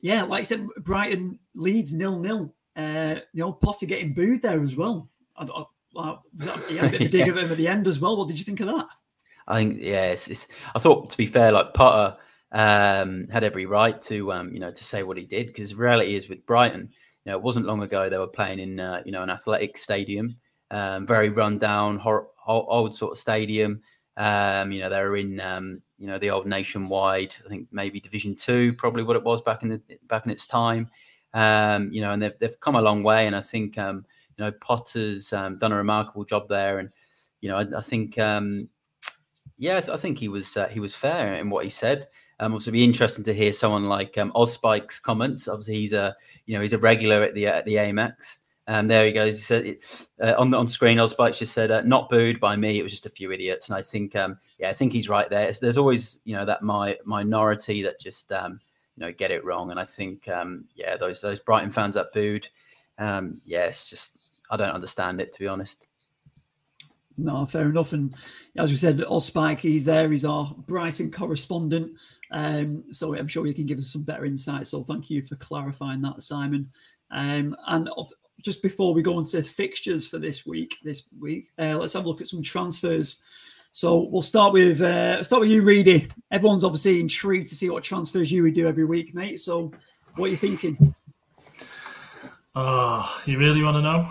yeah, 0.00 0.22
like 0.22 0.40
I 0.40 0.44
said, 0.44 0.66
Brighton 0.78 1.38
Leeds 1.54 1.92
nil 1.92 2.18
nil. 2.18 2.54
Uh, 2.76 3.16
you 3.32 3.42
know, 3.42 3.52
Potter 3.52 3.86
getting 3.86 4.14
booed 4.14 4.42
there 4.42 4.62
as 4.62 4.76
well. 4.76 5.08
I, 5.36 5.44
I, 5.44 5.64
I, 5.98 6.16
he 6.68 6.76
had 6.76 6.88
a 6.88 6.90
bit 6.90 7.00
of 7.02 7.06
a 7.06 7.10
dig 7.10 7.26
yeah. 7.26 7.32
of 7.32 7.36
him 7.36 7.50
at 7.50 7.56
the 7.56 7.68
end 7.68 7.86
as 7.86 8.00
well. 8.00 8.16
What 8.16 8.28
did 8.28 8.38
you 8.38 8.44
think 8.44 8.60
of 8.60 8.68
that? 8.68 8.86
I 9.46 9.56
think 9.56 9.76
yeah, 9.80 10.06
it's, 10.06 10.28
it's, 10.28 10.46
I 10.74 10.78
thought 10.78 11.10
to 11.10 11.16
be 11.16 11.26
fair, 11.26 11.52
like 11.52 11.74
Potter 11.74 12.16
um, 12.52 13.28
had 13.28 13.44
every 13.44 13.66
right 13.66 14.00
to 14.02 14.32
um, 14.32 14.52
you 14.54 14.60
know 14.60 14.70
to 14.70 14.84
say 14.84 15.02
what 15.02 15.18
he 15.18 15.26
did 15.26 15.48
because 15.48 15.74
reality 15.74 16.14
is 16.14 16.28
with 16.28 16.46
Brighton 16.46 16.90
you 17.24 17.32
know, 17.32 17.36
it 17.36 17.42
wasn't 17.42 17.66
long 17.66 17.82
ago 17.82 18.08
they 18.08 18.18
were 18.18 18.26
playing 18.26 18.58
in 18.60 18.80
uh, 18.80 19.02
you 19.04 19.12
know 19.12 19.22
an 19.22 19.30
athletic 19.30 19.76
stadium, 19.76 20.38
um, 20.70 21.06
very 21.06 21.28
run 21.28 21.58
down, 21.58 21.98
hor- 21.98 22.28
old 22.46 22.94
sort 22.94 23.12
of 23.12 23.18
stadium. 23.18 23.82
Um, 24.16 24.72
you 24.72 24.80
know, 24.80 24.90
they 24.90 25.02
were 25.02 25.16
in 25.16 25.40
um, 25.40 25.82
you 25.98 26.06
know 26.06 26.18
the 26.18 26.30
old 26.30 26.46
nationwide. 26.46 27.34
I 27.44 27.48
think 27.48 27.68
maybe 27.72 28.00
Division 28.00 28.36
Two, 28.36 28.72
probably 28.74 29.02
what 29.02 29.16
it 29.16 29.24
was 29.24 29.42
back 29.42 29.62
in 29.62 29.68
the 29.68 29.80
back 30.08 30.24
in 30.24 30.30
its 30.30 30.46
time. 30.46 30.90
Um, 31.32 31.92
you 31.92 32.00
know, 32.00 32.12
and 32.12 32.22
they've 32.22 32.38
they've 32.38 32.60
come 32.60 32.76
a 32.76 32.82
long 32.82 33.02
way, 33.02 33.26
and 33.26 33.36
I 33.36 33.40
think 33.40 33.78
um, 33.78 34.04
you 34.36 34.44
know 34.44 34.52
Potter's 34.52 35.32
um, 35.32 35.58
done 35.58 35.72
a 35.72 35.76
remarkable 35.76 36.24
job 36.24 36.48
there, 36.48 36.78
and 36.78 36.90
you 37.40 37.48
know 37.48 37.56
I, 37.56 37.78
I 37.78 37.80
think 37.80 38.18
yeah, 39.60 39.76
I, 39.76 39.80
th- 39.80 39.92
I, 39.92 39.96
think 39.98 40.18
he 40.18 40.28
was 40.28 40.56
uh, 40.56 40.68
he 40.68 40.80
was 40.80 40.94
fair 40.94 41.34
in 41.34 41.50
what 41.50 41.64
he 41.64 41.70
said. 41.70 42.06
Um, 42.40 42.54
also, 42.54 42.70
be 42.70 42.82
interesting 42.82 43.24
to 43.24 43.34
hear 43.34 43.52
someone 43.52 43.90
like 43.90 44.16
um, 44.16 44.32
Ozspike's 44.32 44.98
comments. 44.98 45.46
Obviously, 45.46 45.74
he's 45.74 45.92
a 45.92 46.16
you 46.46 46.54
know 46.54 46.62
he's 46.62 46.72
a 46.72 46.78
regular 46.78 47.22
at 47.22 47.34
the 47.34 47.46
at 47.46 47.66
the 47.66 47.74
Amex. 47.74 48.38
Um, 48.70 48.86
there 48.86 49.04
he 49.04 49.10
goes. 49.10 49.36
He 49.36 49.42
said 49.42 49.74
uh, 50.22 50.34
on 50.38 50.50
the 50.50 50.56
on 50.56 50.68
screen, 50.68 50.98
Ozspike 50.98 51.36
just 51.36 51.52
said, 51.52 51.72
uh, 51.72 51.80
"Not 51.80 52.08
booed 52.08 52.38
by 52.38 52.54
me. 52.54 52.78
It 52.78 52.84
was 52.84 52.92
just 52.92 53.04
a 53.04 53.10
few 53.10 53.32
idiots." 53.32 53.68
And 53.68 53.76
I 53.76 53.82
think, 53.82 54.14
um, 54.14 54.38
yeah, 54.60 54.70
I 54.70 54.72
think 54.74 54.92
he's 54.92 55.08
right 55.08 55.28
there. 55.28 55.50
there's 55.60 55.76
always 55.76 56.20
you 56.24 56.36
know 56.36 56.44
that 56.44 56.62
my 56.62 56.96
minority 57.04 57.82
that 57.82 57.98
just 57.98 58.30
um, 58.30 58.60
you 58.96 59.04
know 59.04 59.10
get 59.10 59.32
it 59.32 59.44
wrong. 59.44 59.72
And 59.72 59.80
I 59.80 59.84
think, 59.84 60.28
um, 60.28 60.68
yeah, 60.76 60.96
those 60.96 61.20
those 61.20 61.40
Brighton 61.40 61.72
fans 61.72 61.96
that 61.96 62.12
booed, 62.12 62.48
um, 62.98 63.40
yeah, 63.44 63.64
it's 63.64 63.90
just 63.90 64.40
I 64.52 64.56
don't 64.56 64.70
understand 64.70 65.20
it 65.20 65.32
to 65.32 65.40
be 65.40 65.48
honest. 65.48 65.88
No, 67.18 67.44
fair 67.46 67.70
enough. 67.70 67.92
And 67.92 68.14
as 68.56 68.70
we 68.70 68.76
said, 68.76 68.98
Ozspike, 68.98 69.58
he's 69.58 69.84
there. 69.84 70.08
He's 70.08 70.24
our 70.24 70.54
Brighton 70.68 71.10
correspondent. 71.10 71.90
Um, 72.30 72.84
so 72.92 73.16
I'm 73.16 73.26
sure 73.26 73.48
you 73.48 73.52
can 73.54 73.66
give 73.66 73.78
us 73.78 73.92
some 73.92 74.04
better 74.04 74.24
insight. 74.24 74.68
So 74.68 74.84
thank 74.84 75.10
you 75.10 75.22
for 75.22 75.34
clarifying 75.34 76.02
that, 76.02 76.22
Simon. 76.22 76.70
Um, 77.10 77.56
and 77.66 77.90
just 78.42 78.62
before 78.62 78.94
we 78.94 79.02
go 79.02 79.18
into 79.18 79.42
fixtures 79.42 80.08
for 80.08 80.18
this 80.18 80.46
week, 80.46 80.76
this 80.82 81.02
week, 81.18 81.48
uh, 81.58 81.76
let's 81.76 81.92
have 81.92 82.04
a 82.04 82.08
look 82.08 82.20
at 82.20 82.28
some 82.28 82.42
transfers. 82.42 83.22
So 83.72 84.08
we'll 84.10 84.22
start 84.22 84.52
with 84.52 84.80
uh, 84.80 85.22
start 85.22 85.40
with 85.40 85.50
you, 85.50 85.62
Reedy. 85.62 86.10
Everyone's 86.30 86.64
obviously 86.64 86.98
intrigued 87.00 87.48
to 87.48 87.54
see 87.54 87.70
what 87.70 87.84
transfers 87.84 88.32
you 88.32 88.42
would 88.42 88.54
do 88.54 88.66
every 88.66 88.84
week, 88.84 89.14
mate. 89.14 89.38
So 89.38 89.72
what 90.16 90.26
are 90.26 90.30
you 90.30 90.36
thinking? 90.36 90.94
Oh, 92.56 93.22
you 93.26 93.38
really 93.38 93.62
want 93.62 93.76
to 93.76 93.82
know? 93.82 94.08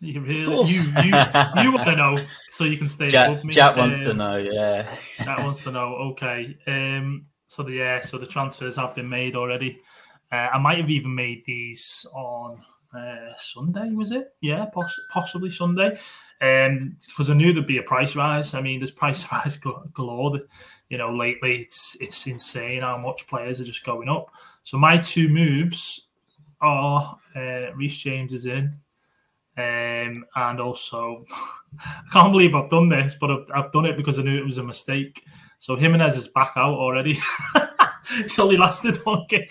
You 0.00 0.20
really, 0.20 0.40
you, 0.40 0.82
you, 1.04 1.62
you 1.62 1.72
want 1.72 1.84
to 1.84 1.96
know, 1.96 2.18
so 2.48 2.64
you 2.64 2.76
can 2.76 2.88
stay 2.88 3.08
Jack, 3.08 3.28
above 3.28 3.44
me. 3.44 3.52
Jack 3.52 3.76
wants 3.76 4.00
to 4.00 4.10
Um, 4.10 4.16
know, 4.16 4.36
yeah. 4.36 4.94
That 5.24 5.38
wants 5.38 5.62
to 5.62 5.70
know. 5.70 5.94
Okay. 6.10 6.58
Um. 6.66 7.26
So 7.46 7.62
the 7.62 7.72
yeah. 7.72 8.00
So 8.00 8.18
the 8.18 8.26
transfers 8.26 8.76
have 8.76 8.94
been 8.94 9.08
made 9.08 9.36
already. 9.36 9.80
Uh, 10.30 10.48
I 10.52 10.58
might 10.58 10.78
have 10.78 10.90
even 10.90 11.14
made 11.14 11.44
these 11.46 12.04
on 12.14 12.62
uh, 12.96 13.32
Sunday. 13.38 13.90
Was 13.90 14.10
it? 14.10 14.34
Yeah, 14.40 14.66
poss- 14.66 15.00
possibly 15.08 15.50
Sunday. 15.50 15.98
Um, 16.40 16.96
because 17.06 17.30
I 17.30 17.34
knew 17.34 17.52
there'd 17.52 17.66
be 17.66 17.78
a 17.78 17.82
price 17.82 18.16
rise. 18.16 18.54
I 18.54 18.60
mean, 18.60 18.80
there's 18.80 18.90
price 19.02 19.24
rise 19.30 19.56
gal- 19.56 19.84
galore. 19.92 20.40
You 20.88 20.98
know, 20.98 21.14
lately 21.14 21.60
it's 21.62 21.96
it's 22.00 22.26
insane 22.26 22.82
how 22.82 22.98
much 22.98 23.26
players 23.26 23.60
are 23.60 23.64
just 23.64 23.84
going 23.84 24.08
up. 24.08 24.30
So 24.62 24.78
my 24.78 24.98
two 24.98 25.28
moves 25.28 26.08
are 26.60 27.18
uh, 27.34 27.74
Reece 27.74 27.98
James 27.98 28.34
is 28.34 28.46
in. 28.46 28.74
Um, 29.56 30.24
and 30.34 30.60
also, 30.60 31.24
I 31.78 32.02
can't 32.12 32.32
believe 32.32 32.54
I've 32.54 32.70
done 32.70 32.88
this, 32.88 33.16
but 33.20 33.30
I've, 33.30 33.46
I've 33.54 33.72
done 33.72 33.86
it 33.86 33.96
because 33.96 34.18
I 34.18 34.22
knew 34.22 34.38
it 34.38 34.44
was 34.44 34.58
a 34.58 34.64
mistake. 34.64 35.24
So 35.58 35.76
Jimenez 35.76 36.16
is 36.16 36.28
back 36.28 36.52
out 36.56 36.74
already. 36.74 37.18
it's 38.12 38.38
only 38.38 38.56
lasted 38.56 38.96
one 39.04 39.24
game. 39.28 39.46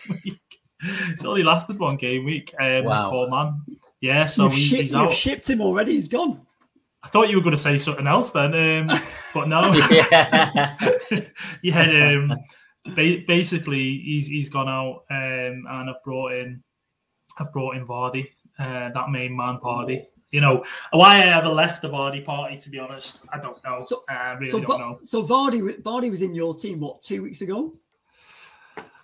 It's 0.84 1.24
only 1.24 1.44
lasted 1.44 1.78
one 1.80 1.96
game 1.98 2.26
week. 2.26 2.54
Um, 2.60 2.86
Wow. 2.86 3.10
Poor 3.12 3.30
man. 3.30 3.62
Yeah, 4.00 4.26
so 4.26 4.44
you've, 4.46 4.54
he- 4.54 4.60
shipped, 4.62 4.82
he's 4.82 4.94
you've 4.94 5.14
shipped 5.14 5.50
him 5.50 5.62
already. 5.62 5.94
He's 5.94 6.08
gone. 6.08 6.46
I 7.04 7.08
thought 7.08 7.30
you 7.30 7.36
were 7.38 7.44
going 7.44 7.56
to 7.56 7.62
say 7.62 7.78
something 7.78 8.06
else 8.08 8.32
then, 8.32 8.54
um, 8.54 9.00
but 9.34 9.48
no. 9.48 9.74
yeah. 9.92 10.76
yeah, 11.64 12.14
um, 12.16 12.38
ba- 12.96 13.24
basically 13.28 13.98
he's 14.00 14.28
he's 14.28 14.50
gone 14.50 14.70
out, 14.70 15.04
um, 15.10 15.66
and 15.70 15.90
I've 15.90 16.04
brought 16.04 16.34
in 16.34 16.62
I've 17.40 17.52
brought 17.52 17.76
in 17.76 17.88
Vardy, 17.88 18.28
uh, 18.60 18.90
that 18.94 19.10
main 19.10 19.36
man 19.36 19.58
Vardy. 19.58 20.04
You 20.32 20.42
know 20.42 20.64
why 20.92 21.18
I 21.24 21.38
ever 21.38 21.50
left 21.50 21.82
the 21.82 21.90
Vardy 21.90 22.24
party? 22.24 22.56
To 22.58 22.70
be 22.70 22.80
honest, 22.80 23.20
I 23.34 23.40
don't 23.40 23.62
know. 23.64 23.82
So- 23.84 24.04
I 24.08 24.32
really 24.34 24.46
So, 24.50 24.60
don't 24.60 24.68
Va- 24.68 24.78
know. 24.78 24.98
so 25.04 25.24
Vardy, 25.24 25.82
Vardy 25.82 26.10
was 26.10 26.22
in 26.22 26.34
your 26.36 26.54
team 26.56 26.80
what 26.80 27.02
two 27.02 27.24
weeks 27.24 27.42
ago? 27.42 27.74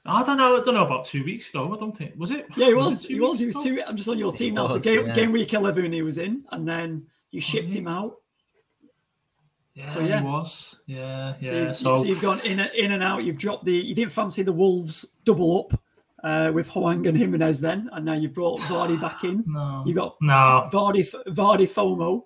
I 0.07 0.23
don't 0.23 0.37
know. 0.37 0.57
I 0.57 0.63
don't 0.63 0.73
know 0.73 0.85
about 0.85 1.05
two 1.05 1.23
weeks 1.23 1.49
ago. 1.49 1.73
I 1.73 1.77
don't 1.77 1.95
think 1.95 2.13
was 2.17 2.31
it. 2.31 2.45
Yeah, 2.55 2.67
he 2.67 2.71
it 2.71 2.77
was. 2.77 3.03
two 3.03 3.13
He 3.13 3.19
was. 3.19 3.39
He 3.39 3.45
was 3.47 3.63
two. 3.63 3.81
I'm 3.85 3.95
just 3.95 4.09
on 4.09 4.17
your 4.17 4.31
team 4.31 4.55
now. 4.55 4.67
So 4.67 4.79
game, 4.79 5.07
yeah. 5.07 5.13
game 5.13 5.31
week 5.31 5.53
eleven, 5.53 5.91
he 5.91 6.01
was 6.01 6.17
in, 6.17 6.43
and 6.51 6.67
then 6.67 7.05
you 7.31 7.41
shipped 7.41 7.73
him 7.73 7.87
out. 7.87 8.15
Yeah, 9.73 9.85
So, 9.85 9.99
yeah. 9.99 10.21
he 10.21 10.25
was. 10.25 10.79
Yeah, 10.87 11.35
So, 11.41 11.53
yeah. 11.53 11.67
you, 11.67 11.73
So, 11.75 11.95
so 11.97 12.03
you've 12.03 12.21
gone 12.21 12.39
in, 12.43 12.59
in 12.59 12.93
and 12.93 13.03
out. 13.03 13.23
You've 13.23 13.37
dropped 13.37 13.65
the. 13.65 13.73
You 13.73 13.93
didn't 13.93 14.11
fancy 14.11 14.41
the 14.41 14.53
Wolves 14.53 15.17
double 15.23 15.59
up 15.59 15.79
uh, 16.23 16.51
with 16.51 16.67
Hwang 16.69 17.05
and 17.05 17.15
Jimenez 17.15 17.61
then, 17.61 17.89
and 17.93 18.03
now 18.03 18.13
you've 18.13 18.33
brought 18.33 18.59
Vardy 18.61 18.99
back 18.99 19.23
in. 19.23 19.43
no, 19.45 19.83
You 19.85 19.93
got 19.93 20.15
no. 20.19 20.67
Vardy, 20.71 21.07
Vardy 21.27 21.67
FOMO. 21.67 22.23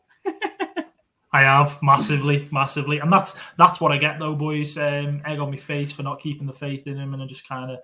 I 1.34 1.41
have 1.41 1.82
massively, 1.82 2.48
massively, 2.52 3.00
and 3.00 3.12
that's 3.12 3.36
that's 3.58 3.80
what 3.80 3.91
I 3.91 3.98
get 3.98 4.20
though, 4.20 4.36
boys. 4.36 4.78
Um, 4.78 5.22
egg 5.26 5.39
on 5.39 5.50
my 5.50 5.58
face 5.58 5.91
for 5.91 6.04
not 6.04 6.20
keeping 6.20 6.48
the 6.48 6.54
faith 6.54 6.88
in 6.88 6.98
him, 6.98 7.13
and 7.13 7.30
just 7.30 7.48
kind 7.48 7.72
of, 7.72 7.80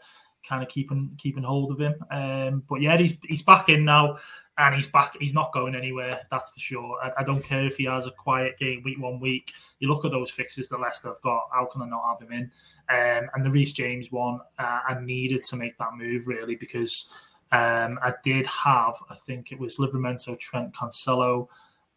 kind 0.48 0.62
of 0.62 0.70
keeping 0.70 1.12
keeping 1.18 1.44
hold 1.44 1.72
of 1.72 1.80
him. 1.80 1.96
Um, 2.12 2.64
but 2.68 2.82
yeah, 2.82 2.98
he's 2.98 3.18
he's 3.24 3.42
back 3.42 3.70
in 3.70 3.86
now, 3.86 4.18
and 4.58 4.76
he's 4.76 4.88
back. 4.88 5.16
He's 5.20 5.34
not 5.34 5.54
going 5.54 5.76
anywhere. 5.76 6.20
That's 6.30 6.50
for 6.50 6.60
sure. 6.60 6.98
I, 7.02 7.22
I 7.22 7.24
don't 7.24 7.44
care 7.44 7.66
if 7.66 7.78
he 7.78 7.86
has 7.86 8.06
a 8.06 8.12
quiet 8.12 8.58
game 8.60 8.82
week 8.84 9.00
one 9.00 9.20
week. 9.20 9.54
You 9.80 9.88
look 9.88 10.04
at 10.04 10.12
those 10.12 10.32
fixes 10.32 10.68
that 10.70 10.82
Leicester 10.82 11.08
have 11.08 11.22
got. 11.22 11.44
How 11.54 11.66
can 11.66 11.82
I 11.82 11.88
not 11.88 12.04
have 12.10 12.28
him 12.28 12.34
in? 12.34 12.52
Um, 12.90 13.30
and 13.34 13.46
the 13.46 13.52
Reece 13.52 13.72
James 13.74 14.12
one, 14.12 14.42
uh, 14.60 14.80
I 14.88 15.00
needed 15.02 15.44
to 15.44 15.56
make 15.56 15.78
that 15.78 15.96
move 15.96 16.28
really 16.28 16.56
because 16.56 17.10
um, 17.52 17.98
I 18.04 18.14
did 18.24 18.46
have, 18.46 18.96
I 19.10 19.16
think 19.16 19.52
it 19.52 19.60
was 19.60 19.78
Livramento, 19.78 20.38
Trent, 20.38 20.74
Cancelo 20.74 21.48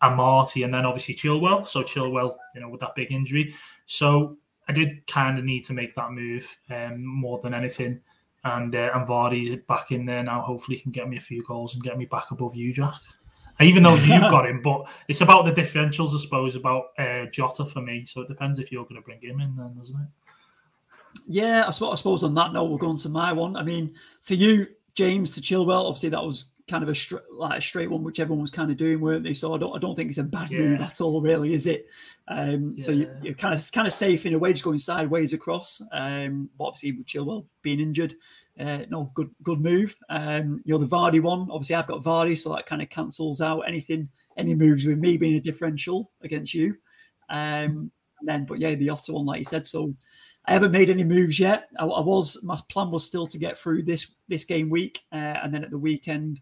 and 0.03 0.17
Marty, 0.17 0.63
and 0.63 0.73
then 0.73 0.87
obviously 0.87 1.15
Chilwell. 1.15 1.67
So 1.69 1.83
Chilwell, 1.83 2.37
you 2.55 2.61
know, 2.61 2.69
with 2.69 2.81
that 2.81 2.95
big 2.95 3.13
injury. 3.13 3.55
So 3.87 4.37
I 4.69 4.73
did 4.73 5.07
kind 5.07 5.39
of 5.39 5.45
need 5.45 5.65
to 5.67 5.73
make 5.73 5.95
that 5.97 6.13
move 6.13 6.59
um, 6.71 7.05
more 7.05 7.39
than 7.41 7.55
anything. 7.55 8.01
And 8.45 8.75
uh, 8.75 8.91
and 8.95 9.07
Vardy's 9.07 9.55
back 9.69 9.93
in 9.93 10.07
there 10.07 10.23
now. 10.23 10.41
Hopefully, 10.41 10.79
he 10.79 10.83
can 10.83 10.93
get 10.93 11.09
me 11.09 11.19
a 11.19 11.21
few 11.21 11.43
goals 11.45 11.75
and 11.75 11.83
get 11.83 11.99
me 11.99 12.07
back 12.07 12.31
above 12.31 12.57
you, 12.57 12.73
Jack. 12.73 12.95
Even 13.61 13.83
though 13.83 13.95
you've 13.97 14.23
got 14.23 14.49
him, 14.49 14.63
but 14.63 14.89
it's 15.07 15.21
about 15.21 15.45
the 15.45 15.53
differentials, 15.53 16.15
I 16.15 16.19
suppose, 16.19 16.57
about 16.57 16.85
uh, 16.99 17.27
Jota 17.27 17.67
for 17.67 17.83
me. 17.83 18.07
So 18.07 18.23
it 18.23 18.29
depends 18.29 18.59
if 18.59 18.73
you're 18.73 18.85
going 18.85 18.97
to 18.97 19.03
bring 19.03 19.21
him 19.21 19.39
in, 19.39 19.55
then, 19.55 19.75
doesn't 19.77 20.01
it? 20.01 20.09
Yeah, 21.27 21.65
I 21.67 21.71
suppose, 21.71 21.93
I 21.93 21.97
suppose 21.97 22.25
on 22.25 22.33
that 22.37 22.55
note, 22.55 22.65
we'll 22.67 22.79
go 22.79 22.89
on 22.89 22.97
to 22.99 23.11
my 23.11 23.35
one. 23.35 23.57
I 23.57 23.63
mean, 23.63 23.95
for 24.23 24.33
you, 24.33 24.67
James 24.95 25.33
to 25.33 25.43
Chilwell, 25.43 25.85
obviously 25.85 26.09
that 26.09 26.25
was 26.25 26.53
kind 26.71 26.83
of 26.83 26.89
a 26.89 26.95
straight, 26.95 27.23
like 27.33 27.59
a 27.59 27.61
straight 27.61 27.91
one, 27.91 28.05
which 28.05 28.21
everyone 28.21 28.41
was 28.41 28.51
kind 28.51 28.71
of 28.71 28.77
doing, 28.77 29.01
weren't 29.01 29.25
they? 29.25 29.35
So 29.35 29.55
I 29.55 29.59
don't, 29.59 29.77
I 29.77 29.79
don't 29.79 29.97
think 29.97 30.09
it's 30.09 30.19
a 30.19 30.23
bad 30.23 30.51
move 30.51 30.81
at 30.81 31.01
all, 31.01 31.21
really, 31.21 31.53
is 31.53 31.67
it? 31.67 31.87
Um, 32.29 32.79
So 32.81 32.93
you, 32.93 33.11
you're 33.23 33.35
kind 33.35 33.55
of 33.55 33.73
kind 33.73 33.87
of 33.87 33.93
safe 33.93 34.25
in 34.25 34.35
a 34.35 34.39
way, 34.39 34.53
just 34.53 34.65
going 34.65 34.79
sideways 34.79 35.35
across. 35.35 35.83
Um, 35.93 36.49
but 36.57 36.65
obviously 36.65 36.93
with 36.93 37.07
Chilwell 37.07 37.47
being 37.63 37.81
injured, 37.81 38.15
uh, 38.59 38.85
no, 38.89 39.11
good 39.15 39.31
good 39.43 39.61
move. 39.61 39.99
Um, 40.09 40.63
you 40.65 40.73
know 40.73 40.79
the 40.79 40.87
Vardy 40.87 41.21
one, 41.21 41.49
obviously 41.51 41.77
I've 41.77 41.89
got 41.89 42.03
Vardy, 42.03 42.39
so 42.39 42.55
that 42.55 42.67
kind 42.67 42.83
of 42.83 42.89
cancels 42.89 43.41
out 43.41 43.61
anything, 43.67 44.09
any 44.37 44.55
moves 44.55 44.87
with 44.87 44.99
me 44.99 45.17
being 45.17 45.37
a 45.37 45.41
differential 45.41 46.11
against 46.23 46.55
you. 46.55 46.77
Um, 47.29 47.91
and 48.21 48.29
then, 48.29 48.45
but 48.45 48.59
yeah, 48.59 48.75
the 48.75 48.87
Jota 48.87 49.13
one, 49.13 49.27
like 49.27 49.39
you 49.39 49.45
said, 49.45 49.67
so. 49.67 49.95
I 50.47 50.55
haven't 50.55 50.73
made 50.73 50.89
any 50.89 51.05
moves 51.05 51.39
yet. 51.39 51.69
I, 51.79 51.85
I 51.85 52.01
was 52.01 52.43
my 52.43 52.59
plan 52.71 52.91
was 52.91 53.05
still 53.05 53.27
to 53.27 53.39
get 53.39 53.59
through 53.59 53.83
this 53.83 54.15
this 54.27 54.45
game 54.45 54.71
week, 54.71 55.01
uh, 55.13 55.37
and 55.43 55.53
then 55.53 55.63
at 55.63 55.71
the 55.71 55.79
weekend, 55.79 56.41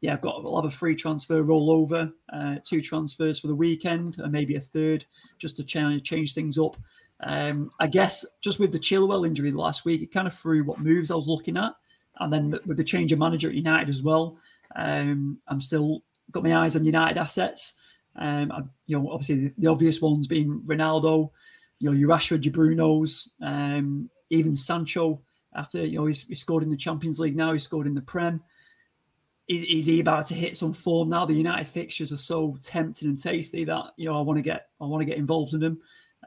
yeah, 0.00 0.12
I've 0.12 0.20
got 0.20 0.36
I'll 0.44 0.56
have 0.56 0.70
a 0.70 0.70
free 0.70 0.94
transfer 0.94 1.42
rollover, 1.42 2.12
uh, 2.32 2.56
two 2.64 2.82
transfers 2.82 3.38
for 3.38 3.46
the 3.46 3.54
weekend, 3.54 4.18
and 4.18 4.30
maybe 4.30 4.56
a 4.56 4.60
third 4.60 5.06
just 5.38 5.56
to 5.56 5.64
change 5.64 6.02
change 6.02 6.34
things 6.34 6.58
up. 6.58 6.76
Um, 7.20 7.70
I 7.80 7.86
guess 7.86 8.26
just 8.42 8.60
with 8.60 8.72
the 8.72 8.78
Chilwell 8.78 9.26
injury 9.26 9.50
last 9.52 9.84
week, 9.84 10.02
it 10.02 10.12
kind 10.12 10.26
of 10.26 10.34
threw 10.34 10.64
what 10.64 10.80
moves 10.80 11.10
I 11.10 11.14
was 11.14 11.28
looking 11.28 11.56
at, 11.56 11.72
and 12.20 12.32
then 12.32 12.58
with 12.66 12.76
the 12.76 12.84
change 12.84 13.12
of 13.12 13.18
manager 13.18 13.48
at 13.48 13.54
United 13.54 13.88
as 13.88 14.02
well, 14.02 14.36
um, 14.74 15.38
I'm 15.48 15.60
still 15.60 16.02
got 16.30 16.44
my 16.44 16.56
eyes 16.56 16.76
on 16.76 16.84
United 16.84 17.18
assets. 17.18 17.80
Um, 18.16 18.52
I, 18.52 18.62
you 18.86 18.98
know, 18.98 19.10
obviously 19.10 19.48
the, 19.48 19.54
the 19.58 19.66
obvious 19.68 20.00
ones 20.00 20.26
being 20.26 20.62
Ronaldo, 20.66 21.30
you 21.78 21.90
know, 21.90 21.96
your 21.96 22.10
Rashford, 22.10 22.44
your 22.44 22.54
Brunos, 22.54 23.28
um, 23.42 24.10
even 24.30 24.56
Sancho. 24.56 25.22
After 25.54 25.86
you 25.86 25.98
know 25.98 26.06
he's, 26.06 26.26
he 26.26 26.34
scored 26.34 26.62
in 26.62 26.68
the 26.68 26.76
Champions 26.76 27.18
League 27.18 27.36
now, 27.36 27.52
he 27.52 27.58
scored 27.58 27.86
in 27.86 27.94
the 27.94 28.02
Prem. 28.02 28.42
Is, 29.48 29.62
is 29.64 29.86
he 29.86 30.00
about 30.00 30.26
to 30.26 30.34
hit 30.34 30.56
some 30.56 30.72
form 30.72 31.08
now? 31.08 31.24
The 31.24 31.34
United 31.34 31.68
fixtures 31.68 32.12
are 32.12 32.16
so 32.16 32.56
tempting 32.62 33.08
and 33.08 33.18
tasty 33.18 33.64
that 33.64 33.92
you 33.96 34.08
know 34.08 34.18
I 34.18 34.22
want 34.22 34.38
to 34.38 34.42
get 34.42 34.68
I 34.80 34.86
want 34.86 35.02
to 35.02 35.06
get 35.06 35.18
involved 35.18 35.54
in 35.54 35.60
them, 35.60 35.78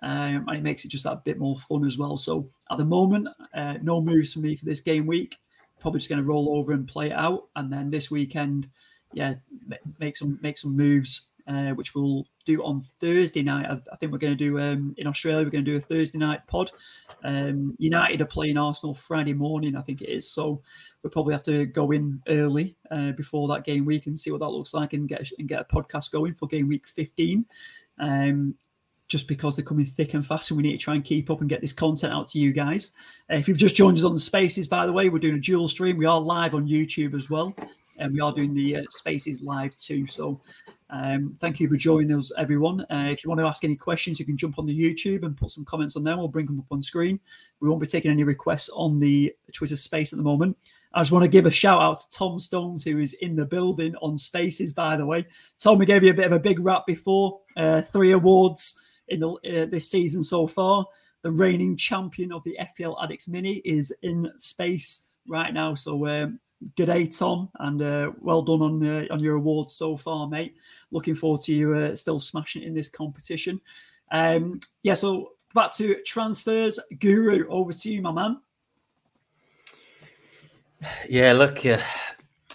um, 0.02 0.46
and 0.48 0.58
it 0.58 0.64
makes 0.64 0.86
it 0.86 0.92
just 0.92 1.04
that 1.04 1.26
bit 1.26 1.38
more 1.38 1.58
fun 1.58 1.86
as 1.86 1.98
well. 1.98 2.18
So 2.18 2.50
at 2.72 2.78
the 2.78 2.86
moment, 2.86 3.28
uh, 3.54 3.76
no 3.82 4.02
moves 4.02 4.34
for 4.34 4.40
me 4.40 4.56
for 4.56 4.66
this 4.66 4.82
game 4.82 5.06
week. 5.06 5.38
Probably 5.80 6.00
just 6.00 6.10
going 6.10 6.22
to 6.22 6.28
roll 6.28 6.58
over 6.58 6.74
and 6.74 6.88
play 6.88 7.08
it 7.08 7.14
out, 7.14 7.48
and 7.56 7.72
then 7.72 7.90
this 7.90 8.12
weekend, 8.12 8.70
yeah, 9.14 9.36
make 10.00 10.18
some 10.18 10.40
make 10.42 10.58
some 10.58 10.76
moves, 10.76 11.29
uh, 11.50 11.72
which 11.72 11.96
we'll 11.96 12.26
do 12.46 12.64
on 12.64 12.80
Thursday 12.80 13.42
night. 13.42 13.66
I, 13.66 13.82
I 13.92 13.96
think 13.96 14.12
we're 14.12 14.20
going 14.20 14.38
to 14.38 14.44
do 14.44 14.60
um, 14.60 14.94
in 14.98 15.08
Australia. 15.08 15.44
We're 15.44 15.52
going 15.52 15.66
to 15.66 15.72
do 15.72 15.78
a 15.78 15.82
Thursday 15.82 16.20
night 16.20 16.46
pod. 16.48 16.72
Um, 17.24 17.76
United 17.80 18.22
are 18.22 18.26
playing 18.26 18.58
Arsenal 18.58 18.94
Friday 18.94 19.34
morning, 19.34 19.76
I 19.76 19.82
think 19.82 20.02
it 20.02 20.10
is. 20.10 20.30
So 20.30 20.62
we'll 21.02 21.12
probably 21.12 21.34
have 21.34 21.44
to 21.44 21.66
go 21.66 21.92
in 21.92 22.22
early 22.28 22.76
uh, 22.92 23.14
before 23.14 23.48
that 23.48 23.66
game 23.66 23.84
week 23.84 24.06
and 24.06 24.18
see 24.18 24.32
what 24.32 24.42
that 24.42 24.50
looks 24.50 24.74
like 24.74 24.94
and 24.94 25.10
get 25.10 25.28
and 25.40 25.50
get 25.50 25.62
a 25.62 25.76
podcast 25.76 26.12
going 26.12 26.34
for 26.36 26.48
game 26.48 26.68
week 26.68 26.88
15. 26.88 27.46
Um, 27.98 28.56
just 29.08 29.28
because 29.28 29.56
they're 29.56 29.66
coming 29.66 29.88
thick 29.88 30.14
and 30.14 30.24
fast, 30.24 30.52
and 30.52 30.58
we 30.58 30.62
need 30.62 30.78
to 30.78 30.84
try 30.84 30.94
and 30.94 31.04
keep 31.04 31.32
up 31.32 31.42
and 31.42 31.50
get 31.50 31.62
this 31.62 31.74
content 31.74 32.14
out 32.14 32.28
to 32.28 32.38
you 32.38 32.54
guys. 32.54 32.92
Uh, 33.32 33.38
if 33.38 33.48
you've 33.48 33.58
just 33.58 33.76
joined 33.76 33.98
us 33.98 34.04
on 34.04 34.14
the 34.14 34.20
Spaces, 34.20 34.68
by 34.68 34.86
the 34.86 34.94
way, 34.94 35.10
we're 35.10 35.18
doing 35.18 35.34
a 35.34 35.40
dual 35.40 35.68
stream. 35.68 35.98
We 35.98 36.06
are 36.06 36.22
live 36.22 36.54
on 36.54 36.68
YouTube 36.68 37.16
as 37.16 37.28
well, 37.28 37.56
and 38.00 38.14
we 38.14 38.20
are 38.20 38.34
doing 38.34 38.54
the 38.54 38.78
uh, 38.78 38.82
Spaces 38.90 39.42
live 39.42 39.76
too. 39.76 40.08
So 40.08 40.42
um, 40.90 41.36
thank 41.40 41.60
you 41.60 41.70
for 41.70 41.78
joining 41.78 42.18
us, 42.18 42.32
everyone. 42.38 42.82
Uh, 42.82 43.10
if 43.12 43.24
you 43.24 43.30
want 43.30 43.40
to 43.40 43.46
ask 43.46 43.64
any 43.64 43.76
questions, 43.76 44.20
you 44.20 44.26
can 44.26 44.38
jump 44.38 44.58
on 44.58 44.66
the 44.66 44.78
YouTube 44.78 45.24
and 45.24 45.38
put 45.38 45.52
some 45.52 45.66
comments 45.66 45.96
on 45.96 46.04
there. 46.04 46.18
We'll 46.18 46.28
bring 46.28 46.48
them 46.48 46.60
up 46.60 46.72
on 46.72 46.82
screen. 46.82 47.20
We 47.60 47.70
won't 47.70 47.82
be 47.82 47.88
taking 47.88 48.12
any 48.12 48.24
requests 48.24 48.70
on 48.70 49.00
the 49.00 49.34
Twitter 49.54 49.76
space 49.76 50.14
at 50.14 50.18
the 50.18 50.24
moment. 50.24 50.58
I 50.94 51.02
just 51.02 51.12
want 51.12 51.24
to 51.24 51.30
give 51.30 51.46
a 51.46 51.52
shout 51.52 51.82
out 51.82 52.00
to 52.00 52.10
Tom 52.10 52.40
Stones, 52.40 52.84
who 52.84 52.98
is 52.98 53.14
in 53.16 53.36
the 53.36 53.46
building 53.46 53.96
on 53.98 54.18
Spaces, 54.18 54.74
by 54.74 54.98
the 54.98 55.06
way. 55.06 55.28
Tom, 55.60 55.78
we 55.78 55.86
gave 55.86 56.04
you 56.04 56.10
a 56.10 56.16
bit 56.16 56.26
of 56.26 56.32
a 56.32 56.40
big 56.40 56.60
rap 56.60 56.88
before. 56.88 57.42
Uh, 57.56 57.82
three 57.82 58.14
awards 58.14 58.82
in 59.10 59.20
the 59.20 59.28
uh, 59.28 59.66
this 59.66 59.92
season 59.92 60.24
so 60.24 60.48
far. 60.48 60.86
The 61.22 61.32
reigning 61.32 61.78
champion 61.78 62.32
of 62.32 62.44
the 62.44 62.58
FPL 62.60 63.04
Addicts 63.04 63.28
Mini 63.28 63.58
is 63.66 63.94
in 64.02 64.32
space 64.40 65.10
right 65.28 65.54
now. 65.54 65.76
So 65.76 66.08
um, 66.08 66.40
good 66.76 66.88
day, 66.88 67.08
Tom, 67.08 67.50
and 67.60 67.82
uh, 67.82 68.12
well 68.20 68.42
done 68.42 68.62
on 68.62 68.86
uh, 68.86 69.06
on 69.12 69.20
your 69.20 69.36
awards 69.36 69.76
so 69.76 69.98
far, 69.98 70.28
mate. 70.28 70.56
Looking 70.92 71.16
forward 71.16 71.42
to 71.42 71.54
you 71.54 71.74
uh, 71.76 71.96
still 71.96 72.20
smashing 72.20 72.64
it 72.64 72.68
in 72.68 72.74
this 72.74 72.90
competition. 72.90 73.60
Um, 74.12 74.60
yeah, 74.84 74.96
so 74.96 75.34
back 75.54 75.74
to 75.76 76.02
transfers, 76.04 76.80
Guru. 77.00 77.48
Over 77.48 77.74
to 77.74 77.92
you, 77.92 78.02
my 78.02 78.12
man. 78.12 78.40
Yeah, 81.10 81.34
look, 81.34 81.66
uh, 81.66 81.80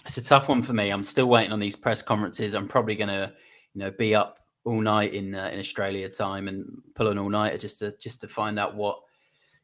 it's 0.05 0.17
a 0.17 0.23
tough 0.23 0.49
one 0.49 0.61
for 0.61 0.73
me. 0.73 0.89
I'm 0.89 1.03
still 1.03 1.27
waiting 1.27 1.51
on 1.51 1.59
these 1.59 1.75
press 1.75 2.01
conferences. 2.01 2.53
I'm 2.53 2.67
probably 2.67 2.95
going 2.95 3.09
to, 3.09 3.31
you 3.73 3.79
know, 3.79 3.91
be 3.91 4.15
up 4.15 4.39
all 4.63 4.81
night 4.81 5.13
in 5.13 5.35
uh, 5.35 5.49
in 5.53 5.59
Australia 5.59 6.09
time 6.09 6.47
and 6.47 6.65
pull 6.95 7.07
an 7.07 7.17
all 7.17 7.29
nighter 7.29 7.57
just 7.57 7.79
to 7.79 7.95
just 7.99 8.21
to 8.21 8.27
find 8.27 8.57
out 8.59 8.75
what 8.75 8.99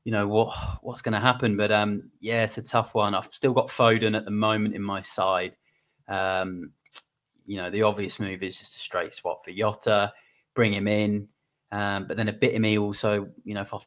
you 0.04 0.12
know 0.12 0.28
what 0.28 0.56
what's 0.82 1.02
going 1.02 1.14
to 1.14 1.20
happen. 1.20 1.58
But 1.58 1.72
um, 1.72 2.10
yeah, 2.20 2.43
it's 2.43 2.58
a 2.58 2.64
tough 2.64 2.93
one. 2.95 3.14
I've 3.16 3.34
still 3.34 3.54
got 3.54 3.68
Foden 3.68 4.16
at 4.16 4.26
the 4.26 4.32
moment 4.32 4.76
in 4.76 4.82
my 4.82 5.02
side. 5.02 5.56
Um, 6.08 6.72
you 7.45 7.58
know, 7.58 7.70
the 7.70 7.84
obvious 7.84 8.20
move 8.20 8.43
is 8.43 8.58
just 8.60 8.76
a 8.76 8.80
straight 8.80 9.14
swap 9.14 9.43
for 9.43 9.52
Jota, 9.52 10.14
bring 10.54 10.74
him 10.74 10.88
in. 10.88 11.28
Um, 11.72 12.06
but 12.06 12.18
then 12.18 12.28
a 12.28 12.34
bit 12.34 12.54
of 12.54 12.62
me 12.62 12.78
also, 12.78 13.30
you 13.43 13.54
know, 13.54 13.62
if 13.62 13.74
I 13.74 13.80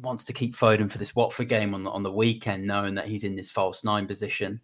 wants 0.00 0.24
to 0.24 0.32
keep 0.32 0.56
Foden 0.56 0.90
for 0.90 0.98
this 0.98 1.14
Watford 1.14 1.48
game 1.48 1.74
on 1.74 1.84
the, 1.84 1.90
on 1.90 2.02
the 2.02 2.12
weekend, 2.12 2.66
knowing 2.66 2.94
that 2.94 3.06
he's 3.06 3.24
in 3.24 3.36
this 3.36 3.50
false 3.50 3.84
nine 3.84 4.06
position. 4.06 4.60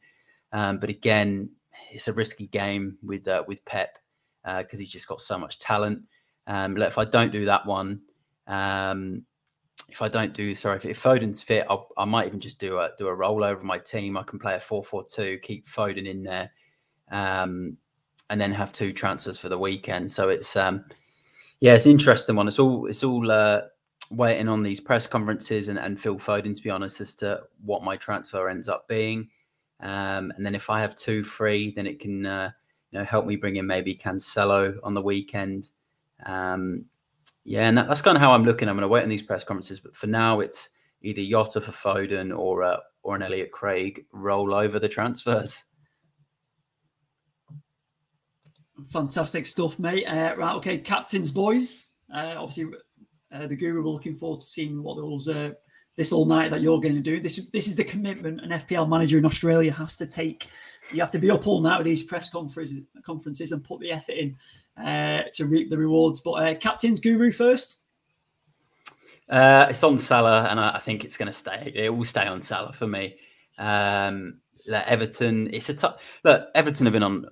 Um, 0.53 0.79
but 0.79 0.91
again, 0.91 1.51
it's 1.91 2.09
a 2.09 2.13
risky 2.13 2.47
game 2.47 2.99
with 3.03 3.29
uh, 3.29 3.45
with 3.47 3.65
Pep 3.65 3.99
because 4.45 4.79
uh, 4.79 4.79
he's 4.79 4.89
just 4.89 5.09
got 5.09 5.21
so 5.21 5.39
much 5.39 5.59
talent. 5.59 6.03
Um, 6.47 6.77
if 6.79 6.97
I 6.97 7.05
don't 7.05 7.33
do 7.33 7.45
that 7.45 7.67
one, 7.67 8.01
um, 8.47 9.25
if 9.89 10.03
I 10.03 10.09
don't 10.09 10.35
do 10.35 10.55
sorry, 10.55 10.77
if, 10.77 10.85
if 10.85 11.03
Foden's 11.03 11.43
fit, 11.43 11.67
I'll, 11.69 11.89
i 11.97 12.05
might 12.05 12.27
even 12.27 12.41
just 12.41 12.59
do 12.59 12.79
a 12.79 12.91
do 12.99 13.09
a 13.09 13.17
rollover 13.17 13.63
my 13.63 13.79
team. 13.79 14.17
I 14.17 14.23
can 14.23 14.39
play 14.39 14.55
a 14.55 14.61
four 14.61 14.85
four 14.85 15.05
two, 15.05 15.39
keep 15.43 15.67
Foden 15.67 16.07
in 16.07 16.23
there, 16.23 16.53
um, 17.11 17.77
and 18.31 18.41
then 18.41 18.53
have 18.53 18.73
two 18.73 18.93
transfers 18.93 19.39
for 19.39 19.49
the 19.49 19.59
weekend. 19.59 20.11
So 20.11 20.29
it's 20.29 20.57
um, 20.57 20.85
yeah, 21.61 21.75
it's 21.75 21.87
an 21.87 21.93
interesting 21.93 22.37
one. 22.37 22.49
It's 22.49 22.59
all 22.59 22.87
it's 22.87 23.03
all 23.03 23.31
uh, 23.31 23.63
waiting 24.11 24.49
on 24.49 24.63
these 24.63 24.81
press 24.81 25.07
conferences 25.07 25.69
and, 25.69 25.79
and 25.79 25.99
Phil 25.99 26.17
Foden 26.17 26.55
to 26.55 26.63
be 26.63 26.71
honest 26.71 27.01
as 27.01 27.15
to 27.17 27.43
what 27.65 27.83
my 27.83 27.97
transfer 27.97 28.49
ends 28.49 28.69
up 28.69 28.87
being. 28.89 29.29
Um, 29.81 30.33
and 30.37 30.45
then 30.45 30.55
if 30.55 30.71
I 30.71 30.81
have 30.81 30.97
two 30.97 31.25
free, 31.25 31.73
then 31.75 31.87
it 31.87 31.99
can 31.99 32.27
uh, 32.27 32.51
you 32.91 32.99
know 32.99 33.05
help 33.07 33.25
me 33.25 33.37
bring 33.37 33.57
in 33.57 33.67
maybe 33.67 33.95
Cancelo 33.95 34.77
on 34.83 34.93
the 34.93 35.03
weekend. 35.03 35.71
Um, 36.27 36.85
yeah, 37.49 37.67
and 37.67 37.79
that, 37.79 37.89
that's 37.89 38.03
kind 38.03 38.15
of 38.15 38.21
how 38.21 38.33
I'm 38.33 38.45
looking. 38.45 38.69
I'm 38.69 38.77
going 38.77 38.83
to 38.83 38.89
wait 38.89 39.05
on 39.05 39.09
these 39.09 39.23
press 39.23 39.43
conferences, 39.43 39.81
but 39.81 39.97
for 39.97 40.07
now, 40.07 40.41
it's 40.41 40.69
either 41.01 41.23
Jota 41.23 41.63
for 41.63 41.73
Foden 41.73 42.37
or 42.37 42.63
uh, 42.63 42.77
or 43.03 43.17
an 43.17 43.23
Elliot 43.23 43.53
Craig 43.53 44.05
roll 44.13 44.53
over 44.53 44.79
the 44.79 44.89
transfers. 44.89 45.65
Fantastic 48.93 49.47
stuff, 49.47 49.79
mate. 49.79 50.05
Uh, 50.05 50.35
right, 50.37 50.57
okay, 50.57 50.77
captains, 50.77 51.31
boys. 51.31 51.93
Uh, 52.15 52.35
obviously, 52.37 52.67
uh, 53.33 53.47
the 53.47 53.57
Guru 53.57 53.83
we're 53.83 53.93
looking 53.93 54.15
forward 54.15 54.41
to 54.41 54.47
seeing 54.47 54.83
what 54.83 54.99
those 54.99 55.27
uh, 55.27 55.53
this 55.97 56.13
all 56.13 56.27
night 56.27 56.51
that 56.51 56.61
you're 56.61 56.81
going 56.83 56.97
to 56.97 57.01
do. 57.01 57.19
This 57.19 57.39
is 57.39 57.51
this 57.51 57.67
is 57.67 57.77
the 57.77 57.85
commitment 57.85 58.43
an 58.43 58.51
FPL 58.51 58.91
manager 58.91 59.17
in 59.17 59.25
Australia 59.25 59.73
has 59.73 59.97
to 59.97 60.07
take. 60.07 60.49
You 60.93 61.01
have 61.01 61.11
to 61.13 61.19
be 61.19 61.31
up 61.31 61.47
all 61.47 61.61
night 61.61 61.79
with 61.79 61.87
these 61.87 62.03
press 62.03 62.31
conferences, 62.31 62.83
conferences 63.05 63.53
and 63.53 63.65
put 63.65 63.81
the 63.81 63.91
effort 63.91 64.17
in 64.17 64.37
uh, 64.83 65.23
to 65.35 65.47
reap 65.47 65.71
the 65.71 65.79
rewards. 65.79 66.21
But 66.21 66.33
uh, 66.33 66.55
captain's 66.55 67.01
guru 67.01 67.31
first. 67.31 67.83
Uh, 69.29 69.67
it's 69.69 69.83
on 69.83 69.99
Salah, 69.99 70.49
and 70.51 70.59
I, 70.59 70.77
I 70.77 70.79
think 70.79 71.05
it's 71.05 71.17
going 71.17 71.27
to 71.27 71.33
stay. 71.33 71.73
It 71.75 71.95
will 71.95 72.05
stay 72.05 72.27
on 72.27 72.41
Salah 72.41 72.73
for 72.73 72.87
me. 72.87 73.15
Um, 73.59 74.41
Everton, 74.71 75.53
it's 75.53 75.69
a 75.69 75.75
tough. 75.75 76.03
Look, 76.25 76.45
Everton 76.55 76.87
have 76.87 76.93
been 76.93 77.03
on 77.03 77.27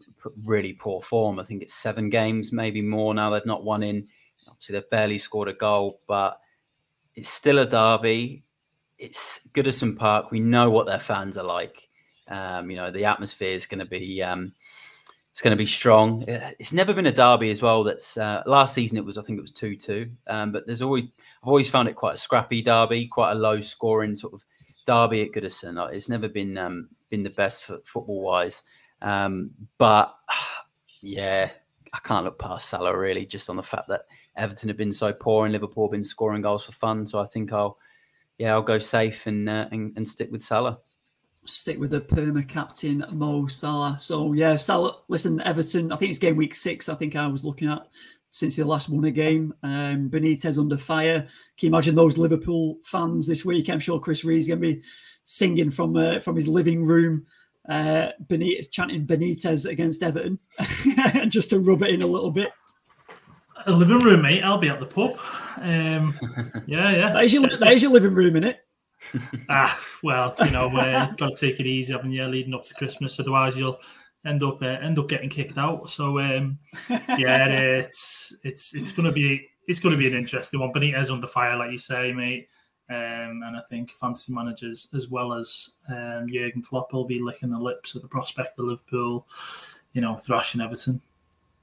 really 0.45 0.75
poor 0.75 1.01
form. 1.01 1.39
I 1.39 1.45
think 1.45 1.63
it's 1.63 1.75
seven 1.75 2.11
games, 2.11 2.53
maybe 2.53 2.83
more 2.83 3.15
now. 3.15 3.31
They've 3.31 3.47
not 3.47 3.65
won 3.65 3.83
in. 3.83 4.09
Obviously, 4.49 4.75
they've 4.75 4.91
barely 4.91 5.19
scored 5.19 5.49
a 5.49 5.55
goal, 5.55 6.01
but 6.07 6.39
it's 7.15 7.29
still 7.29 7.59
a 7.59 7.67
derby 7.67 8.45
it's 8.99 9.47
Goodison 9.53 9.97
Park. 9.97 10.31
We 10.31 10.41
know 10.41 10.71
what 10.71 10.87
their 10.87 11.01
fans 11.01 11.37
are 11.37 11.45
like. 11.45 11.86
Um, 12.29 12.71
you 12.71 12.77
know, 12.77 12.91
the 12.91 13.05
atmosphere 13.05 13.55
is 13.55 13.67
going 13.67 13.83
to 13.83 13.89
be 13.89 14.23
um, 14.23 14.53
it's 15.31 15.43
going 15.43 15.53
to 15.53 15.63
be 15.63 15.67
strong. 15.67 16.25
It's 16.27 16.73
never 16.73 16.95
been 16.95 17.07
a 17.07 17.13
derby 17.13 17.51
as 17.51 17.61
well. 17.61 17.85
That's 17.85 18.17
uh, 18.17 18.43
last 18.47 18.75
season 18.75 18.97
it 18.97 19.05
was 19.05 19.19
I 19.19 19.23
think 19.23 19.39
it 19.39 19.43
was 19.43 19.51
two 19.51 19.77
two. 19.77 20.11
Um, 20.29 20.51
but 20.51 20.67
there's 20.67 20.83
always 20.83 21.05
I've 21.05 21.49
always 21.49 21.69
found 21.69 21.89
it 21.89 21.95
quite 21.95 22.15
a 22.15 22.19
scrappy 22.19 22.63
derby, 22.63 23.07
quite 23.07 23.33
a 23.33 23.35
low 23.35 23.61
scoring 23.61 24.17
sort 24.17 24.33
of 24.33 24.43
derby 24.87 25.23
at 25.23 25.33
Goodison. 25.33 25.79
Uh, 25.79 25.89
it's 25.89 26.09
never 26.09 26.29
been 26.29 26.57
um, 26.57 26.89
been 27.11 27.23
the 27.23 27.31
best 27.31 27.67
for 27.67 27.81
football 27.85 28.23
wise. 28.23 28.63
Um, 29.03 29.51
but 29.77 30.17
yeah, 31.03 31.51
I 31.93 31.99
can't 31.99 32.25
look 32.25 32.39
past 32.39 32.71
Salah 32.71 32.97
really, 32.97 33.27
just 33.27 33.51
on 33.51 33.57
the 33.57 33.63
fact 33.63 33.89
that 33.89 34.03
Everton 34.37 34.69
have 34.69 34.79
been 34.79 34.93
so 34.93 35.13
poor 35.13 35.45
and 35.45 35.53
Liverpool 35.53 35.87
have 35.87 35.93
been 35.93 36.05
scoring 36.05 36.43
goals 36.43 36.65
for 36.65 36.73
fun. 36.73 37.07
So 37.07 37.19
I 37.19 37.27
think 37.27 37.53
I'll 37.53 37.77
yeah, 38.39 38.53
I'll 38.53 38.63
go 38.63 38.79
safe 38.79 39.27
and 39.27 39.49
uh, 39.49 39.69
and, 39.71 39.93
and 39.97 40.09
stick 40.09 40.31
with 40.33 40.43
Salah. 40.43 40.79
Stick 41.47 41.79
with 41.79 41.91
the 41.91 42.01
perma 42.01 42.47
captain 42.47 43.05
Mo 43.13 43.47
Salah. 43.47 43.97
So 43.99 44.33
yeah, 44.33 44.57
Salah. 44.57 44.99
Listen, 45.09 45.41
Everton. 45.43 45.93
I 45.93 45.97
think 45.97 46.11
it's 46.11 46.19
game 46.19 46.37
week 46.37 46.55
six. 46.55 46.89
I 46.89 46.95
think 46.95 47.17
I 47.17 47.27
was 47.27 47.45
looking 47.45 47.69
at 47.69 47.87
since 48.37 48.57
they 48.57 48.63
last 48.63 48.91
won 48.91 49.05
a 49.05 49.11
game. 49.11 49.55
Um, 49.63 50.11
Benitez 50.11 50.59
under 50.59 50.77
fire. 50.77 51.21
Can 51.21 51.67
you 51.67 51.69
imagine 51.69 51.95
those 51.95 52.19
Liverpool 52.19 52.79
fans 52.85 53.27
this 53.27 53.45
week? 53.45 53.71
I'm 53.71 53.81
sure 53.81 53.99
Chris 53.99 54.25
Reed's 54.25 54.47
going 54.47 54.61
to 54.61 54.75
be 54.75 54.83
singing 55.25 55.71
from 55.71 55.97
uh, 55.97 56.21
from 56.21 56.37
his 56.37 56.49
living 56.49 56.85
room, 56.85 57.27
uh, 57.69 58.09
Benitez, 58.27 58.71
chanting 58.71 59.07
Benitez 59.07 59.69
against 59.69 60.03
Everton, 60.03 60.39
just 61.29 61.51
to 61.51 61.61
rub 61.61 61.83
it 61.83 61.91
in 61.91 62.03
a 62.03 62.07
little 62.07 62.31
bit. 62.31 62.51
A 63.67 63.73
living 63.73 64.01
room, 64.01 64.23
mate. 64.23 64.43
I'll 64.43 64.59
be 64.59 64.69
at 64.69 64.81
the 64.81 64.87
pub. 64.87 65.19
Um, 65.57 66.15
yeah, 66.67 66.91
yeah. 66.91 67.13
That 67.13 67.25
is 67.25 67.33
your, 67.33 67.47
that 67.47 67.73
is 67.73 67.83
your 67.83 67.91
living 67.91 68.15
room, 68.15 68.37
isn't 68.37 68.49
it? 68.49 68.66
Ah, 69.49 69.79
well, 70.03 70.35
you 70.45 70.51
know, 70.51 70.69
uh, 70.69 71.13
got 71.13 71.35
to 71.35 71.51
take 71.51 71.61
it 71.61 71.67
easy, 71.67 71.93
haven't 71.93 72.13
you, 72.13 72.25
leading 72.27 72.55
up 72.55 72.65
to 72.65 72.75
Christmas? 72.75 73.19
Otherwise, 73.21 73.57
you'll 73.57 73.79
end 74.25 74.43
up 74.43 74.63
uh, 74.63 74.67
end 74.67 74.99
up 74.99 75.09
getting 75.09 75.31
kicked 75.31 75.59
out. 75.59 75.89
So, 75.89 76.19
um, 76.19 76.59
yeah, 76.91 77.47
it's 77.49 78.37
it's 78.43 78.75
it's 78.75 78.93
going 78.93 79.07
to 79.07 79.13
be 79.13 79.49
it's 79.67 79.79
going 79.79 79.93
to 79.95 79.99
be 79.99 80.07
an 80.07 80.17
interesting 80.17 80.61
one. 80.61 80.73
Benitez 80.73 81.11
under 81.11 81.27
fire, 81.27 81.57
like 81.57 81.73
you 81.73 81.79
say, 81.79 82.13
mate. 82.13 82.49
Um, 82.89 83.43
and 83.45 83.57
I 83.57 83.63
think 83.69 83.91
fancy 83.91 84.33
managers 84.33 84.89
as 84.95 85.09
well 85.09 85.33
as 85.33 85.71
um, 85.89 86.29
Jurgen 86.33 86.63
Klopp 86.63 86.93
will 86.93 87.05
be 87.05 87.21
licking 87.21 87.51
the 87.51 87.59
lips 87.59 87.97
at 87.97 88.03
the 88.03 88.09
prospect 88.09 88.59
of 88.59 88.67
Liverpool, 88.67 89.27
you 89.93 90.01
know, 90.01 90.17
thrashing 90.17 90.61
Everton. 90.61 91.01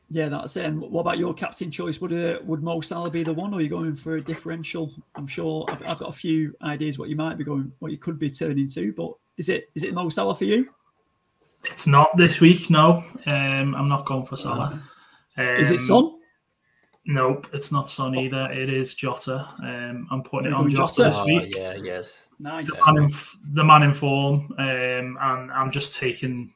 Yeah, 0.09 0.29
that's 0.29 0.57
it. 0.57 0.65
And 0.65 0.79
what 0.79 1.01
about 1.01 1.17
your 1.17 1.33
captain 1.33 1.71
choice? 1.71 1.99
Would 2.01 2.13
uh, 2.13 2.39
would 2.43 2.61
Mo 2.61 2.81
Salah 2.81 3.09
be 3.09 3.23
the 3.23 3.33
one, 3.33 3.53
or 3.53 3.57
are 3.57 3.61
you 3.61 3.69
going 3.69 3.95
for 3.95 4.17
a 4.17 4.21
differential? 4.21 4.91
I'm 5.15 5.25
sure 5.25 5.65
I've, 5.69 5.81
I've, 5.89 5.99
got 5.99 6.09
a 6.09 6.13
few 6.13 6.55
ideas 6.61 6.99
what 6.99 7.09
you 7.09 7.15
might 7.15 7.37
be 7.37 7.43
going, 7.43 7.71
what 7.79 7.91
you 7.91 7.97
could 7.97 8.19
be 8.19 8.29
turning 8.29 8.67
to. 8.69 8.93
But 8.93 9.13
is 9.37 9.49
it 9.49 9.69
is 9.75 9.83
it 9.83 9.93
Mo 9.93 10.09
Salah 10.09 10.35
for 10.35 10.45
you? 10.45 10.69
It's 11.65 11.87
not 11.87 12.15
this 12.17 12.39
week. 12.41 12.69
No, 12.69 13.03
um, 13.25 13.75
I'm 13.75 13.87
not 13.87 14.05
going 14.05 14.25
for 14.25 14.37
Salah. 14.37 14.83
Um, 15.37 15.47
is 15.47 15.71
it 15.71 15.79
um, 15.79 15.79
Son? 15.79 16.19
Nope, 17.05 17.47
it's 17.53 17.71
not 17.71 17.89
Son 17.89 18.17
either. 18.17 18.51
It 18.51 18.69
is 18.69 18.93
Jota. 18.93 19.45
Um, 19.63 20.07
I'm 20.11 20.23
putting 20.23 20.51
it 20.51 20.53
on 20.53 20.69
Jota, 20.69 20.93
Jota 20.93 21.03
this 21.03 21.17
oh, 21.17 21.25
week. 21.25 21.55
Oh, 21.57 21.59
yeah, 21.59 21.75
yes, 21.75 22.27
nice. 22.39 22.67
The 22.67 22.93
man 22.93 23.03
in, 23.03 23.13
the 23.53 23.63
man 23.63 23.83
in 23.83 23.93
form, 23.93 24.53
um, 24.57 25.17
and 25.19 25.51
I'm 25.51 25.71
just 25.71 25.95
taking 25.95 26.53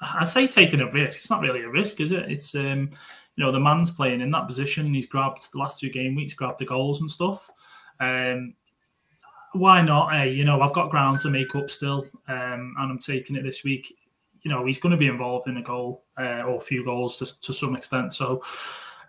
I 0.00 0.24
say 0.24 0.46
taking 0.46 0.80
a 0.80 0.90
risk. 0.90 1.18
It's 1.18 1.30
not 1.30 1.42
really 1.42 1.62
a 1.62 1.70
risk, 1.70 2.00
is 2.00 2.12
it? 2.12 2.30
It's 2.30 2.54
um, 2.54 2.90
you 3.36 3.44
know, 3.44 3.52
the 3.52 3.60
man's 3.60 3.90
playing 3.90 4.20
in 4.20 4.30
that 4.30 4.46
position. 4.46 4.92
He's 4.92 5.06
grabbed 5.06 5.52
the 5.52 5.58
last 5.58 5.78
two 5.78 5.90
game 5.90 6.14
weeks, 6.14 6.34
grabbed 6.34 6.58
the 6.58 6.66
goals 6.66 7.00
and 7.00 7.10
stuff. 7.10 7.50
Um, 7.98 8.54
why 9.52 9.82
not? 9.82 10.12
Hey, 10.12 10.30
you 10.30 10.44
know, 10.44 10.60
I've 10.60 10.72
got 10.72 10.90
ground 10.90 11.18
to 11.20 11.30
make 11.30 11.54
up 11.54 11.70
still, 11.70 12.06
um, 12.28 12.74
and 12.78 12.92
I'm 12.92 12.98
taking 12.98 13.36
it 13.36 13.42
this 13.42 13.64
week. 13.64 13.94
You 14.42 14.50
know, 14.50 14.64
he's 14.64 14.78
going 14.78 14.92
to 14.92 14.96
be 14.96 15.06
involved 15.06 15.48
in 15.48 15.58
a 15.58 15.62
goal 15.62 16.04
uh, 16.18 16.42
or 16.42 16.56
a 16.56 16.60
few 16.60 16.84
goals 16.84 17.18
to, 17.18 17.40
to 17.40 17.52
some 17.52 17.76
extent. 17.76 18.14
So 18.14 18.42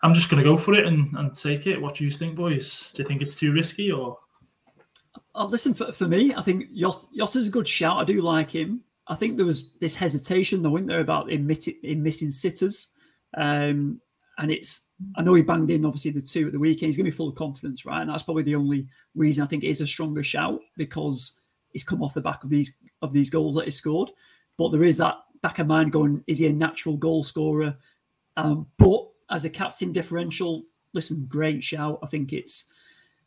I'm 0.04 0.14
just 0.14 0.30
going 0.30 0.44
to 0.44 0.50
go 0.50 0.58
for 0.58 0.74
it 0.74 0.86
and, 0.86 1.14
and 1.16 1.34
take 1.34 1.68
it. 1.68 1.82
What 1.82 1.96
do 1.96 2.04
you 2.04 2.12
think, 2.12 2.36
boys? 2.36 2.92
Do 2.94 3.04
you 3.04 3.08
think 3.08 3.22
it's 3.22 3.36
too 3.36 3.54
risky 3.54 3.92
or? 3.92 4.18
Oh, 5.36 5.46
listen, 5.46 5.74
for, 5.74 5.92
for 5.92 6.08
me, 6.08 6.34
I 6.36 6.42
think 6.42 6.74
Jota's 6.74 7.48
a 7.48 7.52
good 7.52 7.68
shout. 7.68 7.98
I 7.98 8.04
do 8.04 8.22
like 8.22 8.52
him. 8.52 8.82
I 9.08 9.16
think 9.16 9.38
there 9.38 9.46
was 9.46 9.74
this 9.80 9.96
hesitation, 9.96 10.62
though, 10.62 10.72
wasn't 10.72 10.90
there, 10.90 11.02
about 11.02 11.32
him 11.32 11.48
missing 11.48 12.30
sitters. 12.30 12.94
Um, 13.36 14.00
and 14.38 14.52
it's, 14.52 14.90
I 15.16 15.24
know 15.24 15.34
he 15.34 15.42
banged 15.42 15.72
in 15.72 15.86
obviously 15.86 16.12
the 16.12 16.22
two 16.22 16.48
at 16.48 16.54
the 16.54 16.60
weekend. 16.60 16.88
He's 16.88 16.98
going 16.98 17.06
to 17.06 17.12
be 17.12 17.16
full 17.16 17.30
of 17.30 17.36
confidence, 17.36 17.86
right? 17.86 18.02
And 18.02 18.10
that's 18.10 18.24
probably 18.24 18.44
the 18.44 18.56
only 18.56 18.88
reason 19.16 19.44
I 19.44 19.48
think 19.48 19.64
it 19.64 19.70
is 19.70 19.82
a 19.82 19.88
stronger 19.88 20.24
shout 20.24 20.60
because 20.78 21.40
he's 21.72 21.84
come 21.84 22.02
off 22.02 22.14
the 22.14 22.22
back 22.22 22.44
of 22.44 22.50
these 22.50 22.78
of 23.02 23.14
these 23.14 23.30
goals 23.30 23.56
that 23.56 23.66
he 23.66 23.72
scored. 23.72 24.10
But 24.58 24.70
there 24.70 24.84
is 24.84 24.98
that 24.98 25.18
back 25.42 25.60
of 25.60 25.68
mind 25.68 25.92
going, 25.92 26.24
is 26.28 26.40
he 26.40 26.48
a 26.48 26.54
natural 26.54 26.98
goal 26.98 27.24
scorer? 27.24 27.76
Um, 28.38 28.68
but 28.78 29.08
as 29.30 29.46
a 29.46 29.50
captain 29.50 29.92
differential, 29.92 30.64
listen, 30.94 31.26
great 31.28 31.64
shout. 31.64 32.00
I 32.04 32.08
think 32.08 32.34
it's 32.34 32.72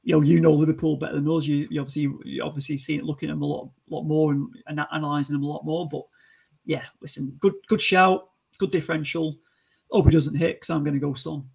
you 0.05 0.13
know, 0.15 0.21
you 0.21 0.39
know 0.39 0.53
Liverpool 0.53 0.97
better 0.97 1.15
than 1.15 1.29
us. 1.29 1.47
You, 1.47 1.67
you 1.71 1.81
obviously, 1.81 2.13
you 2.25 2.43
obviously 2.43 2.77
seen 2.77 3.01
it, 3.01 3.05
looking 3.05 3.31
at 3.31 3.33
them 3.33 3.43
a 3.43 3.47
lot, 3.47 3.71
lot 3.89 4.05
more, 4.05 4.33
and, 4.33 4.49
and 4.67 4.81
analysing 4.93 5.35
them 5.35 5.43
a 5.45 5.49
lot 5.49 5.65
more. 5.65 5.89
But 5.89 6.03
yeah, 6.65 6.85
listen, 7.01 7.37
good, 7.41 7.55
good 7.69 7.81
shout, 7.81 8.29
good 8.59 8.71
differential. 8.71 9.37
Hope 9.91 10.07
he 10.07 10.13
doesn't 10.13 10.37
hit 10.37 10.57
because 10.57 10.71
I'm 10.71 10.85
going 10.85 10.95
to 10.95 11.01
go 11.01 11.15
Son. 11.15 11.49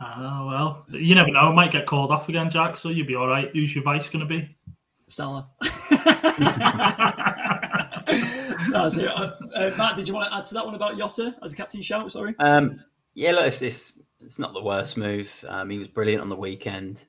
Oh 0.00 0.46
well, 0.46 0.86
you 0.90 1.14
never 1.14 1.30
know. 1.30 1.40
I 1.40 1.54
might 1.54 1.70
get 1.70 1.86
called 1.86 2.10
off 2.10 2.28
again, 2.28 2.50
Jack. 2.50 2.76
So 2.76 2.90
you'll 2.90 3.06
be 3.06 3.14
all 3.14 3.28
right. 3.28 3.50
Who's 3.52 3.74
your 3.74 3.84
vice 3.84 4.08
going 4.10 4.26
to 4.26 4.34
be? 4.34 4.56
Salah. 5.08 5.48
That's 8.72 8.96
it. 8.96 9.06
Uh, 9.06 9.32
uh, 9.54 9.70
Matt, 9.78 9.96
did 9.96 10.08
you 10.08 10.14
want 10.14 10.30
to 10.30 10.36
add 10.36 10.44
to 10.46 10.54
that 10.54 10.66
one 10.66 10.74
about 10.74 10.98
Jota 10.98 11.36
as 11.42 11.52
a 11.52 11.56
captain 11.56 11.80
shout? 11.80 12.10
Sorry. 12.10 12.34
Um, 12.40 12.80
yeah, 13.14 13.32
look, 13.32 13.46
it's, 13.46 13.62
it's, 13.62 13.98
it's 14.24 14.38
not 14.38 14.54
the 14.54 14.62
worst 14.62 14.96
move. 14.96 15.32
Um, 15.48 15.70
he 15.70 15.78
was 15.78 15.88
brilliant 15.88 16.22
on 16.22 16.28
the 16.28 16.36
weekend. 16.36 17.04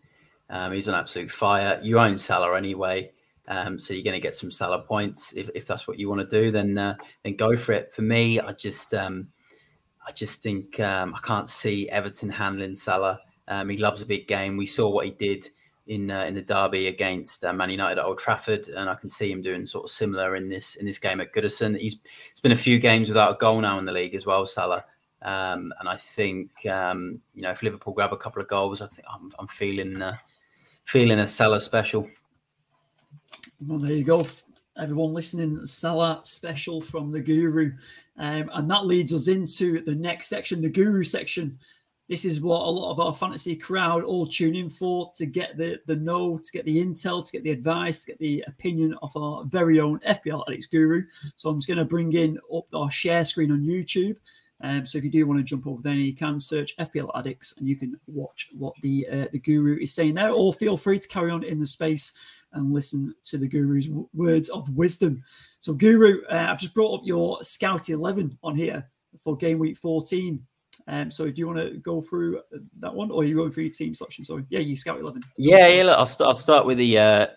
Um, 0.49 0.72
he's 0.72 0.88
an 0.88 0.95
absolute 0.95 1.32
fire. 1.32 1.80
You 1.82 1.99
own 1.99 2.18
Salah 2.18 2.55
anyway, 2.58 3.12
um, 3.47 3.78
so 3.80 3.93
you're 3.93 4.03
going 4.03 4.14
to 4.14 4.22
get 4.22 4.36
some 4.36 4.51
Salah 4.51 4.82
points. 4.82 5.34
If, 5.34 5.49
if 5.55 5.66
that's 5.66 5.88
what 5.88 5.99
you 5.99 6.10
want 6.10 6.22
to 6.22 6.41
do, 6.41 6.51
then 6.51 6.78
uh, 6.78 6.95
then 7.24 7.36
go 7.36 7.58
for 7.58 7.74
it. 7.74 7.93
For 7.93 8.01
me, 8.01 8.39
I 8.39 8.53
just 8.53 8.93
um, 8.93 9.28
I 10.08 10.12
just 10.12 10.41
think 10.41 10.80
um, 10.80 11.14
I 11.16 11.20
can't 11.20 11.49
see 11.49 11.89
Everton 11.89 12.30
handling 12.30 12.76
Salah. 12.76 13.20
Um, 13.47 13.70
he 13.70 13.78
loves 13.78 14.01
a 14.01 14.05
big 14.05 14.28
game. 14.28 14.58
We 14.58 14.66
saw 14.66 14.89
what 14.89 15.05
he 15.05 15.12
did 15.12 15.47
in 15.88 16.12
uh, 16.12 16.24
in 16.24 16.34
the 16.34 16.41
derby 16.41 16.88
against 16.88 17.43
uh, 17.43 17.53
Man 17.53 17.70
United 17.70 17.99
at 17.99 18.05
Old 18.05 18.20
Trafford, 18.20 18.68
and 18.70 18.89
I 18.89 18.95
can 18.95 19.10
see 19.10 19.32
him 19.32 19.41
doing 19.41 19.66
sort 19.66 19.86
of 19.86 19.89
similar 19.89 20.36
in 20.36 20.49
this 20.49 20.76
in 20.76 20.86
this 20.86 20.99
game 20.99 21.20
at 21.22 21.34
Goodison. 21.34 21.78
He's 21.78 21.97
it's 22.32 22.41
been 22.41 22.51
a 22.51 22.58
few 22.58 22.80
games 22.80 23.08
without 23.08 23.32
a 23.32 23.38
goal 23.38 23.60
now 23.60 23.80
in 23.80 23.86
the 23.86 23.91
league 23.91 24.16
as 24.16 24.26
well, 24.26 24.45
Salah. 24.45 24.86
Um, 25.22 25.74
and 25.80 25.89
I 25.89 25.97
think 25.97 26.65
um, 26.68 27.22
you 27.34 27.41
know 27.41 27.51
if 27.51 27.63
Liverpool 27.63 27.93
grab 27.93 28.13
a 28.13 28.18
couple 28.18 28.41
of 28.41 28.47
goals, 28.47 28.82
I 28.82 28.88
think 28.88 29.07
I'm, 29.11 29.32
I'm 29.39 29.47
feeling 29.47 30.01
uh, 30.01 30.18
feeling 30.86 31.20
a 31.20 31.28
Salah 31.28 31.61
special. 31.61 32.07
Well, 33.65 33.80
there 33.80 33.93
you 33.93 34.03
go, 34.03 34.28
everyone 34.78 35.13
listening. 35.13 35.65
Salah 35.65 36.22
special 36.24 36.80
from 36.80 37.11
the 37.11 37.22
Guru, 37.22 37.72
um, 38.18 38.49
and 38.53 38.70
that 38.70 38.86
leads 38.86 39.11
us 39.13 39.28
into 39.28 39.82
the 39.82 39.95
next 39.95 40.28
section, 40.28 40.61
the 40.61 40.70
Guru 40.70 41.03
section. 41.03 41.57
This 42.07 42.24
is 42.24 42.39
what 42.39 42.61
a 42.61 42.70
lot 42.70 42.91
of 42.91 43.01
our 43.01 43.13
fantasy 43.13 43.55
crowd 43.55 44.03
all 44.03 44.26
tune 44.26 44.55
in 44.55 44.70
for 44.70 45.11
to 45.15 45.26
get 45.26 45.57
the 45.57 45.80
the 45.88 45.95
know, 45.95 46.38
to 46.38 46.51
get 46.51 46.63
the 46.63 46.78
intel, 46.78 47.26
to 47.26 47.32
get 47.32 47.43
the 47.43 47.51
advice, 47.51 48.05
to 48.05 48.11
get 48.11 48.20
the 48.20 48.45
opinion 48.47 48.95
of 49.01 49.18
our 49.18 49.43
very 49.45 49.80
own 49.80 49.99
FPL 49.99 50.43
Addicts 50.47 50.68
Guru. 50.68 51.03
So 51.36 51.49
I'm 51.49 51.57
just 51.57 51.68
going 51.68 51.80
to 51.80 51.86
bring 51.86 52.13
in 52.13 52.39
up 52.55 52.68
our 52.74 52.91
share 52.91 53.26
screen 53.26 53.51
on 53.51 53.63
YouTube. 53.63 54.15
Um, 54.62 54.86
so 54.86 54.97
if 54.97 55.03
you 55.03 55.12
do 55.12 55.28
want 55.28 55.39
to 55.39 55.43
jump 55.43 55.68
over 55.68 55.82
there, 55.82 55.93
you 55.93 56.16
can 56.16 56.39
search 56.39 56.76
FPL 56.78 57.12
Addicts 57.16 57.58
and 57.58 57.68
you 57.68 57.76
can 57.76 57.99
watch 58.08 58.49
what 58.58 58.74
the 58.82 59.08
uh, 59.12 59.28
the 59.32 59.39
Guru 59.39 59.78
is 59.80 59.93
saying 59.93 60.16
there, 60.16 60.32
or 60.32 60.53
feel 60.53 60.78
free 60.78 60.99
to 60.99 61.08
carry 61.08 61.32
on 61.32 61.43
in 61.43 61.60
the 61.60 61.66
space 61.66 62.14
and 62.53 62.74
listen 62.74 63.14
to 63.24 63.38
the 63.38 63.47
Guru's 63.47 63.88
w- 63.88 64.10
words 64.14 64.49
of 64.49 64.70
wisdom. 64.76 65.24
So 65.60 65.74
Guru, 65.74 66.24
uh, 66.32 66.47
I've 66.49 66.60
just 66.60 66.74
brought 66.74 66.99
up 66.99 67.05
your 67.05 67.43
Scout 67.43 67.89
11 67.89 68.38
on 68.43 68.55
here 68.55 68.88
for 69.20 69.36
game 69.38 69.60
week 69.60 69.78
14. 69.78 70.43
Um, 70.88 71.12
so 71.12 71.26
do 71.26 71.34
you 71.36 71.47
want 71.47 71.60
to 71.60 71.78
go 71.80 72.01
through 72.01 72.41
that 72.80 72.93
one, 72.93 73.12
or 73.12 73.22
are 73.22 73.26
you 73.26 73.36
going 73.36 73.51
through 73.51 73.66
your 73.66 73.74
team 73.74 73.93
selection? 73.93 74.24
Sorry, 74.24 74.45
yeah, 74.49 74.60
you 74.60 74.76
Scout 74.76 74.99
11. 74.99 75.22
Yeah, 75.38 75.68
yeah. 75.68 75.84
Look, 75.84 75.99
I'll, 75.99 76.05
st- 76.05 76.28
I'll 76.28 76.36
start 76.36 76.66
with 76.66 76.78
the 76.78 76.97
uh, 76.97 77.28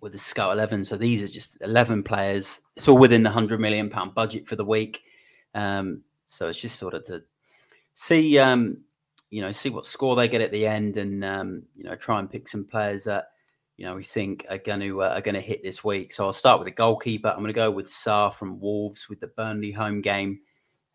with 0.00 0.12
the 0.12 0.18
Scout 0.18 0.52
11. 0.52 0.84
So 0.84 0.96
these 0.96 1.22
are 1.22 1.28
just 1.28 1.56
11 1.62 2.02
players. 2.02 2.58
It's 2.76 2.88
all 2.88 2.98
within 2.98 3.22
the 3.22 3.30
100 3.30 3.60
million 3.60 3.88
pound 3.88 4.14
budget 4.14 4.46
for 4.46 4.56
the 4.56 4.64
week. 4.64 5.02
Um, 5.54 6.02
so 6.26 6.48
it's 6.48 6.60
just 6.60 6.78
sort 6.78 6.94
of 6.94 7.04
to 7.06 7.24
see, 7.94 8.38
um, 8.38 8.78
you 9.30 9.40
know, 9.40 9.52
see 9.52 9.70
what 9.70 9.86
score 9.86 10.16
they 10.16 10.28
get 10.28 10.40
at 10.40 10.52
the 10.52 10.66
end, 10.66 10.96
and 10.96 11.24
um, 11.24 11.62
you 11.74 11.84
know, 11.84 11.96
try 11.96 12.18
and 12.18 12.30
pick 12.30 12.48
some 12.48 12.64
players 12.64 13.04
that 13.04 13.28
you 13.76 13.84
know 13.84 13.96
we 13.96 14.04
think 14.04 14.46
are 14.48 14.58
going 14.58 14.80
to 14.80 15.02
uh, 15.02 15.08
are 15.08 15.20
going 15.20 15.34
to 15.34 15.40
hit 15.40 15.62
this 15.62 15.82
week. 15.82 16.12
So 16.12 16.24
I'll 16.24 16.32
start 16.32 16.58
with 16.58 16.66
the 16.66 16.72
goalkeeper. 16.72 17.28
I'm 17.28 17.38
going 17.38 17.48
to 17.48 17.52
go 17.52 17.70
with 17.70 17.90
Sá 17.90 18.30
from 18.30 18.60
Wolves 18.60 19.08
with 19.08 19.20
the 19.20 19.28
Burnley 19.28 19.72
home 19.72 20.00
game. 20.00 20.40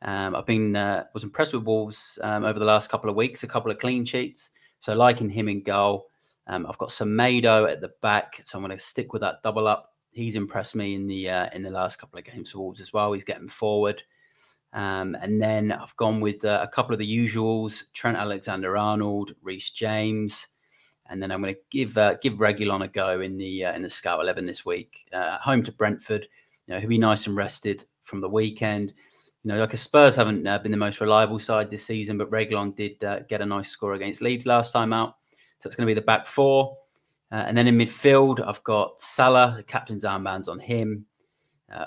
Um, 0.03 0.35
I've 0.35 0.45
been 0.45 0.75
uh, 0.75 1.05
was 1.13 1.23
impressed 1.23 1.53
with 1.53 1.63
Wolves 1.63 2.17
um, 2.21 2.43
over 2.43 2.59
the 2.59 2.65
last 2.65 2.89
couple 2.89 3.09
of 3.09 3.15
weeks. 3.15 3.43
A 3.43 3.47
couple 3.47 3.71
of 3.71 3.79
clean 3.79 4.05
sheets, 4.05 4.49
so 4.79 4.93
liking 4.93 5.29
him 5.29 5.47
in 5.47 5.63
goal. 5.63 6.07
Um, 6.47 6.65
I've 6.67 6.77
got 6.77 6.89
Semedo 6.89 7.69
at 7.69 7.81
the 7.81 7.91
back, 8.01 8.41
so 8.43 8.57
I'm 8.57 8.65
going 8.65 8.75
to 8.77 8.83
stick 8.83 9.13
with 9.13 9.21
that 9.21 9.43
double 9.43 9.67
up. 9.67 9.93
He's 10.11 10.35
impressed 10.35 10.75
me 10.75 10.95
in 10.95 11.07
the 11.07 11.29
uh, 11.29 11.49
in 11.53 11.61
the 11.63 11.69
last 11.69 11.99
couple 11.99 12.19
of 12.19 12.25
games 12.25 12.51
for 12.51 12.59
Wolves 12.59 12.81
as 12.81 12.91
well. 12.91 13.13
He's 13.13 13.23
getting 13.23 13.47
forward. 13.47 14.01
Um, 14.73 15.15
and 15.21 15.41
then 15.41 15.71
I've 15.71 15.95
gone 15.97 16.21
with 16.21 16.45
uh, 16.45 16.59
a 16.61 16.67
couple 16.67 16.93
of 16.93 16.99
the 16.99 17.17
usuals: 17.17 17.83
Trent 17.93 18.17
Alexander-Arnold, 18.17 19.33
Reece 19.41 19.71
James, 19.71 20.47
and 21.09 21.21
then 21.21 21.31
I'm 21.31 21.41
going 21.41 21.53
to 21.53 21.59
give 21.69 21.97
uh, 21.97 22.15
give 22.15 22.33
Reguilon 22.33 22.83
a 22.83 22.87
go 22.87 23.19
in 23.19 23.37
the 23.37 23.65
uh, 23.65 23.73
in 23.73 23.81
the 23.81 23.89
Scout 23.89 24.21
Eleven 24.21 24.45
this 24.45 24.65
week. 24.65 25.09
Uh, 25.11 25.37
home 25.39 25.61
to 25.63 25.71
Brentford, 25.73 26.27
you 26.67 26.73
know 26.73 26.79
he'll 26.79 26.89
be 26.89 26.97
nice 26.97 27.27
and 27.27 27.35
rested 27.35 27.85
from 28.01 28.21
the 28.21 28.29
weekend. 28.29 28.93
You 29.43 29.49
know, 29.49 29.59
like 29.59 29.73
a 29.73 29.77
Spurs 29.77 30.15
haven't 30.15 30.47
uh, 30.47 30.59
been 30.59 30.71
the 30.71 30.77
most 30.77 31.01
reliable 31.01 31.39
side 31.39 31.69
this 31.69 31.85
season, 31.85 32.17
but 32.17 32.31
Reguilon 32.31 32.75
did 32.75 33.03
uh, 33.03 33.21
get 33.21 33.41
a 33.41 33.45
nice 33.45 33.69
score 33.69 33.95
against 33.95 34.21
Leeds 34.21 34.45
last 34.45 34.71
time 34.71 34.93
out, 34.93 35.17
so 35.59 35.67
it's 35.67 35.75
going 35.75 35.87
to 35.87 35.93
be 35.93 35.99
the 35.99 36.05
back 36.05 36.25
four. 36.25 36.77
and 37.31 37.57
then 37.57 37.67
in 37.67 37.77
midfield, 37.77 38.45
I've 38.45 38.63
got 38.63 39.01
Salah, 39.01 39.55
the 39.57 39.63
captain's 39.63 40.05
armbands 40.05 40.47
on 40.47 40.59
him. 40.59 41.07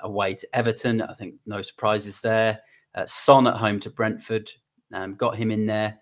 away 0.03 0.35
to 0.35 0.49
Everton, 0.53 1.01
I 1.01 1.15
think 1.15 1.37
no 1.47 1.63
surprises 1.63 2.21
there. 2.21 2.61
Uh, 2.95 3.07
Son 3.07 3.47
at 3.47 3.57
home 3.57 3.81
to 3.81 3.91
Brentford, 3.91 4.51
um, 4.93 5.15
got 5.15 5.37
him 5.37 5.51
in 5.51 5.67
there, 5.67 5.99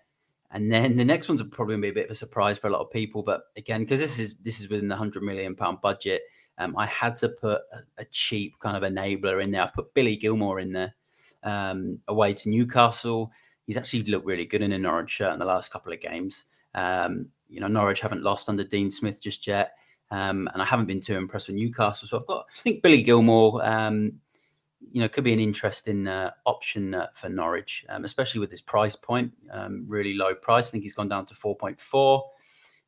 and 0.51 0.71
then 0.71 0.95
the 0.95 1.05
next 1.05 1.27
one's 1.27 1.41
probably 1.43 1.75
to 1.75 1.81
be 1.81 1.89
a 1.89 1.93
bit 1.93 2.05
of 2.05 2.11
a 2.11 2.15
surprise 2.15 2.59
for 2.59 2.67
a 2.67 2.71
lot 2.71 2.81
of 2.81 2.91
people. 2.91 3.23
But 3.23 3.43
again, 3.57 3.81
because 3.81 3.99
this 3.99 4.19
is 4.19 4.37
this 4.37 4.59
is 4.59 4.69
within 4.69 4.87
the 4.87 4.95
hundred 4.95 5.23
million 5.23 5.55
pound 5.55 5.81
budget, 5.81 6.21
um, 6.57 6.75
I 6.77 6.85
had 6.85 7.15
to 7.17 7.29
put 7.29 7.61
a, 7.71 8.01
a, 8.01 8.05
cheap 8.05 8.59
kind 8.59 8.77
of 8.77 8.83
enabler 8.83 9.41
in 9.41 9.51
there. 9.51 9.63
I've 9.63 9.73
put 9.73 9.93
Billy 9.93 10.15
Gilmour 10.15 10.61
in 10.61 10.71
there 10.71 10.93
um, 11.41 11.99
away 12.07 12.33
to 12.33 12.49
Newcastle. 12.49 13.31
He's 13.65 13.77
actually 13.77 14.03
looked 14.03 14.25
really 14.25 14.45
good 14.45 14.61
in 14.61 14.73
a 14.73 14.77
Norwich 14.77 15.09
shirt 15.09 15.33
in 15.33 15.39
the 15.39 15.45
last 15.45 15.71
couple 15.71 15.91
of 15.91 16.01
games. 16.01 16.45
Um, 16.75 17.27
you 17.49 17.59
know, 17.59 17.67
Norwich 17.67 18.01
haven't 18.01 18.23
lost 18.23 18.49
under 18.49 18.63
Dean 18.63 18.91
Smith 18.91 19.21
just 19.21 19.47
yet. 19.47 19.73
Um, 20.11 20.47
and 20.53 20.61
I 20.61 20.65
haven't 20.65 20.85
been 20.85 21.01
too 21.01 21.17
impressed 21.17 21.47
with 21.47 21.55
Newcastle. 21.55 22.07
So 22.07 22.19
I've 22.19 22.27
got, 22.27 22.45
I 22.49 22.61
think 22.61 22.83
Billy 22.83 23.03
Gilmour 23.03 23.63
um, 23.65 24.19
you 24.91 25.01
know, 25.01 25.09
could 25.09 25.23
be 25.23 25.33
an 25.33 25.39
interesting 25.39 26.07
uh, 26.07 26.31
option 26.45 26.93
uh, 26.93 27.07
for 27.15 27.29
Norwich, 27.29 27.85
um, 27.89 28.05
especially 28.05 28.39
with 28.39 28.51
his 28.51 28.61
price 28.61 28.95
point, 28.95 29.31
um, 29.51 29.85
really 29.87 30.13
low 30.13 30.35
price. 30.35 30.67
I 30.67 30.71
think 30.71 30.83
he's 30.83 30.93
gone 30.93 31.09
down 31.09 31.25
to 31.27 31.33
4.4. 31.33 32.21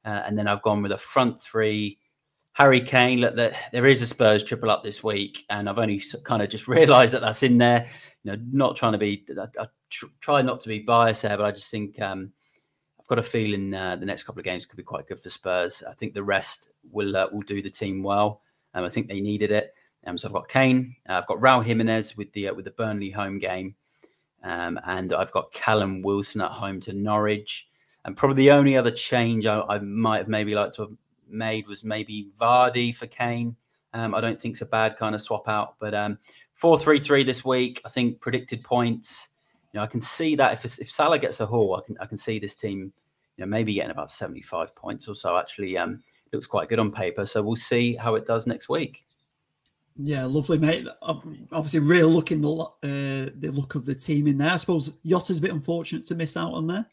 Uh, 0.06 0.22
and 0.26 0.38
then 0.38 0.48
I've 0.48 0.62
gone 0.62 0.82
with 0.82 0.92
a 0.92 0.98
front 0.98 1.42
three. 1.42 2.00
Harry 2.54 2.80
Kane, 2.80 3.20
look, 3.20 3.36
there 3.36 3.86
is 3.86 4.02
a 4.02 4.08
Spurs 4.08 4.44
triple 4.44 4.70
up 4.70 4.84
this 4.84 5.04
week, 5.04 5.46
and 5.50 5.68
I've 5.68 5.80
only 5.80 6.02
kind 6.24 6.42
of 6.42 6.50
just 6.50 6.68
realised 6.70 7.14
that 7.14 7.22
that's 7.22 7.44
in 7.44 7.58
there. 7.58 7.88
You 8.24 8.32
know, 8.32 8.44
not 8.52 8.76
trying 8.76 8.94
to 8.94 8.98
be, 8.98 9.26
I, 9.38 9.64
I 9.64 9.68
tr- 9.90 10.06
try 10.22 10.42
not 10.42 10.62
to 10.62 10.70
be 10.70 10.80
biased 10.80 11.24
there, 11.24 11.36
but 11.38 11.46
I 11.46 11.52
just 11.52 11.72
think 11.72 12.00
um, 12.02 12.32
I've 13.00 13.08
got 13.08 13.20
a 13.20 13.24
feeling 13.24 13.74
uh, 13.74 13.96
the 13.98 14.06
next 14.06 14.24
couple 14.24 14.40
of 14.40 14.46
games 14.46 14.66
could 14.66 14.78
be 14.78 14.84
quite 14.84 15.08
good 15.08 15.22
for 15.22 15.30
Spurs. 15.30 15.84
I 15.90 15.94
think 15.96 16.14
the 16.14 16.24
rest 16.24 16.70
will 16.92 17.18
uh, 17.18 17.28
will 17.32 17.42
do 17.42 17.62
the 17.62 17.70
team 17.70 18.04
well. 18.04 18.42
Um, 18.74 18.86
I 18.86 18.90
think 18.90 19.08
they 19.08 19.22
needed 19.22 19.52
it. 19.52 19.74
Um, 20.06 20.18
so 20.18 20.28
I've 20.28 20.34
got 20.34 20.48
Kane, 20.48 20.96
uh, 21.10 21.14
I've 21.14 21.28
got 21.28 21.40
Raul 21.40 21.64
Jimenez 21.64 22.16
with 22.16 22.32
the 22.34 22.50
uh, 22.50 22.54
with 22.54 22.66
the 22.66 22.72
Burnley 22.72 23.10
home 23.10 23.40
game, 23.40 23.76
um, 24.44 24.80
and 24.86 25.14
I've 25.14 25.32
got 25.32 25.52
Callum 25.52 26.02
Wilson 26.02 26.42
at 26.42 26.52
home 26.52 26.80
to 26.82 26.94
Norwich. 26.94 27.68
And 28.06 28.16
probably 28.16 28.44
the 28.44 28.52
only 28.52 28.78
other 28.78 28.92
change 28.92 29.48
I, 29.48 29.62
I 29.62 29.80
might 29.80 30.20
have 30.20 30.28
maybe 30.28 30.54
liked 30.54 30.76
to 30.76 30.84
have 30.84 30.92
made 31.28 31.68
was 31.68 31.84
maybe 31.84 32.30
Vardy 32.40 32.96
for 32.96 33.08
Kane. 33.08 33.56
Um, 33.94 34.14
I 34.14 34.22
don't 34.22 34.40
think 34.40 34.54
it's 34.54 34.62
a 34.62 34.68
bad 34.68 34.98
kind 34.98 35.16
of 35.16 35.22
swap 35.22 35.48
out, 35.48 35.76
but 35.80 35.96
um, 35.96 36.20
four 36.54 36.78
three 36.78 37.00
three 37.00 37.24
this 37.24 37.44
week. 37.44 37.82
I 37.86 37.90
think 37.90 38.22
predicted 38.22 38.64
points. 38.64 39.30
You 39.74 39.80
know, 39.80 39.84
I 39.84 39.88
can 39.88 40.00
see 40.00 40.36
that 40.36 40.54
if 40.54 40.66
if 40.80 40.92
Salah 40.92 41.18
gets 41.18 41.40
a 41.40 41.46
haul, 41.46 41.78
I 41.78 41.82
can 41.86 41.98
I 42.00 42.06
can 42.06 42.18
see 42.18 42.38
this 42.38 42.56
team, 42.56 42.94
you 43.38 43.46
know, 43.46 43.48
maybe 43.48 43.74
getting 43.74 43.92
about 43.92 44.12
seventy 44.12 44.42
five 44.42 44.76
points 44.76 45.08
or 45.08 45.16
so. 45.16 45.38
Actually, 45.38 45.78
um, 45.78 46.04
looks 46.32 46.46
quite 46.46 46.70
good 46.70 46.80
on 46.80 46.92
paper. 46.92 47.26
So 47.26 47.42
we'll 47.42 47.56
see 47.56 47.96
how 47.96 48.16
it 48.16 48.28
does 48.28 48.46
next 48.46 48.70
week. 48.70 49.04
Yeah, 49.98 50.26
lovely, 50.26 50.58
mate. 50.58 50.86
Obviously, 51.02 51.80
real 51.80 52.10
looking 52.10 52.42
the 52.42 52.52
uh, 52.52 53.32
the 53.38 53.52
look 53.54 53.76
of 53.76 53.86
the 53.86 53.96
team 53.96 54.28
in 54.28 54.38
there. 54.38 54.52
I 54.52 54.58
suppose 54.58 54.90
Jota's 55.06 55.40
a 55.40 55.42
bit 55.42 55.52
unfortunate 55.52 56.06
to 56.08 56.16
miss 56.16 56.36
out 56.36 56.54
on 56.54 56.68
there. 56.68 56.86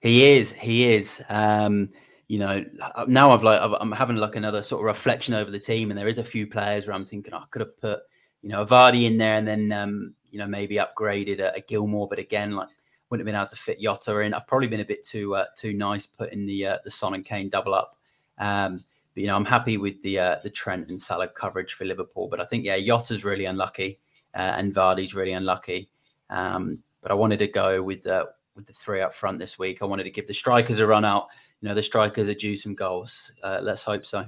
He 0.00 0.36
is. 0.36 0.52
He 0.52 0.94
is. 0.94 1.22
Um, 1.28 1.90
you 2.28 2.38
know, 2.38 2.64
now 3.06 3.30
I've 3.30 3.42
like 3.42 3.60
I'm 3.80 3.92
having 3.92 4.16
like 4.16 4.36
another 4.36 4.62
sort 4.62 4.80
of 4.80 4.86
reflection 4.86 5.34
over 5.34 5.50
the 5.50 5.58
team, 5.58 5.90
and 5.90 5.98
there 5.98 6.08
is 6.08 6.18
a 6.18 6.24
few 6.24 6.46
players 6.46 6.86
where 6.86 6.96
I'm 6.96 7.04
thinking 7.04 7.34
oh, 7.34 7.38
I 7.38 7.44
could 7.50 7.60
have 7.60 7.78
put 7.78 8.00
you 8.40 8.48
know 8.48 8.64
Vardy 8.64 9.04
in 9.04 9.18
there, 9.18 9.36
and 9.36 9.46
then 9.46 9.70
um, 9.72 10.14
you 10.30 10.38
know 10.38 10.46
maybe 10.46 10.76
upgraded 10.76 11.40
a, 11.40 11.54
a 11.56 11.60
Gilmour, 11.60 12.08
but 12.08 12.18
again 12.18 12.52
like 12.52 12.68
wouldn't 13.10 13.28
have 13.28 13.32
been 13.32 13.38
able 13.38 13.48
to 13.48 13.56
fit 13.56 13.80
Yotta 13.80 14.24
in. 14.24 14.32
I've 14.32 14.46
probably 14.46 14.68
been 14.68 14.80
a 14.80 14.86
bit 14.86 15.04
too 15.04 15.34
uh, 15.34 15.46
too 15.54 15.74
nice 15.74 16.06
putting 16.06 16.46
the 16.46 16.66
uh, 16.66 16.78
the 16.82 16.90
Son 16.90 17.12
and 17.12 17.24
Kane 17.24 17.50
double 17.50 17.74
up. 17.74 17.98
Um, 18.38 18.84
but, 19.14 19.22
you 19.22 19.28
know, 19.28 19.36
I'm 19.36 19.44
happy 19.44 19.76
with 19.76 20.02
the 20.02 20.18
uh, 20.18 20.36
the 20.42 20.50
Trent 20.50 20.90
and 20.90 21.00
Salah 21.00 21.28
coverage 21.28 21.74
for 21.74 21.84
Liverpool. 21.84 22.28
But 22.28 22.40
I 22.40 22.44
think 22.44 22.64
yeah, 22.64 22.76
Jota's 22.76 23.24
really 23.24 23.44
unlucky 23.44 24.00
uh, 24.34 24.54
and 24.56 24.74
Vardy's 24.74 25.14
really 25.14 25.32
unlucky. 25.32 25.88
Um, 26.30 26.82
but 27.00 27.10
I 27.10 27.14
wanted 27.14 27.38
to 27.38 27.48
go 27.48 27.82
with 27.82 28.06
uh, 28.06 28.26
with 28.56 28.66
the 28.66 28.72
three 28.72 29.00
up 29.00 29.14
front 29.14 29.38
this 29.38 29.58
week. 29.58 29.82
I 29.82 29.86
wanted 29.86 30.04
to 30.04 30.10
give 30.10 30.26
the 30.26 30.34
strikers 30.34 30.80
a 30.80 30.86
run 30.86 31.04
out. 31.04 31.28
You 31.60 31.68
know, 31.68 31.74
the 31.74 31.82
strikers 31.82 32.28
are 32.28 32.34
due 32.34 32.56
some 32.56 32.74
goals. 32.74 33.30
Uh, 33.42 33.60
let's 33.62 33.82
hope 33.82 34.04
so. 34.04 34.26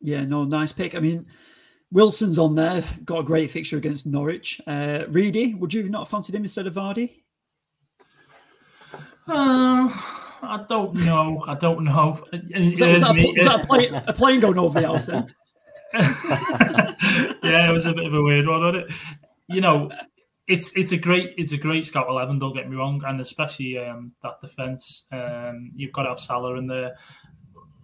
Yeah, 0.00 0.24
no, 0.24 0.44
nice 0.44 0.72
pick. 0.72 0.94
I 0.94 1.00
mean, 1.00 1.26
Wilson's 1.90 2.38
on 2.38 2.54
there. 2.54 2.84
Got 3.04 3.20
a 3.20 3.24
great 3.24 3.50
fixture 3.50 3.78
against 3.78 4.06
Norwich. 4.06 4.60
Uh, 4.66 5.04
Reedy, 5.08 5.54
would 5.54 5.72
you 5.72 5.80
not 5.80 5.84
have 5.84 5.92
not 5.92 6.08
fancied 6.08 6.34
him 6.34 6.42
instead 6.42 6.66
of 6.66 6.74
Vardy? 6.74 7.22
Uh, 9.26 9.88
I 10.42 10.64
don't 10.68 10.94
know. 10.94 11.44
I 11.46 11.54
don't 11.54 11.84
know. 11.84 12.22
Is 12.32 12.78
that, 12.78 12.92
was 12.92 13.00
that, 13.02 13.16
a, 13.16 13.20
is 13.20 13.44
that 13.44 13.64
a, 13.64 13.66
plane, 13.66 13.94
a, 13.94 14.12
plane, 14.12 14.40
going 14.40 14.58
over 14.58 14.80
the 14.80 14.86
house 14.86 15.06
then? 15.06 15.34
yeah, 17.42 17.68
it 17.68 17.72
was 17.72 17.86
a 17.86 17.92
bit 17.92 18.06
of 18.06 18.14
a 18.14 18.22
weird 18.22 18.46
one, 18.46 18.60
wasn't 18.60 18.90
it? 18.90 18.96
You 19.48 19.60
know, 19.60 19.90
it's 20.46 20.76
it's 20.76 20.92
a 20.92 20.96
great 20.96 21.34
it's 21.36 21.52
a 21.52 21.56
great 21.56 21.84
scout 21.84 22.08
eleven. 22.08 22.38
Don't 22.38 22.54
get 22.54 22.68
me 22.68 22.76
wrong, 22.76 23.02
and 23.06 23.20
especially 23.20 23.78
um, 23.78 24.12
that 24.22 24.40
defense. 24.40 25.04
Um, 25.12 25.72
you've 25.74 25.92
got 25.92 26.02
to 26.02 26.10
have 26.10 26.20
Salah 26.20 26.56
in 26.56 26.66
there. 26.66 26.96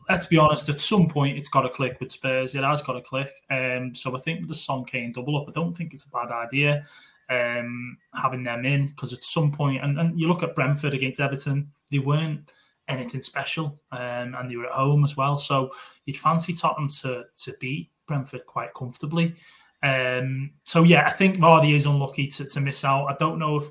Let's 0.09 0.27
be 0.27 0.37
honest. 0.37 0.69
At 0.69 0.81
some 0.81 1.09
point, 1.09 1.39
it's 1.39 1.49
got 1.49 1.63
to 1.63 1.69
click 1.69 2.01
with 2.01 2.13
Spurs. 2.13 2.55
It 2.55 2.65
has 2.65 2.83
got 2.83 2.95
to 2.95 3.01
click. 3.03 3.31
Um, 3.51 3.95
so 3.95 4.15
I 4.17 4.21
think 4.21 4.41
with 4.41 4.49
the 4.49 4.55
Son 4.55 4.85
Kane 4.85 5.13
double 5.13 5.41
up, 5.41 5.49
I 5.49 5.53
don't 5.53 5.73
think 5.73 5.95
it's 5.95 6.05
a 6.05 6.11
bad 6.11 6.31
idea 6.31 6.85
um, 7.31 7.97
having 8.15 8.43
them 8.43 8.65
in 8.65 8.87
because 8.87 9.13
at 9.13 9.25
some 9.25 9.53
point, 9.53 9.83
and, 9.83 9.99
and 9.99 10.19
you 10.19 10.29
look 10.29 10.43
at 10.43 10.55
Brentford 10.55 10.95
against 10.95 11.21
Everton, 11.21 11.71
they 11.91 11.99
weren't 11.99 12.53
anything 12.89 13.23
special, 13.23 13.81
um, 13.93 14.35
and 14.35 14.51
they 14.51 14.57
were 14.57 14.67
at 14.67 14.73
home 14.73 15.05
as 15.05 15.17
well. 15.17 15.39
So 15.39 15.71
you'd 16.05 16.17
fancy 16.17 16.53
Tottenham 16.53 16.89
to 17.01 17.25
to 17.45 17.55
beat 17.61 17.91
Brentford 18.07 18.47
quite 18.47 18.75
comfortably. 18.75 19.35
Um, 19.83 20.53
so 20.65 20.85
yeah, 20.85 21.07
I 21.07 21.11
think 21.11 21.39
Vardy 21.39 21.75
is 21.75 21.87
unlucky 21.87 22.29
to, 22.29 22.45
to 22.45 22.61
miss 22.61 22.85
out. 22.85 23.07
I 23.07 23.17
don't 23.19 23.39
know 23.39 23.57
if 23.57 23.65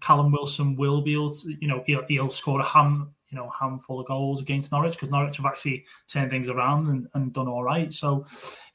Callum 0.00 0.30
Wilson 0.30 0.76
will 0.76 1.00
be 1.00 1.14
able 1.14 1.34
to, 1.34 1.54
you 1.60 1.68
know, 1.68 1.82
he'll, 1.86 2.04
he'll 2.08 2.28
score 2.28 2.60
a 2.60 2.64
ham, 2.64 3.13
you 3.34 3.40
know, 3.40 3.50
handful 3.50 3.98
of 3.98 4.06
goals 4.06 4.40
against 4.40 4.70
Norwich 4.70 4.92
because 4.92 5.10
Norwich 5.10 5.38
have 5.38 5.46
actually 5.46 5.84
turned 6.06 6.30
things 6.30 6.48
around 6.48 6.86
and, 6.86 7.08
and, 7.14 7.32
done 7.32 7.48
all 7.48 7.64
right. 7.64 7.92
So 7.92 8.24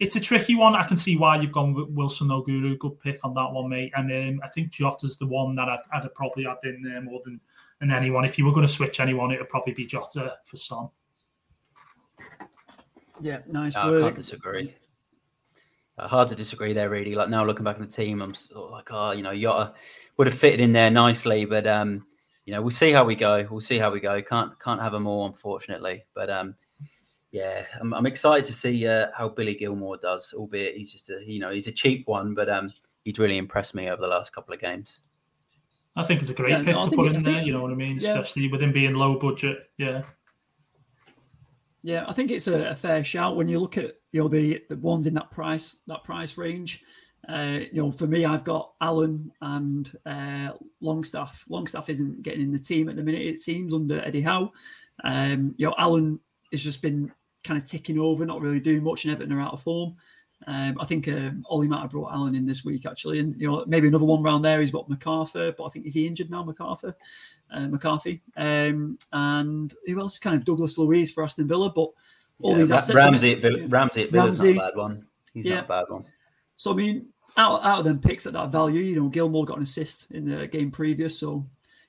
it's 0.02 0.18
a 0.18 0.20
tricky 0.20 0.54
one. 0.56 0.76
I 0.76 0.84
can 0.84 0.98
see 0.98 1.16
why 1.16 1.40
you've 1.40 1.54
gone 1.54 1.74
with 1.74 1.88
Wilson 1.88 2.30
or 2.30 2.44
Guru. 2.44 2.76
Good 2.76 3.00
pick 3.00 3.24
on 3.24 3.34
that 3.36 3.54
one, 3.54 3.70
mate. 3.70 3.94
And 3.96 4.12
um, 4.12 4.42
I 4.44 4.50
think 4.50 4.72
Jota's 4.72 5.16
the 5.16 5.28
one 5.28 5.56
that 5.56 5.70
I'd, 5.70 5.80
I'd 5.94 6.14
probably 6.14 6.44
have 6.44 6.62
been 6.62 6.82
there 6.84 7.02
more 7.02 7.22
than, 7.24 7.40
than 7.80 7.90
anyone. 7.90 8.26
If 8.26 8.38
you 8.38 8.44
were 8.44 8.52
going 8.52 8.68
to 8.68 8.72
switch 8.72 9.00
anyone, 9.00 9.32
it 9.32 9.40
would 9.40 9.48
probably 9.48 9.74
be 9.74 9.86
Jota 9.86 10.36
for 10.44 10.58
Son. 10.58 10.90
Yeah, 13.22 13.40
nice 13.48 13.78
work 13.78 14.04
I 14.04 14.08
can't 14.08 14.16
disagree. 14.18 14.76
Uh, 15.98 16.08
hard 16.10 16.28
to 16.28 16.36
disagree 16.36 16.74
there, 16.74 16.90
really. 16.90 17.16
Like 17.16 17.30
now 17.30 17.46
looking 17.46 17.64
back 17.64 17.78
on 17.78 17.82
the 17.82 17.88
team, 17.88 18.22
I'm 18.22 18.34
sort 18.34 18.66
of 18.66 18.72
like, 18.72 18.90
oh, 18.92 19.12
you 19.12 19.24
know, 19.24 19.34
Jota 19.34 19.74
would 20.18 20.28
have 20.28 20.38
fitted 20.38 20.60
in 20.60 20.74
there 20.74 20.92
nicely, 20.92 21.46
but 21.46 21.66
um, 21.66 22.06
you 22.50 22.56
know, 22.56 22.64
we'll 22.64 22.72
see 22.72 22.92
how 22.92 23.04
we 23.04 23.14
go. 23.14 23.48
We'll 23.52 23.62
see 23.62 23.78
how 23.78 23.92
we 23.92 24.00
go. 24.00 24.20
Can't 24.24 24.60
can't 24.60 24.82
have 24.82 24.92
them 24.92 25.06
all, 25.06 25.28
unfortunately. 25.28 26.06
But 26.16 26.32
um, 26.32 26.56
yeah, 27.30 27.64
I'm, 27.80 27.94
I'm 27.94 28.08
excited 28.08 28.44
to 28.46 28.54
see 28.54 28.88
uh, 28.88 29.10
how 29.16 29.30
Billy 29.30 29.54
Gilmour 29.54 29.98
does. 30.02 30.34
Albeit 30.34 30.76
he's 30.76 30.92
just 30.92 31.12
a 31.12 31.24
you 31.24 31.40
know 31.40 31.52
he's 31.52 31.68
a 31.68 31.72
cheap 31.72 32.08
one, 32.08 32.34
but 32.34 32.50
um, 32.50 32.74
he's 33.06 33.20
really 33.20 33.38
impressed 33.38 33.76
me 33.76 33.88
over 33.88 34.02
the 34.02 34.08
last 34.08 34.34
couple 34.34 34.52
of 34.52 34.60
games. 34.60 35.00
I 35.96 36.04
think 36.04 36.22
it's 36.22 36.32
a 36.32 36.34
great 36.34 36.50
yeah, 36.50 36.64
pick 36.64 36.76
no, 36.76 36.90
to 36.90 36.96
put 36.96 37.14
in 37.14 37.22
there. 37.22 37.44
You 37.44 37.54
know 37.54 37.62
what 37.62 37.70
I 37.70 37.76
mean, 37.76 38.00
yeah. 38.02 38.14
especially 38.14 38.48
with 38.48 38.64
him 38.64 38.72
being 38.72 38.96
low 38.96 39.20
budget. 39.20 39.70
Yeah. 39.78 40.02
Yeah, 41.84 42.06
I 42.08 42.14
think 42.14 42.32
it's 42.32 42.48
a, 42.48 42.72
a, 42.72 42.76
fair 42.76 43.04
shout 43.04 43.36
when 43.36 43.48
you 43.48 43.60
look 43.60 43.78
at 43.78 43.94
you 44.12 44.24
know 44.24 44.28
the, 44.28 44.64
the 44.70 44.76
ones 44.78 45.06
in 45.06 45.14
that 45.14 45.30
price 45.30 45.78
that 45.86 46.04
price 46.04 46.36
range. 46.36 46.84
Uh, 47.30 47.60
you 47.72 47.82
know, 47.82 47.92
for 47.92 48.08
me, 48.08 48.26
I've 48.26 48.44
got 48.44 48.74
Allen 48.82 49.32
and 49.42 49.92
uh, 50.06 50.52
Longstaff. 50.82 51.46
Longstaff 51.48 51.90
isn't 51.90 52.24
getting 52.24 52.42
in 52.42 52.52
the 52.52 52.60
team 52.60 52.90
at 52.90 52.96
the 52.96 53.04
minute. 53.04 53.22
It 53.22 53.38
seems 53.38 53.74
under 53.74 54.04
Eddie 54.04 54.22
Howe. 54.22 54.52
Um, 55.04 55.54
you 55.58 55.68
know, 55.68 55.76
Allen 55.78 56.20
has 56.52 56.64
just 56.64 56.82
been 56.82 57.12
kind 57.44 57.62
of 57.62 57.68
ticking 57.68 58.00
over, 58.00 58.26
not 58.26 58.42
really 58.42 58.60
doing 58.60 58.84
much, 58.84 59.06
and 59.06 59.14
Everton 59.14 59.34
are 59.34 59.42
out 59.42 59.54
of 59.54 59.62
form. 59.62 59.96
Um, 60.48 60.78
I 60.80 60.86
think 60.86 61.08
um, 61.10 61.44
Ollie 61.50 61.68
might 61.68 61.82
have 61.82 61.92
brought 61.92 62.14
Allen 62.14 62.34
in 62.34 62.46
this 62.46 62.64
week 62.64 62.86
actually, 62.86 63.20
and 63.20 63.40
you 63.40 63.52
know 63.52 63.66
maybe 63.68 63.88
another 63.88 64.06
one 64.06 64.24
round 64.24 64.44
there. 64.44 64.62
He's 64.62 64.72
got 64.72 64.90
McArthur, 64.90 65.56
but 65.56 65.66
I 65.66 65.70
think 65.70 65.86
is 65.86 65.94
he 65.94 66.08
injured 66.08 66.32
now, 66.32 66.44
McArthur, 66.44 66.94
uh, 67.52 67.68
McCarthy, 67.68 68.22
um, 68.38 68.98
and 69.12 69.74
who 69.86 70.00
else? 70.00 70.18
Kind 70.18 70.38
of 70.38 70.46
Douglas 70.46 70.78
Luiz 70.78 71.12
for 71.12 71.24
Aston 71.24 71.48
Villa, 71.48 71.70
but 71.70 71.90
all 72.42 72.54
yeah, 72.54 72.58
these 72.58 72.72
assets. 72.72 72.96
Ramsey, 72.96 73.34
at 73.34 73.42
Villa, 73.42 73.68
Ramsey 73.68 74.06
Villa's 74.06 74.42
Ramsey, 74.42 74.54
not 74.54 74.64
a 74.64 74.68
bad 74.70 74.78
one. 74.78 75.06
He's 75.34 75.46
yeah. 75.46 75.56
not 75.56 75.66
a 75.66 75.68
bad 75.68 75.86
one. 75.90 76.06
So 76.56 76.72
I 76.72 76.76
mean, 76.76 77.08
out 77.38 77.64
out 77.64 77.80
of 77.80 77.86
them 77.86 78.00
picks 78.00 78.26
at 78.26 78.34
that 78.34 78.52
value, 78.52 78.82
you 78.82 78.96
know, 78.96 79.10
Gilmour 79.10 79.46
got 79.46 79.58
an 79.58 79.64
assist 79.64 80.12
in 80.12 80.26
the 80.26 80.48
game 80.48 80.72
previous, 80.72 81.18
so 81.18 81.46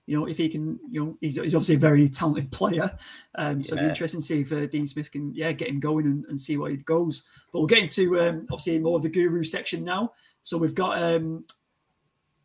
you 0.07 0.19
know, 0.19 0.27
if 0.27 0.39
he 0.39 0.49
can, 0.49 0.77
you 0.91 1.05
know, 1.05 1.19
he's, 1.21 1.37
he's 1.37 1.55
obviously 1.55 1.77
a 1.77 1.79
very 1.79 2.09
talented 2.09 2.51
player. 2.51 2.91
Um, 3.37 3.63
so 3.63 3.75
yeah. 3.75 3.83
it'll 3.83 3.85
be 3.85 3.89
interesting 3.91 4.21
to 4.21 4.27
see 4.27 4.41
if 4.41 4.53
uh, 4.53 4.67
Dean 4.67 4.85
Smith 4.85 5.13
can, 5.13 5.33
yeah, 5.37 5.53
get 5.53 5.69
him 5.69 5.79
going 5.79 6.07
and, 6.07 6.25
and 6.25 6.41
see 6.41 6.57
where 6.57 6.71
he 6.71 6.79
goes. 6.79 7.29
But 7.53 7.61
we'll 7.61 7.69
get 7.69 7.79
into 7.79 8.19
um, 8.19 8.47
obviously 8.51 8.81
more 8.81 8.97
of 8.97 9.05
the 9.05 9.09
guru 9.09 9.45
section 9.45 9.85
now. 9.85 10.13
So 10.43 10.59
we've 10.59 10.75
got 10.75 11.01
um, 11.01 11.45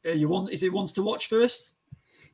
uh, 0.06 0.12
you 0.12 0.28
want 0.28 0.52
is 0.52 0.62
it 0.62 0.72
ones 0.72 0.92
to 0.92 1.02
watch 1.02 1.28
first? 1.28 1.74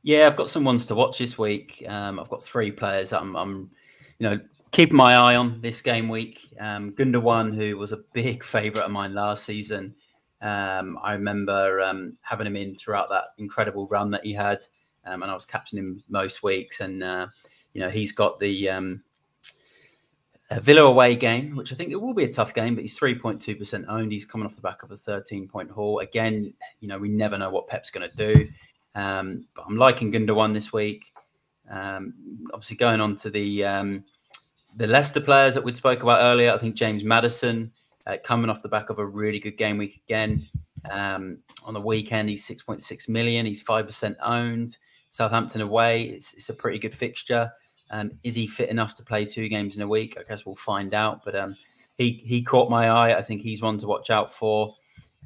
Yeah, 0.02 0.26
I've 0.26 0.36
got 0.36 0.50
some 0.50 0.64
ones 0.64 0.84
to 0.86 0.94
watch 0.94 1.18
this 1.18 1.38
week. 1.38 1.82
Um, 1.88 2.20
I've 2.20 2.28
got 2.28 2.42
three 2.42 2.70
players 2.70 3.12
I'm, 3.12 3.34
I'm, 3.34 3.70
you 4.18 4.28
know, 4.28 4.40
keeping 4.72 4.96
my 4.96 5.14
eye 5.14 5.36
on 5.36 5.60
this 5.60 5.80
game 5.80 6.08
week. 6.08 6.52
Um, 6.60 6.92
Gundogan, 6.92 7.54
who 7.54 7.78
was 7.78 7.92
a 7.92 7.98
big 8.12 8.44
favourite 8.44 8.84
of 8.84 8.90
mine 8.90 9.14
last 9.14 9.44
season. 9.44 9.94
Um, 10.42 10.98
I 11.02 11.12
remember 11.12 11.80
um, 11.80 12.18
having 12.20 12.46
him 12.46 12.56
in 12.56 12.74
throughout 12.74 13.08
that 13.10 13.26
incredible 13.38 13.86
run 13.86 14.10
that 14.10 14.24
he 14.24 14.32
had 14.32 14.58
um, 15.04 15.22
and 15.22 15.30
I 15.30 15.34
was 15.34 15.46
captaining 15.46 15.84
him 15.84 16.04
most 16.08 16.42
weeks. 16.42 16.80
And 16.80 17.02
uh, 17.02 17.28
you 17.72 17.80
know, 17.80 17.90
he's 17.90 18.12
got 18.12 18.38
the 18.38 18.68
um, 18.68 19.02
Villa 20.60 20.82
away 20.82 21.16
game, 21.16 21.56
which 21.56 21.72
I 21.72 21.76
think 21.76 21.90
it 21.90 22.00
will 22.00 22.14
be 22.14 22.24
a 22.24 22.32
tough 22.32 22.54
game, 22.54 22.74
but 22.74 22.82
he's 22.82 22.96
three 22.96 23.18
point 23.18 23.40
two 23.40 23.56
percent 23.56 23.86
owned. 23.88 24.12
He's 24.12 24.24
coming 24.24 24.46
off 24.46 24.54
the 24.54 24.62
back 24.62 24.82
of 24.82 24.90
a 24.90 24.96
thirteen 24.96 25.48
point 25.48 25.70
haul. 25.70 26.00
Again, 26.00 26.52
you 26.80 26.88
know, 26.88 26.98
we 26.98 27.08
never 27.08 27.38
know 27.38 27.50
what 27.50 27.68
Pep's 27.68 27.90
going 27.90 28.08
to 28.08 28.16
do. 28.16 28.48
Um, 28.94 29.46
but 29.56 29.64
I'm 29.66 29.76
liking 29.76 30.12
Gundogan 30.12 30.52
this 30.54 30.72
week. 30.72 31.04
Um, 31.70 32.14
obviously, 32.52 32.76
going 32.76 33.00
on 33.00 33.16
to 33.16 33.30
the 33.30 34.02
the 34.74 34.86
Leicester 34.86 35.20
players 35.20 35.52
that 35.54 35.64
we 35.64 35.74
spoke 35.74 36.02
about 36.02 36.22
earlier, 36.22 36.50
I 36.52 36.56
think 36.56 36.76
James 36.76 37.04
Maddison 37.04 37.72
uh, 38.06 38.16
coming 38.22 38.50
off 38.50 38.62
the 38.62 38.68
back 38.68 38.90
of 38.90 38.98
a 38.98 39.06
really 39.06 39.38
good 39.38 39.56
game 39.56 39.78
week 39.78 40.02
again. 40.06 40.48
Um, 40.90 41.38
on 41.64 41.74
the 41.74 41.80
weekend, 41.80 42.28
he's 42.28 42.46
6.6 42.46 43.08
million. 43.08 43.46
He's 43.46 43.62
5% 43.62 44.16
owned. 44.22 44.76
Southampton 45.10 45.60
away. 45.60 46.04
It's, 46.04 46.34
it's 46.34 46.48
a 46.48 46.54
pretty 46.54 46.78
good 46.78 46.94
fixture. 46.94 47.52
Um, 47.90 48.12
is 48.24 48.34
he 48.34 48.46
fit 48.46 48.70
enough 48.70 48.94
to 48.94 49.04
play 49.04 49.24
two 49.24 49.48
games 49.48 49.76
in 49.76 49.82
a 49.82 49.86
week? 49.86 50.16
I 50.18 50.22
guess 50.26 50.46
we'll 50.46 50.56
find 50.56 50.94
out. 50.94 51.24
But 51.24 51.36
um, 51.36 51.56
he 51.98 52.22
he 52.24 52.42
caught 52.42 52.70
my 52.70 52.88
eye. 52.88 53.16
I 53.16 53.22
think 53.22 53.42
he's 53.42 53.60
one 53.60 53.78
to 53.78 53.86
watch 53.86 54.10
out 54.10 54.32
for. 54.32 54.74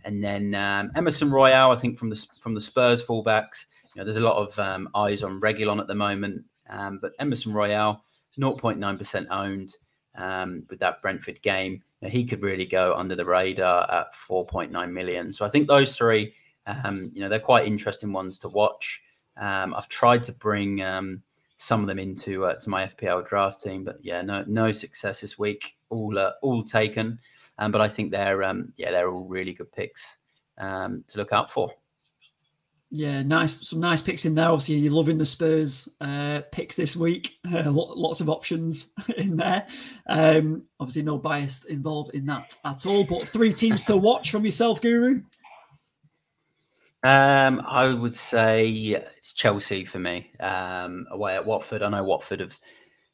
And 0.04 0.22
then 0.22 0.54
um, 0.54 0.90
Emerson 0.96 1.30
Royal, 1.30 1.70
I 1.70 1.76
think 1.76 1.98
from 1.98 2.10
the 2.10 2.26
from 2.40 2.54
the 2.54 2.60
Spurs 2.60 3.04
fullbacks, 3.04 3.66
you 3.94 4.00
know, 4.00 4.04
there's 4.04 4.16
a 4.16 4.20
lot 4.20 4.36
of 4.36 4.58
um, 4.58 4.88
eyes 4.94 5.22
on 5.22 5.40
Reguilon 5.40 5.80
at 5.80 5.86
the 5.86 5.94
moment. 5.94 6.44
Um, 6.68 6.98
but 7.00 7.12
Emerson 7.20 7.52
Royal, 7.52 8.04
0.9% 8.38 9.26
owned 9.30 9.76
um, 10.16 10.64
with 10.68 10.80
that 10.80 11.00
Brentford 11.00 11.40
game. 11.42 11.82
He 12.02 12.24
could 12.24 12.42
really 12.42 12.66
go 12.66 12.94
under 12.94 13.16
the 13.16 13.24
radar 13.24 13.90
at 13.90 14.14
4.9 14.14 14.92
million. 14.92 15.32
So 15.32 15.44
I 15.44 15.48
think 15.48 15.66
those 15.66 15.96
three, 15.96 16.34
um, 16.66 17.10
you 17.14 17.20
know, 17.20 17.28
they're 17.28 17.38
quite 17.38 17.66
interesting 17.66 18.12
ones 18.12 18.38
to 18.40 18.48
watch. 18.48 19.00
Um, 19.36 19.74
I've 19.74 19.88
tried 19.88 20.22
to 20.24 20.32
bring 20.32 20.82
um, 20.82 21.22
some 21.56 21.80
of 21.80 21.86
them 21.86 21.98
into 21.98 22.44
uh, 22.44 22.54
to 22.60 22.70
my 22.70 22.86
FPL 22.86 23.26
draft 23.26 23.62
team, 23.62 23.84
but 23.84 23.98
yeah, 24.02 24.22
no 24.22 24.44
no 24.46 24.72
success 24.72 25.20
this 25.20 25.38
week. 25.38 25.76
All 25.88 26.18
uh, 26.18 26.32
all 26.42 26.62
taken, 26.62 27.18
um, 27.58 27.72
but 27.72 27.80
I 27.80 27.88
think 27.88 28.10
they're 28.10 28.42
um, 28.42 28.72
yeah 28.76 28.90
they're 28.90 29.10
all 29.10 29.24
really 29.24 29.52
good 29.52 29.72
picks 29.72 30.18
um, 30.58 31.04
to 31.08 31.18
look 31.18 31.32
out 31.32 31.50
for. 31.50 31.72
Yeah, 32.90 33.22
nice. 33.22 33.68
Some 33.68 33.80
nice 33.80 34.00
picks 34.00 34.24
in 34.24 34.34
there. 34.34 34.48
Obviously, 34.48 34.76
you're 34.76 34.92
loving 34.92 35.18
the 35.18 35.26
Spurs 35.26 35.88
uh, 36.00 36.42
picks 36.52 36.76
this 36.76 36.96
week. 36.96 37.32
Uh, 37.46 37.70
lots 37.70 38.20
of 38.20 38.28
options 38.28 38.92
in 39.18 39.36
there. 39.36 39.64
Um, 40.08 40.64
obviously, 40.80 41.02
no 41.02 41.16
bias 41.16 41.64
involved 41.66 42.12
in 42.12 42.26
that 42.26 42.54
at 42.64 42.84
all. 42.86 43.04
But 43.04 43.28
three 43.28 43.52
teams 43.52 43.84
to 43.84 43.96
watch 43.96 44.32
from 44.32 44.44
yourself, 44.44 44.82
Guru. 44.82 45.22
Um, 47.04 47.62
I 47.64 47.94
would 47.94 48.14
say 48.14 48.68
it's 48.68 49.32
Chelsea 49.32 49.84
for 49.84 50.00
me. 50.00 50.32
Um, 50.40 51.06
away 51.12 51.36
at 51.36 51.46
Watford, 51.46 51.82
I 51.82 51.88
know 51.88 52.02
Watford 52.02 52.40
have 52.40 52.58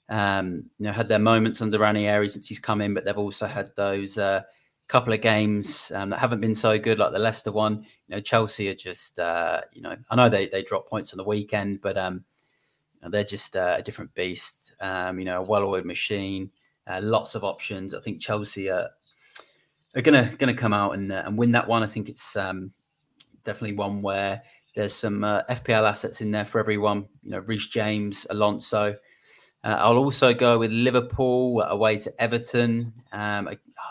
um, 0.09 0.65
you 0.79 0.87
know 0.87 0.93
had 0.93 1.09
their 1.09 1.19
moments 1.19 1.61
under 1.61 1.79
Ranieri 1.79 2.31
since 2.31 2.47
he's 2.47 2.59
come 2.59 2.81
in, 2.81 2.95
but 2.95 3.05
they've 3.05 3.19
also 3.19 3.47
had 3.47 3.71
those 3.77 4.17
uh, 4.17 4.41
couple 4.89 5.13
of 5.13 5.21
games 5.21 5.91
um, 5.95 6.11
that 6.11 6.19
haven't 6.19 6.41
been 6.41 6.55
so 6.55 6.79
good, 6.79 6.99
like 6.99 7.13
the 7.13 7.19
Leicester 7.19 7.53
one. 7.53 7.85
You 8.09 8.17
know, 8.17 8.21
Chelsea 8.21 8.69
are 8.69 8.75
just 8.75 9.19
uh, 9.19 9.63
you 9.73 9.83
know 9.83 9.97
I 10.11 10.17
know 10.17 10.29
they 10.29 10.47
they 10.47 10.63
drop 10.63 10.89
points 10.89 11.13
on 11.13 11.19
the 11.19 11.25
weekend, 11.25 11.81
but 11.83 11.97
um, 11.97 12.25
they're 13.09 13.25
just 13.25 13.57
uh, 13.57 13.77
a 13.79 13.83
different 13.83 14.15
beast. 14.15 14.75
Um, 14.81 15.19
you 15.19 15.25
know, 15.25 15.41
a 15.41 15.45
well-oiled 15.45 15.85
machine, 15.85 16.51
uh, 16.87 17.01
lots 17.03 17.35
of 17.35 17.45
options. 17.45 17.95
I 17.95 18.01
think 18.01 18.21
Chelsea 18.21 18.71
are 18.71 18.91
are 19.97 20.03
gonna 20.03 20.33
gonna 20.39 20.55
come 20.55 20.73
out 20.73 20.95
and 20.95 21.13
uh, 21.13 21.23
and 21.27 21.39
win 21.39 21.53
that 21.53 21.69
one. 21.69 21.83
I 21.83 21.87
think 21.87 22.09
it's 22.09 22.37
um, 22.37 22.73
definitely 23.45 23.77
one 23.77 24.03
where 24.03 24.43
there's 24.75 24.95
some 24.95 25.23
uh, 25.25 25.43
FPL 25.51 25.89
assets 25.89 26.21
in 26.21 26.31
there 26.31 26.45
for 26.45 26.59
everyone. 26.59 27.07
You 27.23 27.33
know, 27.33 27.39
Reece 27.41 27.67
James, 27.67 28.27
Alonso. 28.31 28.97
Uh, 29.65 29.77
I'll 29.79 29.99
also 29.99 30.35
go 30.35 30.59
with 30.59 30.71
Liverpool 30.71 31.63
away 31.63 31.99
to 32.01 32.23
Everton. 32.23 32.93
Um, 33.13 33.49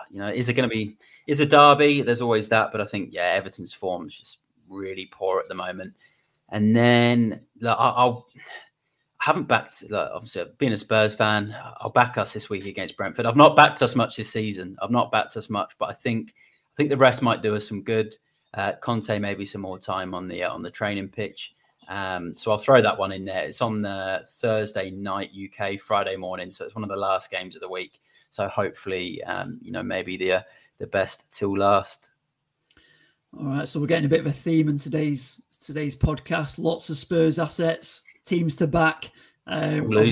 you 0.10 0.20
know, 0.20 0.28
is 0.28 0.50
it 0.50 0.54
going 0.54 0.70
to 0.70 0.74
be 0.74 0.98
is 1.28 1.40
a 1.40 1.46
derby? 1.46 2.02
There's 2.02 2.22
always 2.22 2.50
that, 2.50 2.72
but 2.72 2.82
I 2.82 2.86
think 2.86 3.14
yeah, 3.14 3.34
Everton's 3.34 3.74
form 3.74 4.08
is 4.08 4.18
just 4.18 4.40
really 4.70 5.08
poor 5.12 5.40
at 5.40 5.48
the 5.48 5.56
moment. 5.56 5.94
And 6.50 6.76
then 6.76 7.42
I'll 7.66 8.28
haven't 9.22 9.48
backed. 9.48 9.90
Like, 9.90 10.10
obviously, 10.14 10.46
being 10.58 10.74
a 10.74 10.78
Spurs 10.78 11.14
fan, 11.14 11.56
I'll 11.80 11.92
back 11.92 12.18
us 12.18 12.34
this 12.34 12.50
week 12.50 12.66
against 12.66 12.98
Brentford. 12.98 13.26
I've 13.26 13.36
not 13.36 13.56
backed 13.56 13.82
us 13.82 13.96
much 13.96 14.18
this 14.18 14.32
season. 14.32 14.76
I've 14.82 14.92
not 14.92 15.12
backed 15.12 15.38
us 15.38 15.50
much, 15.50 15.74
but 15.80 15.90
I 15.90 15.94
think 15.94 16.34
I 16.74 16.74
think 16.76 16.90
the 16.90 16.98
rest 16.98 17.22
might 17.22 17.42
do 17.42 17.56
us 17.56 17.68
some 17.68 17.84
good. 17.84 18.14
Uh, 18.54 18.74
Conte 18.82 19.18
maybe 19.20 19.46
some 19.46 19.62
more 19.62 19.80
time 19.80 20.14
on 20.14 20.28
the 20.28 20.44
uh, 20.44 20.54
on 20.54 20.64
the 20.64 20.72
training 20.72 21.08
pitch. 21.08 21.54
Um, 21.88 22.34
so 22.34 22.52
I'll 22.52 22.58
throw 22.58 22.82
that 22.82 22.98
one 22.98 23.12
in 23.12 23.26
there. 23.26 23.44
It's 23.44 23.62
on 23.62 23.82
the 23.82 24.24
Thursday 24.28 24.92
night 24.92 25.32
UK, 25.36 25.80
Friday 25.80 26.16
morning, 26.16 26.52
so 26.52 26.64
it's 26.64 26.76
one 26.76 26.84
of 26.84 26.90
the 26.90 26.96
last 26.96 27.32
games 27.32 27.56
of 27.56 27.62
the 27.62 27.70
week. 27.70 28.02
So 28.30 28.48
hopefully, 28.48 29.24
um, 29.24 29.60
you 29.62 29.72
know, 29.72 29.84
maybe 29.84 30.18
the 30.18 30.34
uh, 30.34 30.42
the 30.78 30.88
best 30.88 31.32
till 31.32 31.58
last. 31.58 32.12
All 33.38 33.46
right, 33.46 33.68
so 33.68 33.80
we're 33.80 33.88
getting 33.88 34.06
a 34.06 34.10
bit 34.10 34.22
of 34.22 34.28
a 34.28 34.32
theme 34.32 34.70
in 34.70 34.78
today's 34.78 35.44
today's 35.64 35.96
podcast. 35.96 36.58
Lots 36.60 36.90
of 36.90 36.98
Spurs 36.98 37.40
assets, 37.40 38.04
teams 38.26 38.56
to 38.58 38.68
back. 38.68 39.12
Um, 39.48 39.88
we'll, 39.88 40.06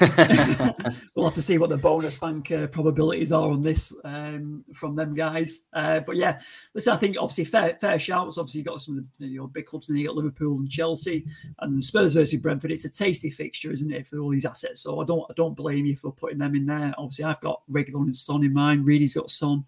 we'll 1.14 1.26
have 1.26 1.34
to 1.34 1.42
see 1.42 1.58
what 1.58 1.68
the 1.68 1.76
bonus 1.76 2.16
bank 2.16 2.50
uh, 2.50 2.66
probabilities 2.66 3.30
are 3.30 3.50
on 3.50 3.62
this 3.62 3.94
um, 4.04 4.64
from 4.72 4.96
them 4.96 5.14
guys. 5.14 5.68
Uh, 5.74 6.00
but 6.00 6.16
yeah, 6.16 6.40
listen, 6.74 6.92
I 6.92 6.96
think 6.96 7.16
obviously 7.18 7.44
fair 7.44 7.76
fair 7.80 7.98
shouts. 7.98 8.38
Obviously, 8.38 8.60
you 8.60 8.64
got 8.64 8.80
some 8.80 8.98
of 8.98 9.06
the 9.18 9.26
you 9.26 9.38
know, 9.38 9.46
big 9.46 9.66
clubs, 9.66 9.88
and 9.88 9.98
you 9.98 10.06
got 10.06 10.16
Liverpool 10.16 10.58
and 10.58 10.70
Chelsea, 10.70 11.26
and 11.60 11.76
the 11.76 11.82
Spurs 11.82 12.14
versus 12.14 12.40
Brentford. 12.40 12.72
It's 12.72 12.86
a 12.86 12.90
tasty 12.90 13.30
fixture, 13.30 13.70
isn't 13.70 13.92
it, 13.92 14.06
for 14.06 14.18
all 14.18 14.30
these 14.30 14.46
assets? 14.46 14.80
So 14.80 15.00
I 15.00 15.04
don't 15.04 15.26
I 15.30 15.34
don't 15.36 15.56
blame 15.56 15.84
you 15.84 15.96
for 15.96 16.12
putting 16.12 16.38
them 16.38 16.54
in 16.54 16.66
there. 16.66 16.94
Obviously, 16.96 17.26
I've 17.26 17.40
got 17.40 17.62
Reguilón 17.70 18.04
and 18.04 18.16
Son 18.16 18.44
in 18.44 18.54
mind. 18.54 18.86
Reedy's 18.86 19.14
got 19.14 19.30
Son. 19.30 19.64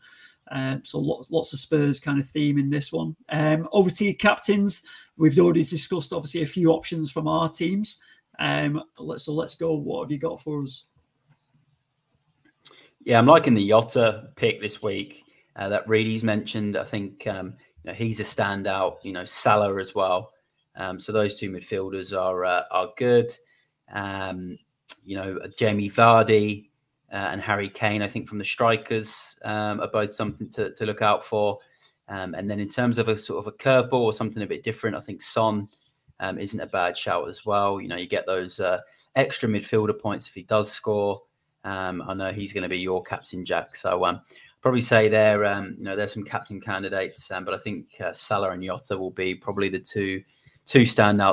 Um, 0.53 0.85
so 0.85 1.01
lots, 1.01 1.31
lots 1.31 1.53
of 1.53 1.59
Spurs 1.59 1.99
kind 1.99 2.21
of 2.21 2.29
theme 2.29 2.59
in 2.59 2.71
this 2.71 2.93
one. 2.93 3.17
Um, 3.31 3.69
over 3.73 3.91
to 3.91 4.05
your 4.05 4.15
captains. 4.15 4.87
We've 5.17 5.39
already 5.39 5.65
discussed 5.65 6.13
obviously 6.13 6.43
a 6.43 6.47
few 6.47 6.71
options 6.71 7.11
from 7.11 7.27
our 7.27 7.49
teams. 7.49 8.01
Um, 8.39 8.83
so 9.17 9.33
let's 9.33 9.55
go. 9.55 9.75
What 9.75 10.05
have 10.05 10.13
you 10.13 10.19
got 10.19 10.41
for 10.41 10.63
us? 10.63 10.89
Yeah, 13.05 13.19
I'm 13.19 13.27
liking 13.27 13.55
the 13.55 13.69
Jota 13.69 14.31
pick 14.37 14.61
this 14.61 14.83
week 14.83 15.25
uh, 15.55 15.69
that 15.69 15.89
Reedy's 15.89 16.25
mentioned. 16.25 16.77
I 16.77 16.85
think 16.85 17.27
um, 17.27 17.57
you 17.85 17.91
know, 17.91 17.95
he's 17.95 18.21
a 18.21 18.25
standout. 18.25 18.97
You 19.03 19.13
know, 19.13 19.25
Salah 19.25 19.81
as 19.81 19.95
well. 19.95 20.31
Um, 20.75 20.99
so 20.99 21.13
those 21.13 21.37
two 21.37 21.51
midfielders 21.51 22.17
are 22.17 22.45
uh, 22.45 22.65
are 22.71 22.93
good. 22.97 23.33
Um, 23.93 24.59
you 25.05 25.17
know, 25.17 25.39
Jamie 25.57 25.89
Vardy 25.89 26.69
uh, 27.13 27.29
and 27.33 27.41
Harry 27.41 27.69
Kane. 27.69 28.03
I 28.03 28.09
think 28.09 28.29
from 28.29 28.39
the 28.39 28.45
strikers 28.45 29.37
um, 29.45 29.81
are 29.81 29.91
both 29.93 30.13
something 30.13 30.49
to, 30.51 30.73
to 30.73 30.87
look 30.87 31.03
out 31.03 31.25
for. 31.25 31.59
Um, 32.09 32.35
and 32.35 32.51
then 32.51 32.61
in 32.61 32.69
terms 32.69 32.99
of 32.99 33.09
a 33.09 33.17
sort 33.17 33.45
of 33.45 33.53
a 33.53 33.57
curveball 33.57 33.93
or 33.93 34.13
something 34.13 34.43
a 34.43 34.47
bit 34.47 34.65
different, 34.65 34.97
I 34.97 35.01
think 35.01 35.23
Son 35.23 35.67
um, 36.21 36.39
isn't 36.39 36.61
a 36.61 36.67
bad 36.67 36.97
shout 36.97 37.29
as 37.29 37.45
well. 37.45 37.81
You 37.81 37.89
know, 37.89 37.97
you 37.97 38.07
get 38.07 38.27
those 38.27 38.61
uh, 38.61 38.81
extra 39.15 39.49
midfielder 39.49 39.99
points 39.99 40.29
if 40.29 40.35
he 40.35 40.43
does 40.43 40.71
score. 40.71 41.21
Um, 41.65 42.03
I 42.07 42.15
know 42.15 42.33
he's 42.33 42.53
going 42.53 42.63
to 42.63 42.69
be 42.69 42.79
your 42.79 43.03
captain, 43.03 43.45
Jack. 43.45 43.75
So 43.77 44.05
um, 44.05 44.23
probably 44.63 44.81
say 44.81 45.09
there, 45.09 45.45
um, 45.45 45.75
you 45.79 45.85
know, 45.85 45.97
there's 45.97 46.15
some 46.15 46.25
captain 46.25 46.61
candidates, 46.61 47.31
um, 47.31 47.45
but 47.45 47.55
I 47.55 47.59
think 47.59 47.87
uh, 48.01 48.13
Salah 48.13 48.51
and 48.51 48.63
Jota 48.63 48.97
will 48.97 49.11
be 49.11 49.35
probably 49.35 49.69
the 49.69 49.79
two 49.79 50.23
two 50.65 50.83
standout. 50.83 51.33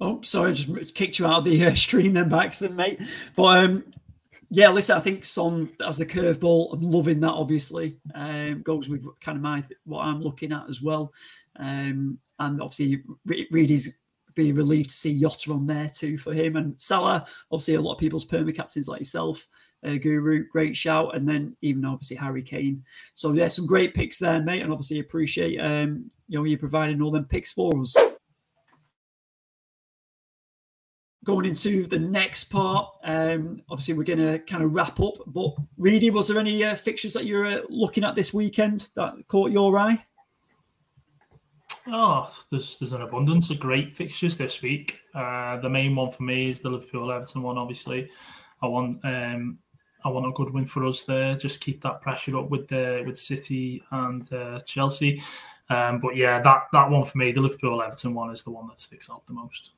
Oh, 0.00 0.20
sorry, 0.22 0.50
I 0.50 0.54
just 0.54 0.94
kicked 0.94 1.18
you 1.18 1.26
out 1.26 1.38
of 1.38 1.44
the 1.44 1.66
uh, 1.66 1.74
stream 1.74 2.12
then 2.12 2.28
by 2.28 2.44
accident, 2.44 2.76
mate. 2.76 3.00
But 3.36 3.64
um, 3.64 3.93
yeah, 4.50 4.70
listen, 4.70 4.96
I 4.96 5.00
think 5.00 5.24
Son 5.24 5.70
as 5.86 6.00
a 6.00 6.06
curveball, 6.06 6.74
I'm 6.74 6.80
loving 6.80 7.20
that. 7.20 7.32
Obviously, 7.32 7.96
um, 8.14 8.62
goes 8.62 8.88
with 8.88 9.06
kind 9.20 9.36
of 9.36 9.42
my 9.42 9.62
what 9.84 10.02
I'm 10.02 10.22
looking 10.22 10.52
at 10.52 10.68
as 10.68 10.82
well, 10.82 11.12
um, 11.58 12.18
and 12.38 12.60
obviously 12.60 13.02
Reedy's 13.50 14.00
be 14.34 14.52
relieved 14.52 14.90
to 14.90 14.96
see 14.96 15.20
Jota 15.20 15.52
on 15.52 15.66
there 15.66 15.88
too 15.88 16.18
for 16.18 16.32
him 16.32 16.56
and 16.56 16.80
Salah. 16.80 17.26
Obviously, 17.50 17.74
a 17.74 17.80
lot 17.80 17.92
of 17.92 17.98
people's 17.98 18.26
perma 18.26 18.54
captains 18.54 18.88
like 18.88 19.00
yourself, 19.00 19.46
uh, 19.84 19.96
Guru, 19.96 20.46
great 20.48 20.76
shout, 20.76 21.14
and 21.14 21.26
then 21.26 21.54
even 21.62 21.84
obviously 21.84 22.16
Harry 22.16 22.42
Kane. 22.42 22.82
So 23.14 23.32
yeah, 23.32 23.48
some 23.48 23.66
great 23.66 23.94
picks 23.94 24.18
there, 24.18 24.42
mate, 24.42 24.62
and 24.62 24.72
obviously 24.72 24.98
appreciate 24.98 25.58
um, 25.58 26.10
you 26.28 26.38
know 26.38 26.44
you 26.44 26.58
providing 26.58 27.00
all 27.02 27.10
them 27.10 27.26
picks 27.26 27.52
for 27.52 27.80
us. 27.80 27.94
Going 31.24 31.46
into 31.46 31.86
the 31.86 31.98
next 31.98 32.44
part, 32.44 32.88
um, 33.04 33.62
obviously 33.70 33.94
we're 33.94 34.04
going 34.04 34.18
to 34.18 34.38
kind 34.40 34.62
of 34.62 34.74
wrap 34.74 35.00
up. 35.00 35.14
But 35.26 35.54
Reedy, 35.78 36.10
was 36.10 36.28
there 36.28 36.38
any 36.38 36.62
uh, 36.62 36.74
fixtures 36.76 37.14
that 37.14 37.24
you're 37.24 37.46
uh, 37.46 37.62
looking 37.68 38.04
at 38.04 38.14
this 38.14 38.32
weekend 38.32 38.90
that 38.94 39.14
caught 39.28 39.50
your 39.50 39.76
eye? 39.78 40.04
Oh, 41.86 42.34
there's 42.50 42.78
there's 42.78 42.92
an 42.92 43.02
abundance 43.02 43.50
of 43.50 43.60
great 43.60 43.94
fixtures 43.94 44.36
this 44.36 44.62
week. 44.62 45.00
Uh, 45.14 45.58
the 45.58 45.68
main 45.68 45.94
one 45.94 46.10
for 46.10 46.22
me 46.22 46.48
is 46.48 46.60
the 46.60 46.70
Liverpool 46.70 47.12
Everton 47.12 47.42
one. 47.42 47.58
Obviously, 47.58 48.08
I 48.62 48.66
want 48.66 49.04
um, 49.04 49.58
I 50.02 50.08
want 50.08 50.26
a 50.26 50.32
good 50.32 50.50
win 50.50 50.66
for 50.66 50.86
us 50.86 51.02
there. 51.02 51.34
Just 51.36 51.60
keep 51.60 51.82
that 51.82 52.00
pressure 52.00 52.38
up 52.38 52.48
with 52.48 52.68
the 52.68 53.02
with 53.06 53.18
City 53.18 53.82
and 53.90 54.32
uh, 54.32 54.60
Chelsea. 54.60 55.22
Um, 55.68 56.00
but 56.00 56.16
yeah, 56.16 56.40
that 56.40 56.64
that 56.72 56.88
one 56.88 57.04
for 57.04 57.18
me, 57.18 57.32
the 57.32 57.42
Liverpool 57.42 57.82
Everton 57.82 58.14
one, 58.14 58.30
is 58.30 58.44
the 58.44 58.50
one 58.50 58.66
that 58.68 58.80
sticks 58.80 59.10
out 59.10 59.26
the 59.26 59.34
most. 59.34 59.72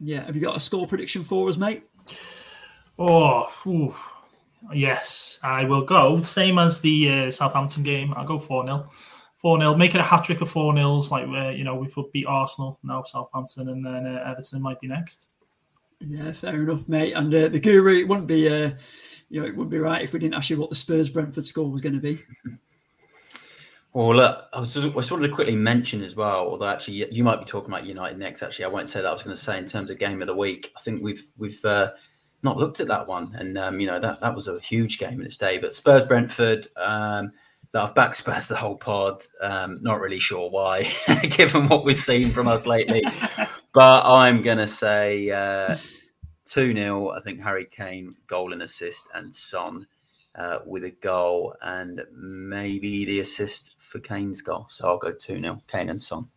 Yeah. 0.00 0.24
Have 0.24 0.34
you 0.34 0.42
got 0.42 0.56
a 0.56 0.60
score 0.60 0.86
prediction 0.86 1.22
for 1.22 1.48
us, 1.48 1.56
mate? 1.56 1.84
Oh, 2.98 3.50
ooh. 3.66 3.94
yes. 4.72 5.38
I 5.42 5.64
will 5.64 5.82
go. 5.82 6.18
Same 6.20 6.58
as 6.58 6.80
the 6.80 7.26
uh, 7.26 7.30
Southampton 7.30 7.82
game. 7.82 8.12
I'll 8.16 8.26
go 8.26 8.38
4 8.38 8.64
0. 8.64 8.88
4 9.36 9.60
0. 9.60 9.74
Make 9.76 9.94
it 9.94 10.00
a 10.00 10.04
hat 10.04 10.24
trick 10.24 10.40
of 10.40 10.50
4 10.50 10.72
0s. 10.72 11.10
Like, 11.10 11.28
uh, 11.28 11.50
you 11.50 11.64
know, 11.64 11.76
we've 11.76 11.94
beat 12.12 12.26
Arsenal, 12.26 12.78
now 12.82 13.02
Southampton, 13.02 13.68
and 13.68 13.84
then 13.84 14.06
uh, 14.06 14.30
Everton 14.30 14.62
might 14.62 14.80
be 14.80 14.88
next. 14.88 15.28
Yeah, 16.00 16.32
fair 16.32 16.62
enough, 16.62 16.88
mate. 16.88 17.12
And 17.12 17.32
uh, 17.34 17.48
the 17.48 17.60
guru, 17.60 17.98
it 17.98 18.08
wouldn't 18.08 18.26
be, 18.26 18.48
uh, 18.48 18.70
you 19.28 19.40
know, 19.40 19.46
it 19.46 19.54
wouldn't 19.54 19.70
be 19.70 19.78
right 19.78 20.02
if 20.02 20.12
we 20.12 20.18
didn't 20.18 20.34
ask 20.34 20.48
you 20.48 20.58
what 20.58 20.70
the 20.70 20.76
Spurs 20.76 21.10
Brentford 21.10 21.44
score 21.44 21.70
was 21.70 21.82
going 21.82 21.94
to 21.94 22.00
be. 22.00 22.22
Well, 23.92 24.14
look, 24.14 24.46
I, 24.52 24.60
was 24.60 24.72
just, 24.72 24.86
I 24.86 24.90
just 24.90 25.10
wanted 25.10 25.28
to 25.28 25.34
quickly 25.34 25.56
mention 25.56 26.02
as 26.02 26.14
well, 26.14 26.48
although 26.48 26.68
actually 26.68 27.12
you 27.12 27.24
might 27.24 27.40
be 27.40 27.44
talking 27.44 27.72
about 27.72 27.86
United 27.86 28.18
next. 28.18 28.42
Actually, 28.42 28.66
I 28.66 28.68
won't 28.68 28.88
say 28.88 29.02
that. 29.02 29.08
I 29.08 29.12
was 29.12 29.24
going 29.24 29.36
to 29.36 29.42
say 29.42 29.58
in 29.58 29.66
terms 29.66 29.90
of 29.90 29.98
game 29.98 30.20
of 30.20 30.28
the 30.28 30.36
week, 30.36 30.72
I 30.76 30.80
think 30.80 31.02
we've 31.02 31.24
we've 31.36 31.64
uh, 31.64 31.90
not 32.44 32.56
looked 32.56 32.78
at 32.78 32.86
that 32.86 33.08
one, 33.08 33.34
and 33.36 33.58
um, 33.58 33.80
you 33.80 33.88
know 33.88 33.98
that 33.98 34.20
that 34.20 34.34
was 34.34 34.46
a 34.46 34.60
huge 34.60 34.98
game 34.98 35.20
in 35.20 35.26
its 35.26 35.36
day. 35.36 35.58
But 35.58 35.74
Spurs 35.74 36.04
Brentford, 36.04 36.68
um, 36.76 37.32
that 37.72 37.82
I've 37.82 37.94
backed 37.96 38.16
Spurs 38.16 38.46
the 38.46 38.54
whole 38.54 38.76
pod. 38.76 39.24
Um, 39.40 39.80
not 39.82 40.00
really 40.00 40.20
sure 40.20 40.48
why, 40.48 40.88
given 41.30 41.68
what 41.68 41.84
we've 41.84 41.96
seen 41.96 42.28
from 42.28 42.46
us 42.46 42.66
lately. 42.66 43.02
but 43.72 44.06
I'm 44.06 44.40
going 44.42 44.58
to 44.58 44.68
say 44.68 45.30
uh, 45.30 45.76
two 46.44 46.72
0 46.72 47.10
I 47.10 47.20
think 47.22 47.40
Harry 47.40 47.66
Kane 47.66 48.14
goal 48.28 48.52
and 48.52 48.62
assist, 48.62 49.04
and 49.14 49.34
Son 49.34 49.84
uh, 50.34 50.58
with 50.64 50.84
a 50.84 50.90
goal 50.90 51.54
and 51.62 52.02
maybe 52.12 53.04
the 53.04 53.20
assist 53.20 53.74
for 53.90 53.98
Kane's 53.98 54.40
goal. 54.40 54.66
So 54.70 54.88
I'll 54.88 54.98
go 54.98 55.12
2 55.12 55.40
0, 55.40 55.56
Kane 55.66 55.90
and 55.90 56.00
Son. 56.00 56.28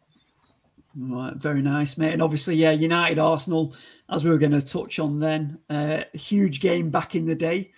All 1.01 1.15
right, 1.15 1.35
very 1.35 1.61
nice, 1.61 1.97
mate. 1.97 2.13
And 2.13 2.21
obviously, 2.21 2.55
yeah, 2.55 2.71
United 2.71 3.19
Arsenal, 3.19 3.75
as 4.09 4.23
we 4.23 4.29
were 4.29 4.37
going 4.37 4.51
to 4.51 4.61
touch 4.61 4.99
on 4.99 5.19
then, 5.19 5.59
uh, 5.69 6.03
huge 6.13 6.59
game 6.59 6.89
back 6.89 7.15
in 7.15 7.25
the 7.25 7.35
day. 7.35 7.71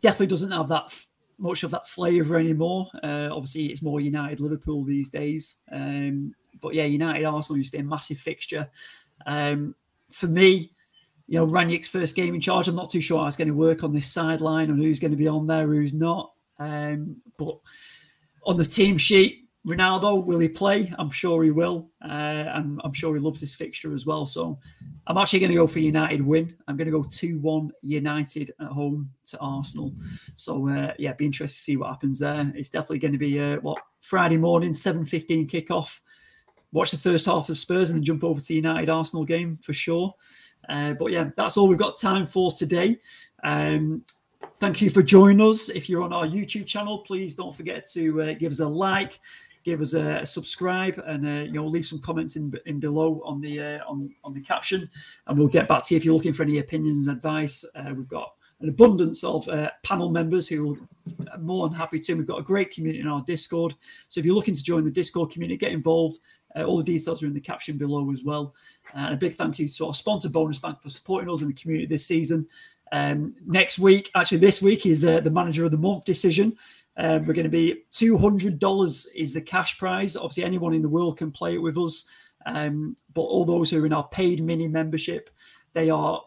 Definitely 0.00 0.28
doesn't 0.28 0.50
have 0.50 0.68
that 0.68 0.84
f- 0.86 1.06
much 1.38 1.62
of 1.62 1.70
that 1.72 1.88
flavour 1.88 2.38
anymore. 2.38 2.86
Uh, 3.02 3.28
obviously, 3.30 3.66
it's 3.66 3.82
more 3.82 4.00
United 4.00 4.40
Liverpool 4.40 4.84
these 4.84 5.10
days. 5.10 5.56
Um, 5.70 6.34
but 6.60 6.74
yeah, 6.74 6.84
United 6.84 7.24
Arsenal 7.24 7.58
used 7.58 7.72
to 7.72 7.78
be 7.78 7.82
a 7.82 7.86
massive 7.86 8.18
fixture. 8.18 8.68
Um, 9.26 9.74
for 10.10 10.26
me, 10.26 10.72
you 11.28 11.38
know, 11.38 11.46
Rangnick's 11.46 11.88
first 11.88 12.16
game 12.16 12.34
in 12.34 12.40
charge. 12.40 12.68
I'm 12.68 12.74
not 12.74 12.90
too 12.90 13.00
sure 13.00 13.20
how 13.20 13.26
it's 13.26 13.36
going 13.36 13.48
to 13.48 13.54
work 13.54 13.84
on 13.84 13.92
this 13.92 14.10
sideline 14.10 14.70
and 14.70 14.80
who's 14.80 14.98
going 14.98 15.10
to 15.10 15.16
be 15.16 15.28
on 15.28 15.46
there, 15.46 15.66
who's 15.66 15.94
not. 15.94 16.32
Um, 16.58 17.16
but 17.36 17.58
on 18.48 18.56
the 18.56 18.64
team 18.64 18.96
sheet, 18.96 19.44
Ronaldo, 19.66 20.24
will 20.24 20.38
he 20.38 20.48
play? 20.48 20.90
I'm 20.98 21.10
sure 21.10 21.44
he 21.44 21.50
will. 21.50 21.90
Uh, 22.02 22.46
I'm, 22.54 22.80
I'm 22.82 22.94
sure 22.94 23.14
he 23.14 23.20
loves 23.20 23.42
this 23.42 23.54
fixture 23.54 23.92
as 23.92 24.06
well. 24.06 24.24
So 24.24 24.58
I'm 25.06 25.18
actually 25.18 25.40
going 25.40 25.50
to 25.50 25.56
go 25.56 25.66
for 25.66 25.80
United 25.80 26.22
win. 26.22 26.56
I'm 26.66 26.78
going 26.78 26.86
to 26.86 26.92
go 26.92 27.02
2 27.02 27.38
1 27.40 27.70
United 27.82 28.52
at 28.58 28.68
home 28.68 29.10
to 29.26 29.38
Arsenal. 29.40 29.92
So, 30.36 30.66
uh, 30.70 30.94
yeah, 30.98 31.12
be 31.12 31.26
interested 31.26 31.58
to 31.58 31.62
see 31.62 31.76
what 31.76 31.90
happens 31.90 32.20
there. 32.20 32.50
It's 32.54 32.70
definitely 32.70 33.00
going 33.00 33.12
to 33.12 33.18
be, 33.18 33.38
uh, 33.38 33.58
what, 33.60 33.82
Friday 34.00 34.38
morning, 34.38 34.72
7.15 34.72 35.50
kickoff. 35.50 36.00
Watch 36.72 36.90
the 36.90 36.96
first 36.96 37.26
half 37.26 37.50
of 37.50 37.58
Spurs 37.58 37.90
and 37.90 37.98
then 37.98 38.04
jump 38.04 38.24
over 38.24 38.40
to 38.40 38.54
United 38.54 38.88
Arsenal 38.88 39.26
game 39.26 39.58
for 39.62 39.74
sure. 39.74 40.14
Uh, 40.70 40.94
but 40.94 41.12
yeah, 41.12 41.28
that's 41.36 41.58
all 41.58 41.68
we've 41.68 41.76
got 41.76 41.98
time 41.98 42.24
for 42.24 42.50
today. 42.50 42.96
Um, 43.44 44.04
thank 44.58 44.82
you 44.82 44.90
for 44.90 45.02
joining 45.02 45.40
us. 45.40 45.68
If 45.68 45.88
you're 45.88 46.02
on 46.02 46.12
our 46.12 46.26
YouTube 46.26 46.66
channel, 46.66 46.98
please 46.98 47.34
don't 47.34 47.54
forget 47.54 47.86
to 47.92 48.22
uh, 48.22 48.34
give 48.34 48.52
us 48.52 48.60
a 48.60 48.68
like, 48.68 49.20
give 49.64 49.80
us 49.80 49.94
a, 49.94 50.26
subscribe, 50.26 51.02
and 51.06 51.26
uh, 51.26 51.44
you 51.44 51.52
know 51.52 51.66
leave 51.66 51.86
some 51.86 52.00
comments 52.00 52.36
in, 52.36 52.52
in 52.66 52.80
below 52.80 53.22
on 53.24 53.40
the 53.40 53.60
uh, 53.60 53.78
on 53.86 54.12
on 54.24 54.34
the 54.34 54.40
caption, 54.40 54.88
and 55.26 55.38
we'll 55.38 55.48
get 55.48 55.68
back 55.68 55.84
to 55.84 55.94
you 55.94 55.96
if 55.96 56.04
you're 56.04 56.14
looking 56.14 56.32
for 56.32 56.42
any 56.42 56.58
opinions 56.58 56.98
and 56.98 57.10
advice. 57.10 57.64
Uh, 57.76 57.92
we've 57.94 58.08
got 58.08 58.32
an 58.60 58.68
abundance 58.68 59.22
of 59.22 59.48
uh, 59.48 59.70
panel 59.84 60.10
members 60.10 60.48
who 60.48 60.76
are 61.30 61.38
more 61.38 61.68
than 61.68 61.78
happy 61.78 62.00
to. 62.00 62.14
We've 62.14 62.26
got 62.26 62.40
a 62.40 62.42
great 62.42 62.70
community 62.70 63.00
in 63.00 63.06
our 63.06 63.22
Discord. 63.22 63.74
So 64.08 64.18
if 64.18 64.26
you're 64.26 64.34
looking 64.34 64.54
to 64.54 64.64
join 64.64 64.82
the 64.82 64.90
Discord 64.90 65.30
community, 65.30 65.56
get 65.56 65.72
involved. 65.72 66.18
Uh, 66.56 66.64
all 66.64 66.78
the 66.78 66.84
details 66.84 67.22
are 67.22 67.26
in 67.26 67.34
the 67.34 67.40
caption 67.40 67.76
below 67.76 68.10
as 68.10 68.24
well. 68.24 68.54
And 68.94 69.14
a 69.14 69.16
big 69.16 69.34
thank 69.34 69.58
you 69.58 69.68
to 69.68 69.86
our 69.86 69.94
sponsor, 69.94 70.30
Bonus 70.30 70.58
Bank, 70.58 70.82
for 70.82 70.88
supporting 70.88 71.30
us 71.30 71.42
in 71.42 71.48
the 71.48 71.54
community 71.54 71.86
this 71.86 72.06
season. 72.06 72.48
Um, 72.92 73.34
next 73.46 73.78
week, 73.78 74.10
actually, 74.14 74.38
this 74.38 74.62
week 74.62 74.86
is 74.86 75.04
uh, 75.04 75.20
the 75.20 75.30
manager 75.30 75.64
of 75.64 75.70
the 75.70 75.78
month 75.78 76.04
decision. 76.04 76.56
Um, 76.96 77.26
we're 77.26 77.34
going 77.34 77.44
to 77.44 77.50
be 77.50 77.84
$200 77.92 79.06
is 79.14 79.32
the 79.32 79.40
cash 79.40 79.78
prize. 79.78 80.16
Obviously, 80.16 80.44
anyone 80.44 80.74
in 80.74 80.82
the 80.82 80.88
world 80.88 81.18
can 81.18 81.30
play 81.30 81.54
it 81.54 81.62
with 81.62 81.78
us. 81.78 82.08
Um, 82.46 82.96
but 83.14 83.22
all 83.22 83.44
those 83.44 83.70
who 83.70 83.82
are 83.82 83.86
in 83.86 83.92
our 83.92 84.08
paid 84.08 84.42
mini 84.42 84.68
membership, 84.68 85.30
they 85.74 85.90
are 85.90 86.22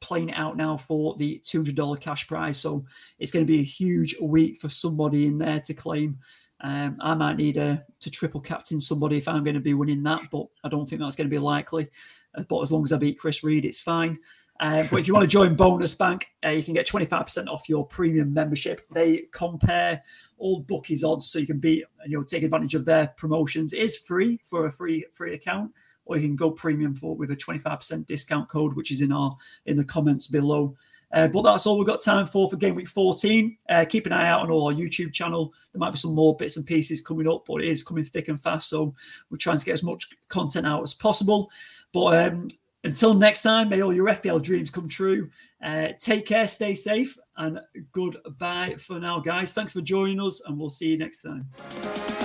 playing 0.00 0.30
it 0.30 0.36
out 0.36 0.56
now 0.56 0.76
for 0.76 1.16
the 1.16 1.40
$200 1.44 2.00
cash 2.00 2.26
prize. 2.26 2.58
So 2.58 2.84
it's 3.18 3.30
going 3.30 3.46
to 3.46 3.52
be 3.52 3.60
a 3.60 3.64
huge 3.64 4.16
week 4.20 4.58
for 4.58 4.68
somebody 4.68 5.26
in 5.26 5.38
there 5.38 5.60
to 5.60 5.74
claim. 5.74 6.18
Um, 6.60 6.96
I 7.00 7.14
might 7.14 7.36
need 7.36 7.56
a, 7.58 7.84
to 8.00 8.10
triple 8.10 8.40
captain 8.40 8.80
somebody 8.80 9.18
if 9.18 9.28
I'm 9.28 9.44
going 9.44 9.54
to 9.54 9.60
be 9.60 9.74
winning 9.74 10.02
that, 10.04 10.22
but 10.32 10.46
I 10.64 10.68
don't 10.68 10.88
think 10.88 11.00
that's 11.00 11.16
going 11.16 11.28
to 11.28 11.34
be 11.34 11.38
likely. 11.38 11.88
Uh, 12.34 12.44
but 12.48 12.62
as 12.62 12.72
long 12.72 12.82
as 12.82 12.92
I 12.92 12.98
beat 12.98 13.18
Chris 13.18 13.44
Reed, 13.44 13.64
it's 13.64 13.80
fine. 13.80 14.18
Uh, 14.60 14.84
but 14.90 14.98
if 14.98 15.06
you 15.06 15.14
want 15.14 15.22
to 15.22 15.28
join 15.28 15.54
Bonus 15.54 15.94
Bank, 15.94 16.26
uh, 16.44 16.50
you 16.50 16.62
can 16.62 16.74
get 16.74 16.86
25% 16.86 17.46
off 17.48 17.68
your 17.68 17.86
premium 17.86 18.32
membership. 18.32 18.88
They 18.90 19.24
compare 19.32 20.02
all 20.38 20.60
bookies 20.60 21.04
odds 21.04 21.26
so 21.26 21.38
you 21.38 21.46
can 21.46 21.58
be 21.58 21.84
and 22.02 22.10
you'll 22.10 22.24
take 22.24 22.42
advantage 22.42 22.74
of 22.74 22.84
their 22.84 23.08
promotions. 23.16 23.72
It 23.72 23.80
is 23.80 23.98
free 23.98 24.40
for 24.44 24.66
a 24.66 24.72
free 24.72 25.04
free 25.12 25.34
account 25.34 25.72
or 26.06 26.16
you 26.16 26.26
can 26.26 26.36
go 26.36 26.50
premium 26.50 26.94
for 26.94 27.14
with 27.14 27.30
a 27.30 27.36
25% 27.36 28.06
discount 28.06 28.48
code, 28.48 28.74
which 28.74 28.90
is 28.90 29.02
in 29.02 29.12
our 29.12 29.36
in 29.66 29.76
the 29.76 29.84
comments 29.84 30.26
below. 30.26 30.74
Uh, 31.12 31.28
but 31.28 31.42
that's 31.42 31.66
all 31.66 31.78
we've 31.78 31.86
got 31.86 32.00
time 32.00 32.26
for 32.26 32.48
for 32.48 32.56
game 32.56 32.74
week 32.74 32.88
14. 32.88 33.56
Uh, 33.68 33.84
keep 33.88 34.06
an 34.06 34.12
eye 34.12 34.28
out 34.28 34.40
on 34.40 34.50
all 34.50 34.68
our 34.68 34.72
YouTube 34.74 35.12
channel. 35.12 35.52
There 35.72 35.78
might 35.78 35.92
be 35.92 35.98
some 35.98 36.14
more 36.14 36.36
bits 36.36 36.56
and 36.56 36.66
pieces 36.66 37.00
coming 37.00 37.28
up, 37.28 37.44
but 37.46 37.62
it 37.62 37.68
is 37.68 37.82
coming 37.82 38.04
thick 38.04 38.28
and 38.28 38.40
fast. 38.40 38.68
So 38.68 38.94
we're 39.30 39.36
trying 39.36 39.58
to 39.58 39.64
get 39.64 39.74
as 39.74 39.82
much 39.82 40.08
content 40.28 40.66
out 40.66 40.82
as 40.82 40.94
possible. 40.94 41.50
But 41.92 42.32
um, 42.32 42.48
until 42.86 43.14
next 43.14 43.42
time, 43.42 43.68
may 43.68 43.82
all 43.82 43.92
your 43.92 44.06
FPL 44.06 44.42
dreams 44.42 44.70
come 44.70 44.88
true. 44.88 45.28
Uh, 45.62 45.88
take 45.98 46.26
care, 46.26 46.48
stay 46.48 46.74
safe, 46.74 47.18
and 47.36 47.60
goodbye 47.92 48.76
for 48.78 48.98
now, 48.98 49.20
guys. 49.20 49.52
Thanks 49.52 49.72
for 49.72 49.80
joining 49.80 50.20
us, 50.20 50.40
and 50.46 50.58
we'll 50.58 50.70
see 50.70 50.88
you 50.88 50.98
next 50.98 51.22
time. 51.22 52.15